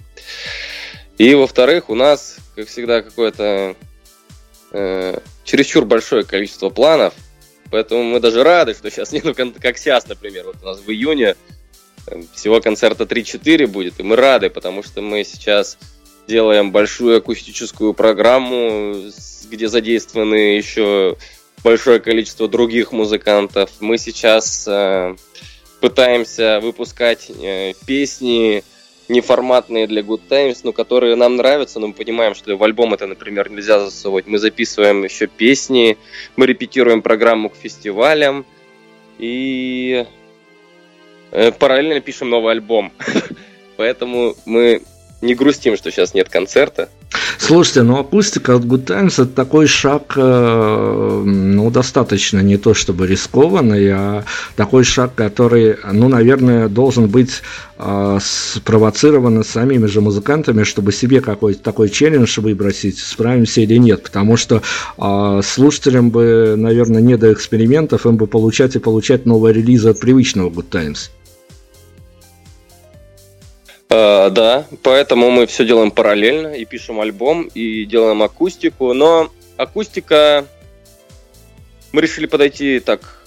И, 1.18 1.34
во-вторых, 1.34 1.90
у 1.90 1.96
нас, 1.96 2.40
как 2.58 2.68
всегда, 2.68 3.02
какое-то 3.02 3.78
э, 4.74 5.18
чересчур 5.46 5.86
большое 5.86 6.26
количество 6.26 6.70
планов, 6.70 7.14
поэтому 7.72 8.04
мы 8.04 8.20
даже 8.20 8.44
рады, 8.44 8.74
что 8.74 8.92
сейчас 8.92 9.14
нету, 9.14 9.34
как 9.34 9.78
сейчас, 9.78 10.06
например, 10.10 10.48
вот 10.48 10.58
у 10.62 10.66
нас 10.66 10.82
в 10.82 10.92
июне 10.92 11.38
э, 12.06 12.22
всего 12.34 12.60
концерта 12.60 13.06
3-4 13.06 13.66
будет, 13.68 14.02
и 14.02 14.04
мы 14.04 14.18
рады, 14.18 14.50
потому 14.50 14.84
что 14.84 15.02
мы 15.02 15.24
сейчас 15.24 15.78
делаем 16.30 16.72
большую 16.72 17.18
акустическую 17.18 17.94
программу, 17.94 18.96
где 19.50 19.68
задействованы 19.68 20.56
еще 20.56 21.18
большое 21.64 22.00
количество 22.00 22.48
других 22.48 22.92
музыкантов. 22.92 23.72
Мы 23.80 23.98
сейчас 23.98 24.66
э, 24.68 25.16
пытаемся 25.82 26.60
выпускать 26.62 27.30
э, 27.30 27.74
песни 27.86 28.64
неформатные 29.10 29.88
для 29.88 30.04
Good 30.04 30.22
Times, 30.30 30.64
но 30.64 30.72
которые 30.72 31.16
нам 31.16 31.36
нравятся, 31.36 31.80
но 31.80 31.88
мы 31.88 31.94
понимаем, 31.94 32.36
что 32.36 32.56
в 32.56 32.64
альбом 32.64 32.94
это, 32.94 33.08
например, 33.08 33.50
нельзя 33.50 33.80
засовывать. 33.80 34.28
Мы 34.28 34.38
записываем 34.38 35.04
еще 35.04 35.26
песни, 35.26 35.98
мы 36.36 36.46
репетируем 36.46 37.02
программу 37.02 37.50
к 37.50 37.56
фестивалям 37.56 38.46
и 39.18 40.06
э, 41.32 41.52
параллельно 41.54 42.00
пишем 42.02 42.30
новый 42.30 42.52
альбом. 42.54 42.94
Поэтому 43.78 44.36
мы 44.46 44.84
не 45.22 45.36
грустим, 45.36 45.76
что 45.76 45.92
сейчас 45.92 46.14
нет 46.14 46.30
концерта. 46.30 46.90
Слушайте, 47.38 47.82
ну 47.82 47.98
акустика 47.98 48.56
от 48.56 48.64
Good 48.64 48.86
Times 48.86 49.14
это 49.14 49.28
такой 49.28 49.66
шаг, 49.66 50.14
э, 50.16 51.24
ну, 51.26 51.72
достаточно 51.72 52.40
не 52.40 52.58
то 52.58 52.74
чтобы 52.74 53.08
рискованный, 53.08 53.90
а 53.92 54.24
такой 54.56 54.84
шаг, 54.84 55.16
который, 55.16 55.78
ну, 55.92 56.08
наверное, 56.08 56.68
должен 56.68 57.08
быть 57.08 57.42
э, 57.78 58.20
спровоцирован 58.22 59.44
самими 59.44 59.88
же 59.88 60.02
музыкантами, 60.02 60.64
чтобы 60.64 60.92
себе 60.92 61.22
какой-то 61.22 61.64
такой 61.64 61.90
челлендж 61.90 62.40
выбросить, 62.40 63.00
справимся 63.00 63.62
или 63.62 63.78
нет. 63.78 64.04
Потому 64.04 64.38
что 64.38 64.62
э, 64.98 65.42
слушателям 65.44 66.12
бы, 66.12 66.54
наверное, 66.56 67.02
не 67.02 67.18
до 67.18 67.34
экспериментов, 67.34 68.06
им 68.06 68.18
бы 68.18 68.28
получать 68.28 68.76
и 68.76 68.80
получать 68.80 69.26
новые 69.26 69.54
релизы 69.54 69.90
от 69.90 70.00
привычного 70.00 70.50
Good 70.50 70.70
Times. 70.70 71.12
Uh, 73.92 74.30
да, 74.30 74.68
поэтому 74.84 75.32
мы 75.32 75.48
все 75.48 75.66
делаем 75.66 75.90
параллельно 75.90 76.54
и 76.54 76.64
пишем 76.64 77.00
альбом, 77.00 77.50
и 77.56 77.86
делаем 77.86 78.22
акустику, 78.22 78.94
но 78.94 79.32
акустика 79.58 80.46
мы 81.92 82.02
решили 82.02 82.28
подойти 82.28 82.80
так, 82.82 83.26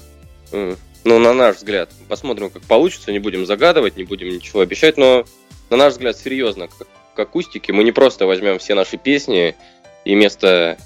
ну, 0.52 0.76
на 1.04 1.32
наш 1.34 1.56
взгляд, 1.56 1.90
посмотрим, 2.08 2.48
как 2.48 2.62
получится, 2.62 3.10
не 3.10 3.18
будем 3.18 3.44
загадывать, 3.44 3.96
не 3.96 4.04
будем 4.04 4.28
ничего 4.28 4.60
обещать, 4.60 4.96
но 4.96 5.24
на 5.68 5.76
наш 5.76 5.94
взгляд 5.94 6.16
серьезно 6.16 6.68
к 6.68 7.18
акустике. 7.18 7.72
Мы 7.72 7.82
не 7.82 7.90
просто 7.90 8.26
возьмем 8.26 8.60
все 8.60 8.74
наши 8.74 8.98
песни 8.98 9.56
и 10.04 10.14
вместо 10.14 10.78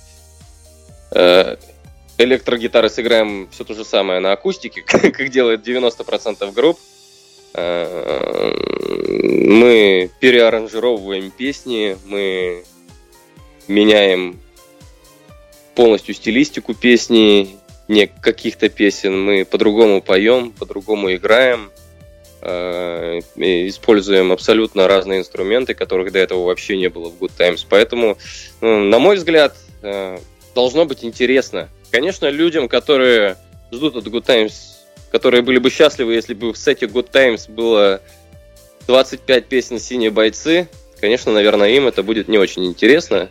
э, 1.10 1.56
электрогитары 2.16 2.88
сыграем 2.88 3.48
все 3.50 3.62
то 3.64 3.74
же 3.74 3.84
самое 3.84 4.20
на 4.20 4.32
акустике, 4.32 4.80
как 4.86 5.28
делает 5.28 5.68
90% 5.68 6.50
групп, 6.52 6.78
Э, 7.58 8.52
мы 9.22 10.10
переаранжировываем 10.20 11.30
песни, 11.30 11.96
мы 12.06 12.64
меняем 13.68 14.38
полностью 15.74 16.14
стилистику 16.14 16.74
песни, 16.74 17.56
не 17.88 18.06
каких-то 18.06 18.68
песен, 18.68 19.20
мы 19.20 19.44
по-другому 19.44 20.02
поем, 20.02 20.50
по-другому 20.50 21.14
играем, 21.14 21.70
э, 22.42 23.20
используем 23.36 24.32
абсолютно 24.32 24.88
разные 24.88 25.20
инструменты, 25.20 25.74
которых 25.74 26.12
до 26.12 26.18
этого 26.18 26.44
вообще 26.44 26.76
не 26.76 26.88
было 26.88 27.10
в 27.10 27.22
Good 27.22 27.32
Times. 27.36 27.66
Поэтому, 27.68 28.18
ну, 28.60 28.84
на 28.84 28.98
мой 28.98 29.16
взгляд, 29.16 29.56
э, 29.82 30.18
должно 30.54 30.84
быть 30.84 31.04
интересно. 31.04 31.68
Конечно, 31.90 32.28
людям, 32.28 32.68
которые 32.68 33.36
ждут 33.70 33.96
от 33.96 34.06
Good 34.06 34.26
Times 34.26 34.76
которые 35.10 35.42
были 35.42 35.58
бы 35.58 35.70
счастливы, 35.70 36.14
если 36.14 36.34
бы 36.34 36.52
в 36.52 36.58
сете 36.58 36.86
Good 36.86 37.10
Times 37.10 37.48
было 37.48 38.00
25 38.87 39.47
песен 39.47 39.78
«Синие 39.78 40.11
бойцы», 40.11 40.68
конечно, 41.01 41.32
наверное, 41.32 41.70
им 41.70 41.87
это 41.87 42.03
будет 42.03 42.28
не 42.28 42.39
очень 42.39 42.64
интересно. 42.66 43.28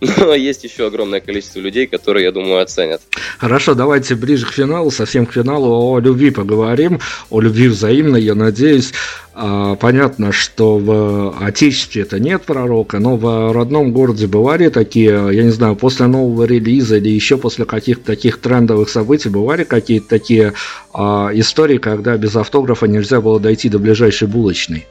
Но 0.18 0.34
есть 0.34 0.64
еще 0.64 0.86
огромное 0.86 1.20
количество 1.20 1.58
людей, 1.58 1.86
которые, 1.86 2.24
я 2.24 2.32
думаю, 2.32 2.60
оценят. 2.60 3.00
Хорошо, 3.38 3.74
давайте 3.74 4.14
ближе 4.14 4.46
к 4.46 4.50
финалу, 4.50 4.90
совсем 4.90 5.24
к 5.24 5.32
финалу 5.32 5.94
о 5.94 5.98
любви 6.00 6.30
поговорим, 6.30 7.00
о 7.30 7.40
любви 7.40 7.68
взаимной, 7.68 8.22
я 8.22 8.34
надеюсь. 8.34 8.92
А, 9.32 9.74
понятно, 9.76 10.32
что 10.32 10.78
в 10.78 11.36
Отечестве 11.40 12.02
это 12.02 12.18
нет 12.18 12.42
пророка, 12.42 12.98
но 12.98 13.16
в 13.16 13.52
родном 13.52 13.92
городе 13.92 14.26
бывали 14.26 14.68
такие, 14.68 15.30
я 15.32 15.42
не 15.42 15.50
знаю, 15.50 15.76
после 15.76 16.06
нового 16.06 16.44
релиза 16.44 16.96
или 16.96 17.08
еще 17.08 17.38
после 17.38 17.64
каких-то 17.64 18.04
таких 18.04 18.38
трендовых 18.40 18.90
событий 18.90 19.30
бывали 19.30 19.64
какие-то 19.64 20.08
такие 20.08 20.52
а, 20.92 21.30
истории, 21.32 21.78
когда 21.78 22.16
без 22.18 22.36
автографа 22.36 22.86
нельзя 22.86 23.20
было 23.22 23.40
дойти 23.40 23.70
до 23.70 23.78
ближайшей 23.78 24.28
булочной? 24.28 24.86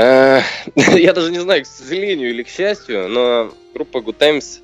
Э, 0.00 0.40
я 0.76 1.12
даже 1.12 1.30
не 1.30 1.40
знаю, 1.40 1.62
к 1.62 1.66
сожалению 1.66 2.30
или 2.30 2.42
к 2.42 2.48
счастью, 2.48 3.08
но 3.08 3.52
группа 3.74 3.98
Good 3.98 4.16
Times 4.18 4.62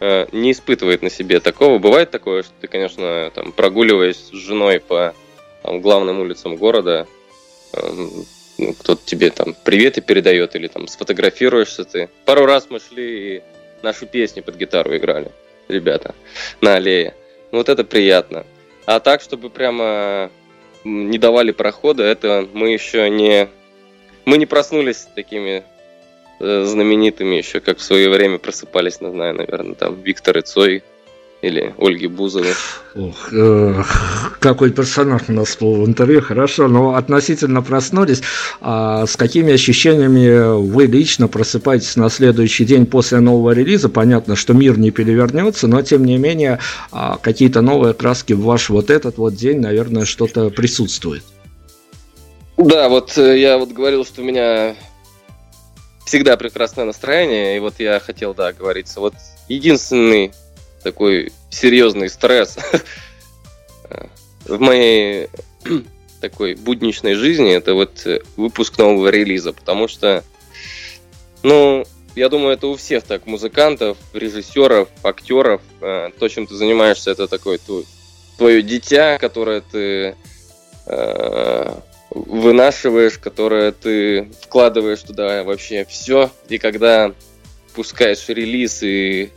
э, 0.00 0.26
не 0.32 0.52
испытывает 0.52 1.02
на 1.02 1.08
себе 1.08 1.40
такого. 1.40 1.78
Бывает 1.78 2.10
такое, 2.10 2.42
что 2.42 2.52
ты, 2.60 2.68
конечно, 2.68 3.30
там, 3.34 3.52
прогуливаясь 3.52 4.18
с 4.18 4.32
женой 4.32 4.80
по 4.80 5.14
там, 5.62 5.80
главным 5.80 6.20
улицам 6.20 6.56
города, 6.56 7.06
эм, 7.72 8.10
ну, 8.58 8.74
кто-то 8.74 9.00
тебе 9.04 9.30
там 9.30 9.56
приветы 9.64 10.02
передает 10.02 10.54
или 10.56 10.66
там 10.66 10.88
сфотографируешься 10.88 11.84
ты. 11.84 12.10
Пару 12.26 12.44
раз 12.44 12.66
мы 12.68 12.80
шли 12.80 13.36
и 13.36 13.42
нашу 13.82 14.06
песню 14.06 14.42
под 14.42 14.56
гитару 14.56 14.94
играли, 14.94 15.30
ребята, 15.68 16.14
на 16.60 16.74
аллее. 16.74 17.14
Ну, 17.50 17.58
вот 17.58 17.70
это 17.70 17.84
приятно. 17.84 18.44
А 18.84 19.00
так, 19.00 19.22
чтобы 19.22 19.48
прямо 19.48 20.30
не 20.84 21.16
давали 21.16 21.52
прохода, 21.52 22.02
это 22.02 22.46
мы 22.52 22.74
еще 22.74 23.08
не 23.08 23.48
мы 24.24 24.38
не 24.38 24.46
проснулись 24.46 25.06
такими 25.14 25.64
э, 26.40 26.64
знаменитыми 26.64 27.36
еще, 27.36 27.60
как 27.60 27.78
в 27.78 27.82
свое 27.82 28.08
время 28.10 28.38
просыпались, 28.38 29.00
не 29.00 29.10
знаю, 29.10 29.34
наверное, 29.34 29.74
там 29.74 30.00
Виктор 30.02 30.38
и 30.38 30.42
Цой 30.42 30.82
или 31.44 31.74
Ольги 31.78 32.06
Бузовой. 32.06 32.54
Ох, 32.94 33.32
э, 33.32 33.82
какой 34.40 34.70
персонаж 34.70 35.22
у 35.28 35.32
нас 35.32 35.56
был 35.60 35.74
в 35.82 35.86
интервью, 35.86 36.22
хорошо, 36.22 36.68
но 36.68 36.94
относительно 36.94 37.62
проснулись, 37.62 38.22
а 38.60 39.06
с 39.06 39.16
какими 39.16 39.52
ощущениями 39.52 40.58
вы 40.58 40.86
лично 40.86 41.28
просыпаетесь 41.28 41.96
на 41.96 42.08
следующий 42.08 42.64
день 42.64 42.86
после 42.86 43.20
нового 43.20 43.50
релиза? 43.50 43.88
Понятно, 43.88 44.36
что 44.36 44.54
мир 44.54 44.78
не 44.78 44.90
перевернется, 44.90 45.66
но 45.66 45.82
тем 45.82 46.04
не 46.04 46.16
менее 46.16 46.60
а, 46.90 47.18
какие-то 47.20 47.60
новые 47.60 47.94
краски 47.94 48.32
в 48.32 48.40
ваш 48.40 48.70
вот 48.70 48.90
этот 48.90 49.18
вот 49.18 49.34
день, 49.34 49.60
наверное, 49.60 50.06
что-то 50.06 50.50
присутствует. 50.50 51.22
Да, 52.56 52.88
вот 52.88 53.16
э, 53.18 53.38
я 53.38 53.58
вот 53.58 53.70
говорил, 53.70 54.04
что 54.04 54.22
у 54.22 54.24
меня 54.24 54.76
всегда 56.06 56.36
прекрасное 56.36 56.84
настроение, 56.84 57.56
и 57.56 57.60
вот 57.60 57.74
я 57.78 57.98
хотел, 57.98 58.34
да, 58.34 58.52
говориться. 58.52 59.00
Вот 59.00 59.14
единственный 59.48 60.32
такой 60.82 61.32
серьезный 61.50 62.08
стресс 62.08 62.58
в 64.44 64.60
моей 64.60 65.28
такой 66.20 66.54
будничной 66.54 67.14
жизни 67.14 67.52
это 67.52 67.74
вот 67.74 68.06
выпуск 68.36 68.78
нового 68.78 69.08
релиза, 69.08 69.52
потому 69.52 69.88
что, 69.88 70.22
ну, 71.42 71.84
я 72.14 72.28
думаю, 72.28 72.54
это 72.54 72.68
у 72.68 72.76
всех 72.76 73.02
так, 73.02 73.26
музыкантов, 73.26 73.98
режиссеров, 74.12 74.88
актеров. 75.02 75.60
Э, 75.80 76.10
то, 76.16 76.28
чем 76.28 76.46
ты 76.46 76.54
занимаешься, 76.54 77.10
это 77.10 77.26
такое 77.26 77.58
твое 78.38 78.62
дитя, 78.62 79.18
которое 79.18 79.60
ты 79.60 80.14
э, 80.86 81.80
вынашиваешь, 82.14 83.18
которое 83.18 83.72
ты 83.72 84.30
вкладываешь 84.42 85.02
туда 85.02 85.44
вообще 85.44 85.84
все. 85.84 86.30
И 86.48 86.58
когда 86.58 87.12
пускаешь 87.74 88.28
релиз 88.28 88.82
и 88.82 89.30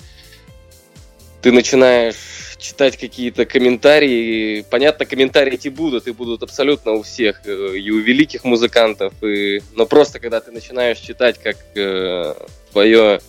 ты 1.41 1.51
начинаешь 1.51 2.15
читать 2.57 2.97
какие-то 2.97 3.45
комментарии. 3.45 4.65
Понятно, 4.69 5.05
комментарии 5.05 5.53
эти 5.53 5.69
будут, 5.69 6.07
и 6.07 6.11
будут 6.11 6.43
абсолютно 6.43 6.93
у 6.93 7.03
всех, 7.03 7.41
э, 7.45 7.77
и 7.77 7.91
у 7.91 7.99
великих 7.99 8.43
музыкантов, 8.43 9.13
и... 9.23 9.61
но 9.75 9.85
просто 9.85 10.19
когда 10.19 10.39
ты 10.39 10.51
начинаешь 10.51 10.97
читать, 10.97 11.39
как 11.39 11.55
э, 11.75 12.33
твое 12.71 13.19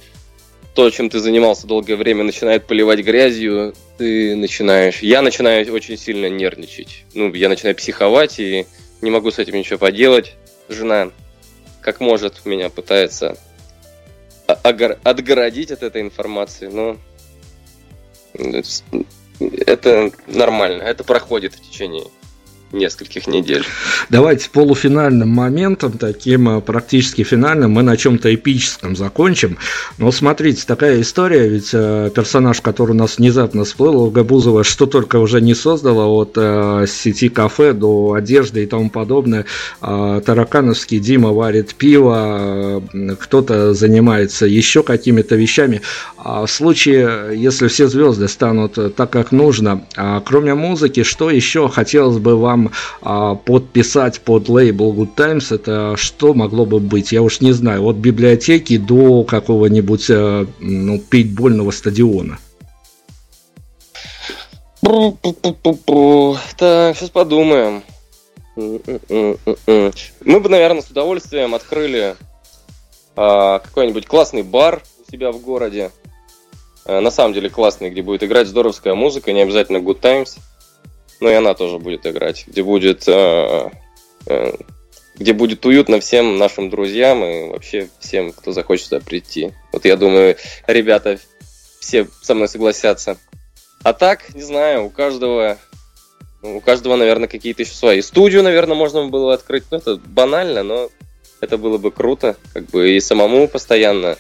то, 0.75 0.91
чем 0.91 1.11
ты 1.11 1.19
занимался 1.19 1.67
долгое 1.67 1.97
время, 1.97 2.25
начинает 2.25 2.67
поливать 2.67 3.01
грязью, 3.01 3.75
ты 3.99 4.37
начинаешь... 4.37 5.01
Я 5.01 5.23
начинаю 5.23 5.73
очень 5.73 5.99
сильно 5.99 6.27
нервничать. 6.27 7.05
Ну, 7.15 7.35
я 7.35 7.49
начинаю 7.49 7.75
психовать, 7.75 8.39
и 8.39 8.67
не 9.01 9.11
могу 9.11 9.31
с 9.31 9.39
этим 9.39 9.55
ничего 9.55 9.79
поделать. 9.79 10.35
Жена, 10.69 11.11
как 11.81 12.01
может, 12.01 12.45
меня 12.45 12.71
пытается 12.71 13.37
отгородить 14.47 15.71
от 15.71 15.83
этой 15.83 16.03
информации, 16.03 16.67
но 16.67 16.97
это 19.41 20.11
нормально, 20.27 20.83
это 20.83 21.05
проходит 21.05 21.55
в 21.55 21.61
течение 21.61 22.05
нескольких 22.73 23.27
недель. 23.27 23.65
Давайте 24.11 24.51
полуфинальным 24.51 25.29
моментом, 25.29 25.93
таким 25.93 26.49
э, 26.49 26.61
практически 26.61 27.23
финальным, 27.23 27.73
мы 27.73 27.83
на 27.83 27.97
чем-то 27.97 28.35
эпическом 28.35 28.97
закончим. 28.97 29.59
Но 29.97 30.13
смотрите, 30.13 30.65
такая 30.67 31.01
история, 31.01 31.49
ведь 31.49 31.71
э, 31.73 32.11
персонаж, 32.15 32.61
который 32.61 32.91
у 32.91 32.95
нас 32.95 33.19
внезапно 33.19 33.65
всплыл, 33.65 34.03
Ольга 34.03 34.23
Бузова, 34.23 34.65
что 34.65 34.87
только 34.87 35.17
уже 35.17 35.41
не 35.41 35.55
создала, 35.55 36.07
от 36.07 36.33
э, 36.37 36.85
сети 36.87 37.29
кафе 37.29 37.73
до 37.73 38.13
одежды 38.15 38.65
и 38.65 38.67
тому 38.67 38.91
подобное. 38.91 39.47
Э, 39.81 40.21
Таракановский 40.25 40.99
Дима 40.99 41.33
варит 41.33 41.75
пиво, 41.75 42.83
э, 42.93 43.17
кто-то 43.19 43.73
занимается 43.73 44.47
еще 44.47 44.83
какими-то 44.83 45.37
вещами. 45.37 45.81
А 46.19 46.45
в 46.45 46.51
случае, 46.51 47.31
если 47.35 47.69
все 47.69 47.89
звезды 47.89 48.29
станут 48.29 48.95
так, 48.95 49.11
как 49.11 49.33
нужно, 49.33 49.85
а 49.97 50.21
кроме 50.21 50.55
музыки, 50.55 51.03
что 51.03 51.31
еще 51.31 51.69
хотелось 51.69 52.19
бы 52.19 52.37
вам 52.37 52.58
вам 52.59 52.73
а, 53.03 53.35
подписать 53.35 54.21
под 54.21 54.49
лейбл 54.49 54.93
Good 54.93 55.15
Times, 55.15 55.53
это 55.53 55.97
что 55.97 56.35
могло 56.35 56.67
бы 56.67 56.81
быть? 56.81 57.13
Я 57.13 57.23
уж 57.23 57.41
не 57.41 57.53
знаю, 57.53 57.85
от 57.85 57.97
библиотеки 57.97 58.77
до 58.77 59.25
какого-нибудь 59.25 60.07
а, 60.11 60.47
ну, 60.59 60.99
пейнтбольного 60.99 61.71
стадиона. 61.71 62.39
Так, 66.57 66.97
сейчас 66.97 67.11
подумаем. 67.11 67.83
Мы 68.57 70.41
бы, 70.41 70.49
наверное, 70.49 70.83
с 70.83 70.91
удовольствием 70.91 71.55
открыли 71.55 72.17
а, 73.17 73.61
какой-нибудь 73.61 74.07
классный 74.07 74.43
бар 74.43 74.83
у 75.07 75.11
себя 75.11 75.31
в 75.31 75.41
городе. 75.41 75.91
А, 76.85 77.01
на 77.01 77.11
самом 77.11 77.35
деле 77.35 77.51
классный, 77.51 77.91
где 77.91 78.03
будет 78.03 78.25
играть 78.25 78.49
здоровская 78.49 78.95
музыка, 78.95 79.33
не 79.33 79.43
обязательно 79.43 79.79
Good 79.79 80.01
Times 80.01 80.39
но 81.21 81.31
и 81.31 81.35
она 81.35 81.55
тоже 81.55 81.79
будет 81.79 82.07
играть, 82.07 82.45
где 82.47 82.63
будет, 82.63 83.07
э, 83.09 83.71
э, 84.27 84.53
где 85.17 85.33
будет 85.33 85.65
уютно 85.67 86.01
всем 86.01 86.39
нашим 86.39 86.71
друзьям 86.71 87.25
и 87.25 87.49
вообще 87.49 87.89
всем, 87.99 88.33
кто 88.33 88.53
захочет 88.53 88.87
сюда 88.87 89.01
прийти. 89.01 89.53
Вот 89.73 89.85
я 89.85 89.97
думаю, 89.97 90.37
ребята 90.67 91.19
все 91.81 92.07
со 92.23 92.35
мной 92.35 92.49
согласятся. 92.49 93.17
А 93.83 93.93
так, 93.93 94.35
не 94.35 94.43
знаю, 94.43 94.85
у 94.85 94.91
каждого, 94.91 95.59
у 96.43 96.61
каждого, 96.61 96.97
наверное, 96.97 97.29
какие-то 97.29 97.63
еще 97.63 97.75
свои. 97.75 98.01
Студию, 98.03 98.43
наверное, 98.43 98.77
можно 98.77 99.07
было 99.07 99.35
открыть. 99.35 99.65
Ну, 99.71 99.79
это 99.79 99.97
банально, 99.97 100.63
но 100.63 100.91
это 101.41 101.59
было 101.59 101.79
бы 101.79 101.91
круто, 101.91 102.37
как 102.53 102.67
бы 102.67 102.91
и 102.91 103.01
самому 103.01 103.47
постоянно 103.49 104.17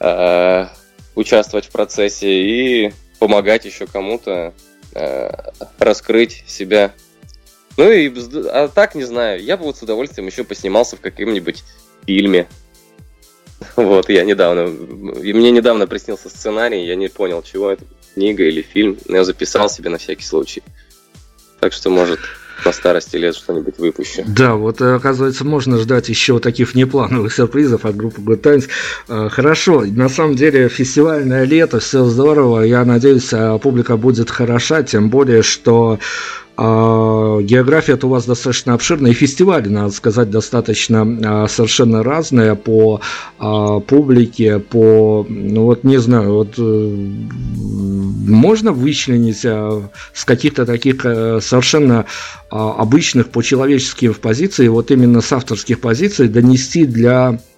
э, 0.00 0.66
участвовать 1.14 1.66
в 1.66 1.70
процессе 1.70 2.28
и 2.28 2.92
помогать 3.18 3.64
еще 3.64 3.86
кому-то 3.86 4.54
раскрыть 5.78 6.44
себя. 6.46 6.94
Ну 7.76 7.90
и 7.90 8.12
а 8.48 8.68
так 8.68 8.94
не 8.94 9.04
знаю, 9.04 9.42
я 9.42 9.56
бы 9.56 9.64
вот 9.64 9.76
с 9.76 9.82
удовольствием 9.82 10.26
еще 10.26 10.44
поснимался 10.44 10.96
в 10.96 11.00
каком-нибудь 11.00 11.62
фильме. 12.06 12.48
Вот, 13.76 14.08
я 14.08 14.24
недавно, 14.24 14.66
и 15.20 15.32
мне 15.32 15.50
недавно 15.50 15.86
приснился 15.86 16.28
сценарий, 16.28 16.86
я 16.86 16.94
не 16.94 17.08
понял, 17.08 17.42
чего 17.42 17.70
это, 17.70 17.84
книга 18.14 18.44
или 18.44 18.62
фильм, 18.62 18.98
но 19.06 19.16
я 19.16 19.24
записал 19.24 19.68
себе 19.68 19.90
на 19.90 19.98
всякий 19.98 20.24
случай. 20.24 20.62
Так 21.60 21.72
что, 21.72 21.90
может, 21.90 22.20
на 22.64 22.72
старости 22.72 23.16
лет 23.16 23.34
что-нибудь 23.34 23.78
выпущу. 23.78 24.24
Да, 24.26 24.54
вот 24.54 24.80
э, 24.80 24.94
оказывается, 24.94 25.44
можно 25.44 25.78
ждать 25.78 26.08
еще 26.08 26.38
таких 26.38 26.74
внеплановых 26.74 27.32
сюрпризов 27.32 27.84
от 27.84 27.96
группы 27.96 28.20
Good 28.20 28.38
Times. 28.38 28.68
Э, 29.08 29.28
хорошо, 29.30 29.84
на 29.86 30.08
самом 30.08 30.36
деле 30.36 30.68
фестивальное 30.68 31.44
лето, 31.44 31.80
все 31.80 32.04
здорово. 32.04 32.62
Я 32.62 32.84
надеюсь, 32.84 33.32
э, 33.32 33.58
публика 33.62 33.96
будет 33.96 34.30
хороша, 34.30 34.82
тем 34.82 35.10
более, 35.10 35.42
что 35.42 35.98
а, 36.60 37.40
география 37.40 37.96
у 38.02 38.08
вас 38.08 38.26
достаточно 38.26 38.74
обширная, 38.74 39.12
и 39.12 39.14
фестивали, 39.14 39.68
надо 39.68 39.92
сказать, 39.92 40.28
достаточно 40.28 41.44
а, 41.44 41.46
совершенно 41.46 42.02
разные 42.02 42.56
по 42.56 43.00
а, 43.38 43.78
публике, 43.78 44.58
по, 44.58 45.24
ну 45.28 45.66
вот 45.66 45.84
не 45.84 45.98
знаю, 45.98 46.34
вот 46.34 46.58
можно 46.58 48.72
вычленить 48.72 49.38
с 49.38 50.24
каких-то 50.24 50.66
таких 50.66 51.02
совершенно 51.02 52.06
обычных 52.50 53.28
по 53.28 53.42
человеческим 53.42 54.14
позиций, 54.14 54.68
вот 54.68 54.90
именно 54.90 55.20
с 55.20 55.32
авторских 55.32 55.80
позиций, 55.80 56.26
донести 56.26 56.86
для 56.86 57.38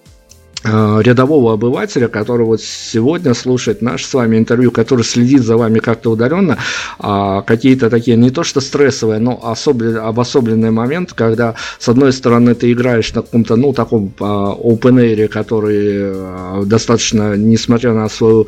рядового 0.63 1.53
обывателя, 1.53 2.07
который 2.07 2.45
вот 2.45 2.61
сегодня 2.61 3.33
слушает 3.33 3.81
наше 3.81 4.05
с 4.05 4.13
вами 4.13 4.37
интервью, 4.37 4.71
который 4.71 5.03
следит 5.03 5.41
за 5.41 5.57
вами 5.57 5.79
как-то 5.79 6.11
удаленно, 6.11 6.57
а 6.99 7.41
какие-то 7.41 7.89
такие 7.89 8.15
не 8.15 8.29
то 8.29 8.43
что 8.43 8.61
стрессовые, 8.61 9.19
но 9.19 9.39
особенные, 9.41 10.01
обособленные 10.01 10.71
моменты, 10.71 11.15
когда 11.15 11.55
с 11.79 11.89
одной 11.89 12.13
стороны 12.13 12.53
ты 12.53 12.71
играешь 12.71 13.13
на 13.13 13.23
каком-то, 13.23 13.55
ну, 13.55 13.73
таком 13.73 14.13
а, 14.19 14.55
open 14.55 14.99
air, 15.01 15.27
который 15.27 16.11
а, 16.13 16.63
достаточно, 16.63 17.35
несмотря 17.35 17.93
на 17.93 18.07
свою 18.09 18.47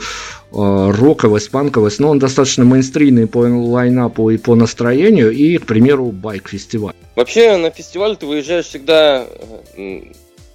роковость, 0.52 1.50
панковость, 1.50 2.00
но 2.00 2.10
он 2.10 2.20
достаточно 2.20 2.64
мейнстримный 2.64 3.26
по 3.26 3.40
лайнапу 3.40 4.30
и 4.30 4.38
по 4.38 4.54
настроению, 4.54 5.32
и, 5.32 5.58
к 5.58 5.66
примеру, 5.66 6.12
байк-фестиваль. 6.12 6.94
Вообще 7.16 7.58
на 7.58 7.72
фестиваль 7.72 8.18
ты 8.18 8.28
выезжаешь 8.28 8.66
всегда 8.66 9.26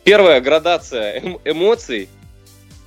первая 0.09 0.41
градация 0.41 1.21
эм- 1.21 1.39
эмоций, 1.45 2.09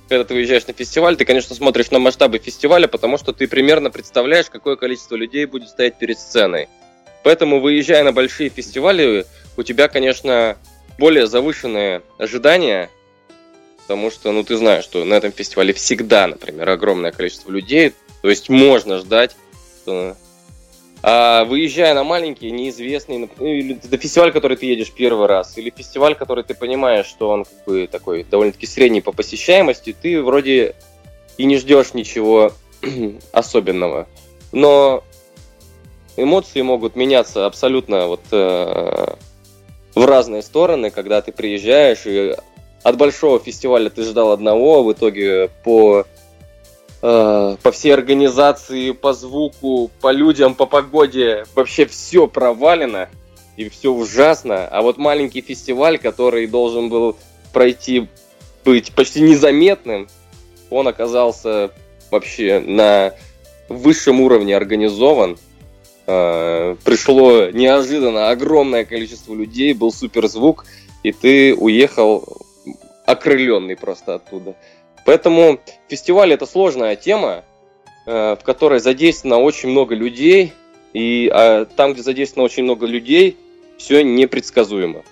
когда 0.08 0.24
ты 0.24 0.34
выезжаешь 0.34 0.66
на 0.66 0.72
фестиваль, 0.72 1.16
ты, 1.16 1.24
конечно, 1.24 1.54
смотришь 1.54 1.92
на 1.92 2.00
масштабы 2.00 2.38
фестиваля, 2.38 2.88
потому 2.88 3.16
что 3.16 3.32
ты 3.32 3.46
примерно 3.46 3.92
представляешь, 3.92 4.50
какое 4.50 4.74
количество 4.74 5.14
людей 5.14 5.44
будет 5.44 5.68
стоять 5.68 5.98
перед 5.98 6.18
сценой. 6.18 6.68
Поэтому, 7.22 7.60
выезжая 7.60 8.02
на 8.02 8.12
большие 8.12 8.48
фестивали, 8.48 9.24
у 9.56 9.62
тебя, 9.62 9.86
конечно, 9.86 10.56
более 10.98 11.28
завышенные 11.28 12.02
ожидания, 12.18 12.90
потому 13.82 14.10
что, 14.10 14.32
ну, 14.32 14.42
ты 14.42 14.56
знаешь, 14.56 14.82
что 14.82 15.04
на 15.04 15.14
этом 15.14 15.30
фестивале 15.30 15.72
всегда, 15.72 16.26
например, 16.26 16.68
огромное 16.68 17.12
количество 17.12 17.52
людей, 17.52 17.92
то 18.22 18.30
есть 18.30 18.48
можно 18.48 18.98
ждать, 18.98 19.36
что 19.84 20.16
а 21.02 21.44
выезжая 21.44 21.94
на 21.94 22.04
маленький, 22.04 22.50
неизвестный, 22.52 23.18
ну, 23.18 23.46
или 23.46 23.78
на 23.90 23.98
фестиваль, 23.98 24.30
который 24.30 24.56
ты 24.56 24.66
едешь 24.66 24.92
первый 24.92 25.26
раз, 25.26 25.58
или 25.58 25.72
фестиваль, 25.76 26.14
который 26.14 26.44
ты 26.44 26.54
понимаешь, 26.54 27.06
что 27.06 27.28
он 27.28 27.44
как 27.44 27.64
бы 27.64 27.88
такой 27.88 28.24
довольно-таки 28.24 28.66
средний 28.66 29.00
по 29.00 29.10
посещаемости, 29.10 29.96
ты 30.00 30.22
вроде 30.22 30.76
и 31.38 31.44
не 31.44 31.56
ждешь 31.56 31.94
ничего 31.94 32.52
особенного. 33.32 34.06
Но 34.52 35.02
эмоции 36.16 36.62
могут 36.62 36.94
меняться 36.94 37.46
абсолютно 37.46 38.06
вот 38.06 38.20
э, 38.30 39.14
в 39.94 40.04
разные 40.04 40.42
стороны, 40.42 40.90
когда 40.90 41.20
ты 41.20 41.32
приезжаешь 41.32 42.06
и 42.06 42.36
от 42.82 42.96
большого 42.96 43.38
фестиваля 43.38 43.90
ты 43.90 44.04
ждал 44.04 44.32
одного, 44.32 44.78
а 44.78 44.82
в 44.82 44.92
итоге 44.92 45.50
по 45.64 46.04
Э, 47.04 47.56
по 47.60 47.72
всей 47.72 47.92
организации, 47.92 48.92
по 48.92 49.12
звуку, 49.12 49.90
по 50.00 50.12
людям, 50.12 50.54
по 50.54 50.66
погоде. 50.66 51.44
Вообще 51.56 51.84
все 51.84 52.28
провалено 52.28 53.08
и 53.56 53.68
все 53.68 53.90
ужасно. 53.90 54.68
А 54.68 54.82
вот 54.82 54.98
маленький 54.98 55.40
фестиваль, 55.40 55.98
который 55.98 56.46
должен 56.46 56.88
был 56.88 57.16
пройти, 57.52 58.06
быть 58.64 58.92
почти 58.92 59.20
незаметным, 59.20 60.08
он 60.70 60.86
оказался 60.86 61.72
вообще 62.12 62.60
на 62.60 63.14
высшем 63.68 64.20
уровне 64.20 64.56
организован. 64.56 65.38
Э, 66.06 66.76
пришло 66.84 67.50
неожиданно 67.50 68.30
огромное 68.30 68.84
количество 68.84 69.34
людей, 69.34 69.72
был 69.72 69.90
супер 69.92 70.28
звук, 70.28 70.66
и 71.02 71.10
ты 71.10 71.52
уехал 71.52 72.38
окрыленный 73.06 73.76
просто 73.76 74.14
оттуда. 74.14 74.54
Поэтому 75.04 75.60
фестиваль 75.88 76.32
это 76.32 76.46
сложная 76.46 76.96
тема, 76.96 77.44
э, 78.06 78.36
в 78.36 78.44
которой 78.44 78.80
задействовано 78.80 79.40
очень 79.40 79.70
много 79.70 79.94
людей, 79.94 80.52
и 80.92 81.30
а 81.32 81.64
там, 81.64 81.92
где 81.92 82.02
задействовано 82.02 82.44
очень 82.44 82.64
много 82.64 82.86
людей, 82.86 83.36
все 83.78 84.02
непредсказуемо. 84.02 85.02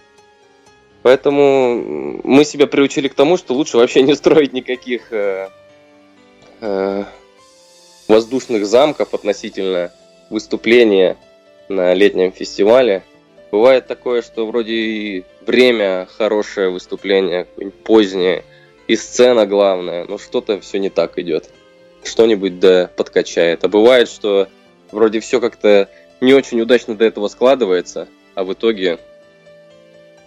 Поэтому 1.02 2.20
мы 2.24 2.44
себя 2.44 2.66
приучили 2.66 3.08
к 3.08 3.14
тому, 3.14 3.36
что 3.36 3.54
лучше 3.54 3.78
вообще 3.78 4.02
не 4.02 4.14
строить 4.14 4.52
никаких 4.52 5.12
э, 5.12 5.48
э, 6.60 7.04
воздушных 8.06 8.66
замков 8.66 9.14
относительно 9.14 9.92
выступления 10.28 11.16
на 11.68 11.94
летнем 11.94 12.32
фестивале. 12.32 13.02
Бывает 13.50 13.86
такое, 13.86 14.22
что 14.22 14.46
вроде 14.46 14.74
и 14.74 15.24
время 15.40 16.06
хорошее 16.18 16.70
выступление, 16.70 17.46
позднее, 17.84 18.44
и 18.90 18.96
сцена 18.96 19.46
главная, 19.46 20.04
но 20.08 20.18
что-то 20.18 20.60
все 20.60 20.80
не 20.80 20.90
так 20.90 21.16
идет. 21.16 21.48
Что-нибудь 22.02 22.58
да 22.58 22.90
подкачает. 22.96 23.62
А 23.62 23.68
бывает, 23.68 24.08
что 24.08 24.48
вроде 24.90 25.20
все 25.20 25.40
как-то 25.40 25.88
не 26.20 26.34
очень 26.34 26.60
удачно 26.60 26.96
до 26.96 27.04
этого 27.04 27.28
складывается, 27.28 28.08
а 28.34 28.42
в 28.42 28.52
итоге 28.52 28.98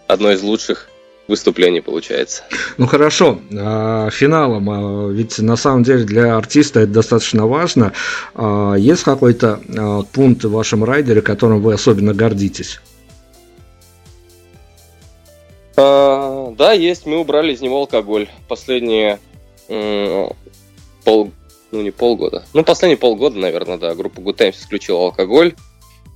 одно 0.08 0.32
из 0.32 0.42
лучших 0.42 0.88
выступлений 1.28 1.82
получается. 1.82 2.44
Ну 2.78 2.88
хорошо, 2.88 3.42
а, 3.54 4.10
финалом, 4.12 4.70
а, 4.70 5.10
ведь 5.12 5.40
на 5.40 5.58
самом 5.58 5.84
деле 5.84 6.06
для 6.06 6.38
артиста 6.38 6.80
это 6.80 6.94
достаточно 6.94 7.46
важно. 7.46 7.92
А, 8.34 8.76
есть 8.76 9.04
какой-то 9.04 10.06
пункт 10.14 10.46
в 10.46 10.52
вашем 10.52 10.86
райдере, 10.86 11.22
которым 11.22 11.62
вы 11.62 11.74
особенно 11.74 12.14
гордитесь? 12.14 12.80
А, 15.76 16.33
да, 16.56 16.74
есть. 16.74 17.06
Мы 17.06 17.20
убрали 17.20 17.54
из 17.54 17.62
него 17.62 17.78
алкоголь. 17.78 18.30
Последние 18.48 19.20
пол, 19.68 21.32
ну 21.72 21.82
не 21.82 21.92
полгода. 21.92 22.46
Ну, 22.54 22.64
последние 22.64 22.98
полгода, 22.98 23.38
наверное, 23.38 23.78
да. 23.78 23.96
Группа 23.96 24.20
Good 24.20 24.38
Times 24.38 24.60
исключила 24.60 25.00
алкоголь. 25.00 25.56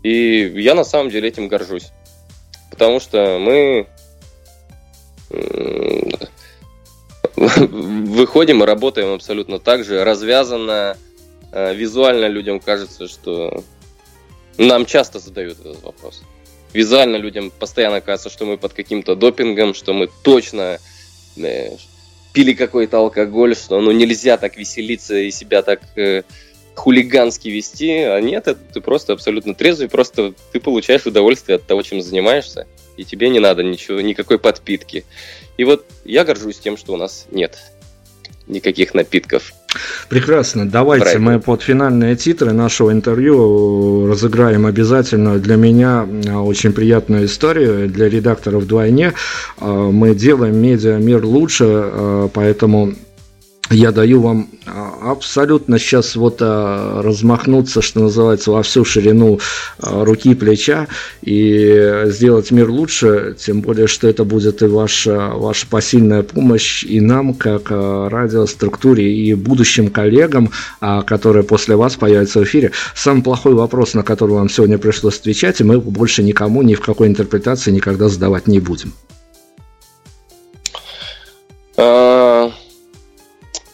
И 0.04 0.54
я 0.56 0.76
на 0.76 0.84
самом 0.84 1.10
деле 1.10 1.30
этим 1.30 1.48
горжусь. 1.48 1.92
Потому 2.70 3.00
что 3.00 3.40
мы 3.40 3.88
выходим 7.36 8.64
и 8.64 8.66
работаем 8.66 9.14
абсолютно 9.14 9.60
так 9.60 9.84
же, 9.84 10.04
развязанно, 10.04 10.98
э, 11.52 11.74
визуально 11.76 12.28
людям 12.28 12.60
кажется, 12.60 13.08
что 13.08 13.64
нам 14.58 14.86
часто 14.86 15.20
задают 15.20 15.60
этот 15.60 15.84
вопрос 15.84 16.24
визуально 16.74 17.18
людям 17.18 17.52
постоянно 17.52 18.02
кажется, 18.02 18.30
что 18.30 18.46
мы 18.46 18.58
под 18.58 18.74
каким-то 18.74 19.16
допингом, 19.16 19.74
что 19.74 19.94
мы 19.94 20.10
точно 20.24 20.80
э, 21.38 21.70
пили 22.34 22.54
какой-то 22.54 23.00
алкоголь, 23.00 23.56
что 23.56 23.80
ну 23.82 23.92
нельзя 23.92 24.38
так 24.38 24.58
веселиться 24.58 25.16
и 25.16 25.32
себя 25.32 25.62
так 25.62 25.82
э, 25.96 26.24
хулигански 26.76 27.50
вести, 27.50 27.92
а 27.92 28.22
нет, 28.22 28.48
это 28.48 28.60
ты 28.74 28.82
просто 28.82 29.14
абсолютно 29.14 29.56
трезвый, 29.56 29.90
просто 29.90 30.34
ты 30.52 30.60
получаешь 30.60 31.06
удовольствие 31.06 31.56
от 31.56 31.66
того, 31.66 31.82
чем 31.82 32.02
занимаешься, 32.02 32.68
и 32.96 33.04
тебе 33.04 33.30
не 33.30 33.40
надо 33.40 33.64
ничего, 33.64 34.00
никакой 34.02 34.38
подпитки. 34.38 35.04
И 35.58 35.64
вот 35.64 35.86
я 36.06 36.24
горжусь 36.24 36.60
тем, 36.60 36.78
что 36.78 36.94
у 36.94 36.98
нас 36.98 37.26
нет 37.32 37.58
никаких 38.46 38.94
напитков. 38.94 39.54
Прекрасно. 40.10 40.68
Давайте 40.68 41.06
Правильно. 41.06 41.32
мы 41.32 41.40
под 41.40 41.62
финальные 41.62 42.16
титры 42.16 42.52
нашего 42.54 42.92
интервью 42.92 44.08
разыграем 44.08 44.66
обязательно 44.66 45.38
для 45.38 45.56
меня 45.56 46.08
а, 46.28 46.42
очень 46.42 46.74
приятную 46.74 47.26
историю, 47.26 47.90
для 47.90 48.10
редакторов 48.10 48.64
вдвойне. 48.64 49.14
А, 49.60 49.92
мы 49.92 50.16
делаем 50.16 50.58
медиа 50.58 50.98
мир 50.98 51.26
лучше, 51.26 52.30
поэтому 52.34 52.94
я 53.70 53.92
даю 53.92 54.22
вам 54.22 54.48
а, 54.66 55.12
абсолютно 55.12 55.78
сейчас 55.80 56.16
вот 56.16 56.38
а, 56.42 57.02
размахнуться, 57.02 57.82
что 57.82 58.02
называется, 58.02 58.52
во 58.52 58.64
всю 58.64 58.86
ширину 58.86 59.40
а, 59.80 60.06
руки, 60.06 60.36
плеча 60.36 60.88
и 61.22 62.04
сделать 62.06 62.52
мир 62.52 62.70
лучше, 62.70 63.36
тем 63.38 63.62
более, 63.62 63.88
что 63.88 64.08
это 64.08 64.24
будет 64.24 64.62
и 64.62 64.66
ваша, 64.66 65.32
ваша 65.34 65.68
посильная 65.68 66.24
помощь 66.24 66.84
и 66.84 67.02
нам, 67.02 67.34
как 67.34 67.70
радиоструктуре, 67.70 69.14
и 69.14 69.34
будущим 69.34 69.90
коллегам, 69.90 70.52
которые 70.80 71.44
после 71.44 71.76
вас 71.76 71.96
появятся 71.96 72.40
в 72.40 72.44
эфире. 72.44 72.72
Самый 72.96 73.24
плохой 73.24 73.54
вопрос, 73.54 73.94
на 73.94 74.04
который 74.04 74.32
вам 74.32 74.50
сегодня 74.50 74.78
пришлось 74.78 75.20
отвечать, 75.20 75.60
и 75.62 75.64
мы 75.64 75.80
больше 75.80 76.24
никому 76.24 76.62
ни 76.62 76.76
в 76.76 76.82
какой 76.82 77.08
интерпретации 77.08 77.72
никогда 77.72 78.08
задавать 78.08 78.48
не 78.48 78.60
будем. 78.60 78.94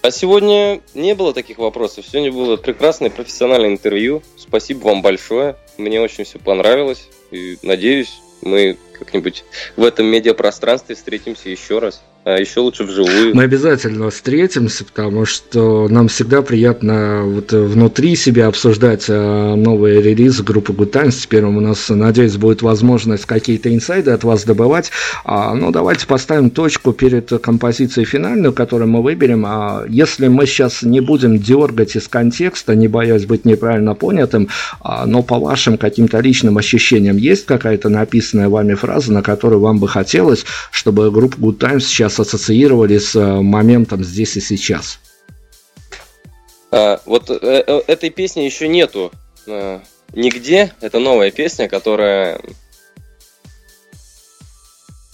А 0.03 0.11
сегодня 0.11 0.81
не 0.93 1.15
было 1.15 1.33
таких 1.33 1.59
вопросов. 1.59 2.05
Сегодня 2.05 2.29
было 2.29 2.57
прекрасное 2.57 3.09
профессиональное 3.09 3.69
интервью. 3.69 4.21
Спасибо 4.35 4.87
вам 4.87 5.01
большое. 5.01 5.55
Мне 5.77 6.01
очень 6.01 6.25
все 6.25 6.39
понравилось. 6.39 7.07
И 7.31 7.57
надеюсь, 7.63 8.19
мы 8.41 8.77
как-нибудь 8.99 9.45
в 9.77 9.83
этом 9.85 10.07
медиапространстве 10.07 10.95
встретимся 10.95 11.49
еще 11.49 11.79
раз. 11.79 12.01
А 12.25 12.37
еще 12.37 12.61
лучше 12.61 12.85
вживую. 12.85 13.35
Мы 13.35 13.43
обязательно 13.43 14.09
встретимся, 14.09 14.85
потому 14.85 15.25
что 15.25 15.87
нам 15.89 16.07
всегда 16.07 16.41
приятно 16.41 17.23
вот 17.25 17.51
внутри 17.51 18.15
себя 18.15 18.47
обсуждать 18.47 19.05
э, 19.09 19.55
новые 19.55 20.01
релизы 20.01 20.41
группы 20.43 20.71
Good. 20.71 21.23
Теперь 21.23 21.43
у 21.43 21.59
нас, 21.59 21.89
надеюсь, 21.89 22.37
будет 22.37 22.61
возможность 22.61 23.25
какие-то 23.25 23.73
инсайды 23.73 24.11
от 24.11 24.23
вас 24.23 24.45
добывать. 24.45 24.91
А, 25.25 25.53
ну, 25.53 25.71
давайте 25.71 26.07
поставим 26.07 26.49
точку 26.49 26.93
перед 26.93 27.29
композицией 27.41 28.05
финальную, 28.05 28.53
которую 28.53 28.89
мы 28.89 29.01
выберем. 29.01 29.43
А 29.45 29.83
если 29.89 30.29
мы 30.29 30.45
сейчас 30.45 30.81
не 30.81 31.01
будем 31.01 31.37
дергать 31.37 31.97
из 31.97 32.07
контекста, 32.07 32.73
не 32.73 32.87
боясь 32.87 33.25
быть 33.25 33.43
неправильно 33.43 33.95
понятым, 33.95 34.47
а, 34.79 35.05
но 35.05 35.23
по 35.23 35.39
вашим 35.39 35.77
каким-то 35.77 36.19
личным 36.21 36.57
ощущениям 36.57 37.17
есть 37.17 37.45
какая-то 37.45 37.89
написанная 37.89 38.47
вами 38.47 38.75
фраза, 38.75 39.11
на 39.11 39.21
которую 39.21 39.59
вам 39.59 39.79
бы 39.79 39.89
хотелось, 39.89 40.45
чтобы 40.71 41.11
группа 41.11 41.35
Good 41.35 41.57
Times 41.57 41.85
сейчас 41.85 42.12
ассоциировали 42.19 42.97
с 42.97 43.15
э, 43.15 43.41
моментом 43.41 44.03
здесь 44.03 44.37
и 44.37 44.41
сейчас? 44.41 44.99
А, 46.71 47.01
вот 47.05 47.29
э, 47.29 47.37
э, 47.41 47.81
этой 47.87 48.09
песни 48.09 48.41
еще 48.41 48.67
нету 48.67 49.11
нигде. 50.13 50.73
Это 50.79 50.99
новая 50.99 51.31
песня, 51.31 51.67
которая 51.67 52.39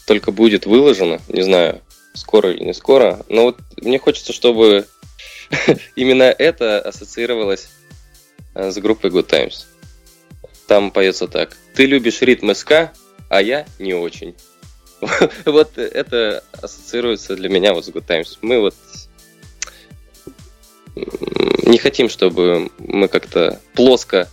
только 0.06 0.32
будет 0.32 0.66
выложена. 0.66 1.20
Не 1.30 1.42
знаю, 1.42 1.82
скоро 2.14 2.52
или 2.52 2.64
не 2.64 2.74
скоро. 2.74 3.26
Но 3.28 3.44
вот 3.44 3.58
мне 3.78 3.98
хочется, 3.98 4.34
чтобы 4.34 4.88
именно 5.96 6.24
это 6.24 6.80
ассоциировалось 6.80 7.70
с 8.54 8.78
группой 8.78 9.10
Good 9.10 9.28
Times. 9.28 9.68
Там 10.68 10.92
поется 10.92 11.28
так. 11.28 11.58
Ты 11.74 11.88
любишь 11.88 12.22
ритм 12.22 12.54
СК, 12.54 12.92
а 13.30 13.42
я 13.42 13.66
не 13.80 13.96
очень. 13.96 14.36
вот 15.46 15.78
это 15.78 16.44
ассоциируется 16.62 17.36
для 17.36 17.50
меня 17.50 17.74
вот 17.74 17.86
с 17.86 17.90
Good 17.90 18.06
Times. 18.06 18.38
Мы 18.42 18.60
вот 18.60 18.76
не 21.66 21.78
хотим, 21.78 22.10
чтобы 22.10 22.70
мы 22.80 23.08
как-то 23.08 23.60
плоско 23.74 24.28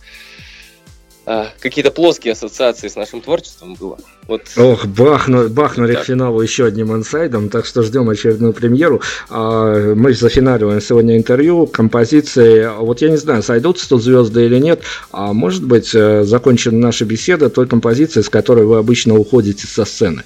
а, 1.29 1.49
какие-то 1.59 1.91
плоские 1.91 2.31
ассоциации 2.31 2.87
с 2.87 2.95
нашим 2.95 3.19
творчеством 3.19 3.75
было. 3.75 3.97
Вот. 4.29 4.43
Ох, 4.55 4.85
бахну, 4.85 5.49
бахнули 5.49 5.93
так. 5.93 6.03
к 6.03 6.05
финалу 6.05 6.41
еще 6.41 6.65
одним 6.65 6.95
инсайдом, 6.95 7.49
так 7.49 7.65
что 7.65 7.83
ждем 7.83 8.09
очередную 8.09 8.53
премьеру. 8.53 9.01
А, 9.29 9.93
мы 9.93 10.13
зафиналиваем 10.13 10.79
сегодня 10.79 11.17
интервью, 11.17 11.67
композиции. 11.67 12.69
Вот 12.79 13.01
я 13.01 13.09
не 13.09 13.17
знаю, 13.17 13.43
сойдутся 13.43 13.89
тут 13.89 14.03
звезды 14.03 14.45
или 14.45 14.57
нет, 14.57 14.83
а 15.11 15.33
может 15.33 15.65
быть, 15.65 15.93
э, 15.93 16.23
закончена 16.23 16.77
наша 16.77 17.03
беседа 17.03 17.49
той 17.49 17.67
композицией, 17.67 18.23
с 18.23 18.29
которой 18.29 18.65
вы 18.65 18.77
обычно 18.77 19.17
уходите 19.17 19.67
со 19.67 19.83
сцены. 19.83 20.23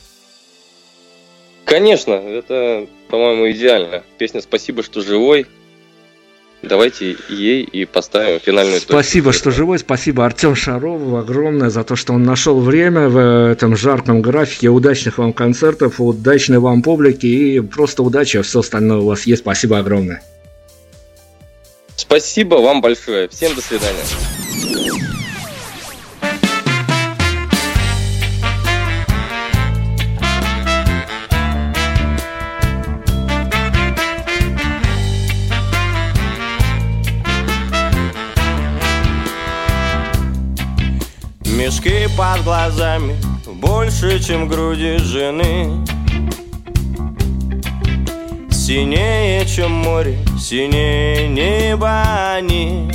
Конечно, 1.72 2.15
это, 2.15 2.86
по-моему, 3.07 3.49
идеально. 3.49 4.03
Песня 4.17 4.41
«Спасибо, 4.41 4.84
что 4.84 4.99
живой». 4.99 5.47
Давайте 6.61 7.15
ей 7.30 7.63
и 7.63 7.86
поставим 7.86 8.41
финальную 8.41 8.82
Спасибо, 8.82 9.28
точку. 9.28 9.39
что 9.39 9.51
живой. 9.51 9.80
Спасибо 9.80 10.26
Артем 10.26 10.53
Шарову 10.53 11.15
огромное 11.15 11.69
за 11.69 11.86
то, 11.86 11.95
что 11.95 12.11
он 12.11 12.24
нашел 12.24 12.59
время 12.59 13.07
в 13.07 13.51
этом 13.51 13.78
жарком 13.78 14.22
графике. 14.22 14.67
Удачных 14.67 15.17
вам 15.17 15.32
концертов, 15.32 16.01
удачной 16.01 16.59
вам 16.59 16.82
публики 16.82 17.26
и 17.26 17.61
просто 17.61 18.03
удачи, 18.03 18.36
а 18.36 18.43
все 18.43 18.59
остальное 18.59 18.97
у 18.97 19.05
вас 19.05 19.26
есть. 19.26 19.43
Спасибо 19.43 19.78
огромное. 19.78 20.22
Спасибо 21.95 22.55
вам 22.55 22.82
большое. 22.82 23.30
Всем 23.30 23.55
до 23.55 23.61
свидания. 23.61 24.03
Мешки 41.82 42.08
под 42.16 42.44
глазами 42.44 43.16
больше, 43.48 44.20
чем 44.20 44.48
груди 44.48 44.98
жены. 44.98 45.84
Синее, 48.52 49.44
чем 49.48 49.72
море, 49.72 50.20
синее 50.40 51.28
небо 51.28 52.04
они. 52.36 52.92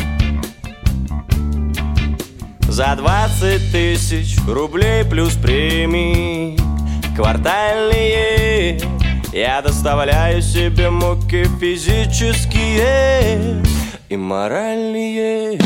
За 2.68 2.94
двадцать 2.96 3.72
тысяч 3.72 4.36
рублей 4.46 5.04
плюс 5.04 5.34
премии 5.34 6.56
Квартальные 7.16 8.80
Я 9.32 9.62
доставляю 9.62 10.42
себе 10.42 10.90
муки 10.90 11.48
физические 11.58 13.62
и 14.10 14.16
моральные 14.16 15.58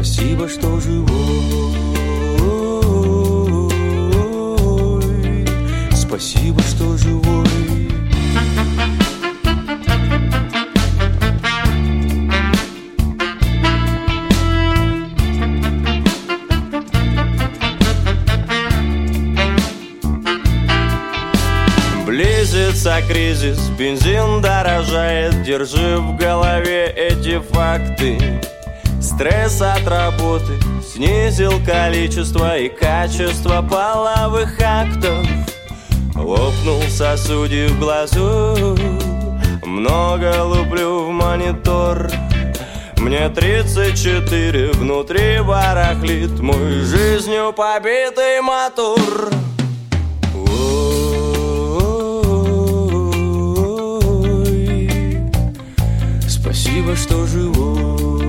Спасибо, 0.00 0.48
что 0.48 0.78
живой. 0.78 1.08
Спасибо, 5.92 6.62
что 6.62 6.96
живой. 6.96 7.48
Близится 22.06 23.02
кризис, 23.08 23.58
бензин 23.76 24.40
дорожает 24.40 25.42
Держи 25.42 25.96
в 25.98 26.16
голове 26.16 26.86
эти 26.86 27.40
факты 27.40 28.40
Стресс 29.08 29.60
от 29.62 29.88
работы 29.88 30.60
снизил 30.86 31.52
количество 31.64 32.58
и 32.58 32.68
качество 32.68 33.62
половых 33.62 34.60
актов. 34.60 35.26
Лопнул 36.14 36.82
сосудик 36.90 37.70
в 37.70 37.80
глазу. 37.80 38.76
Много 39.64 40.44
луплю 40.44 41.06
в 41.06 41.10
монитор. 41.10 42.10
Мне 42.98 43.30
34, 43.30 44.72
внутри 44.72 45.40
барахлит 45.40 46.38
Мой 46.40 46.82
жизнью 46.82 47.54
побитый 47.56 48.42
мотор. 48.42 49.30
Ой, 50.34 50.68
Спасибо, 56.28 56.94
что 56.94 57.26
живой. 57.26 58.27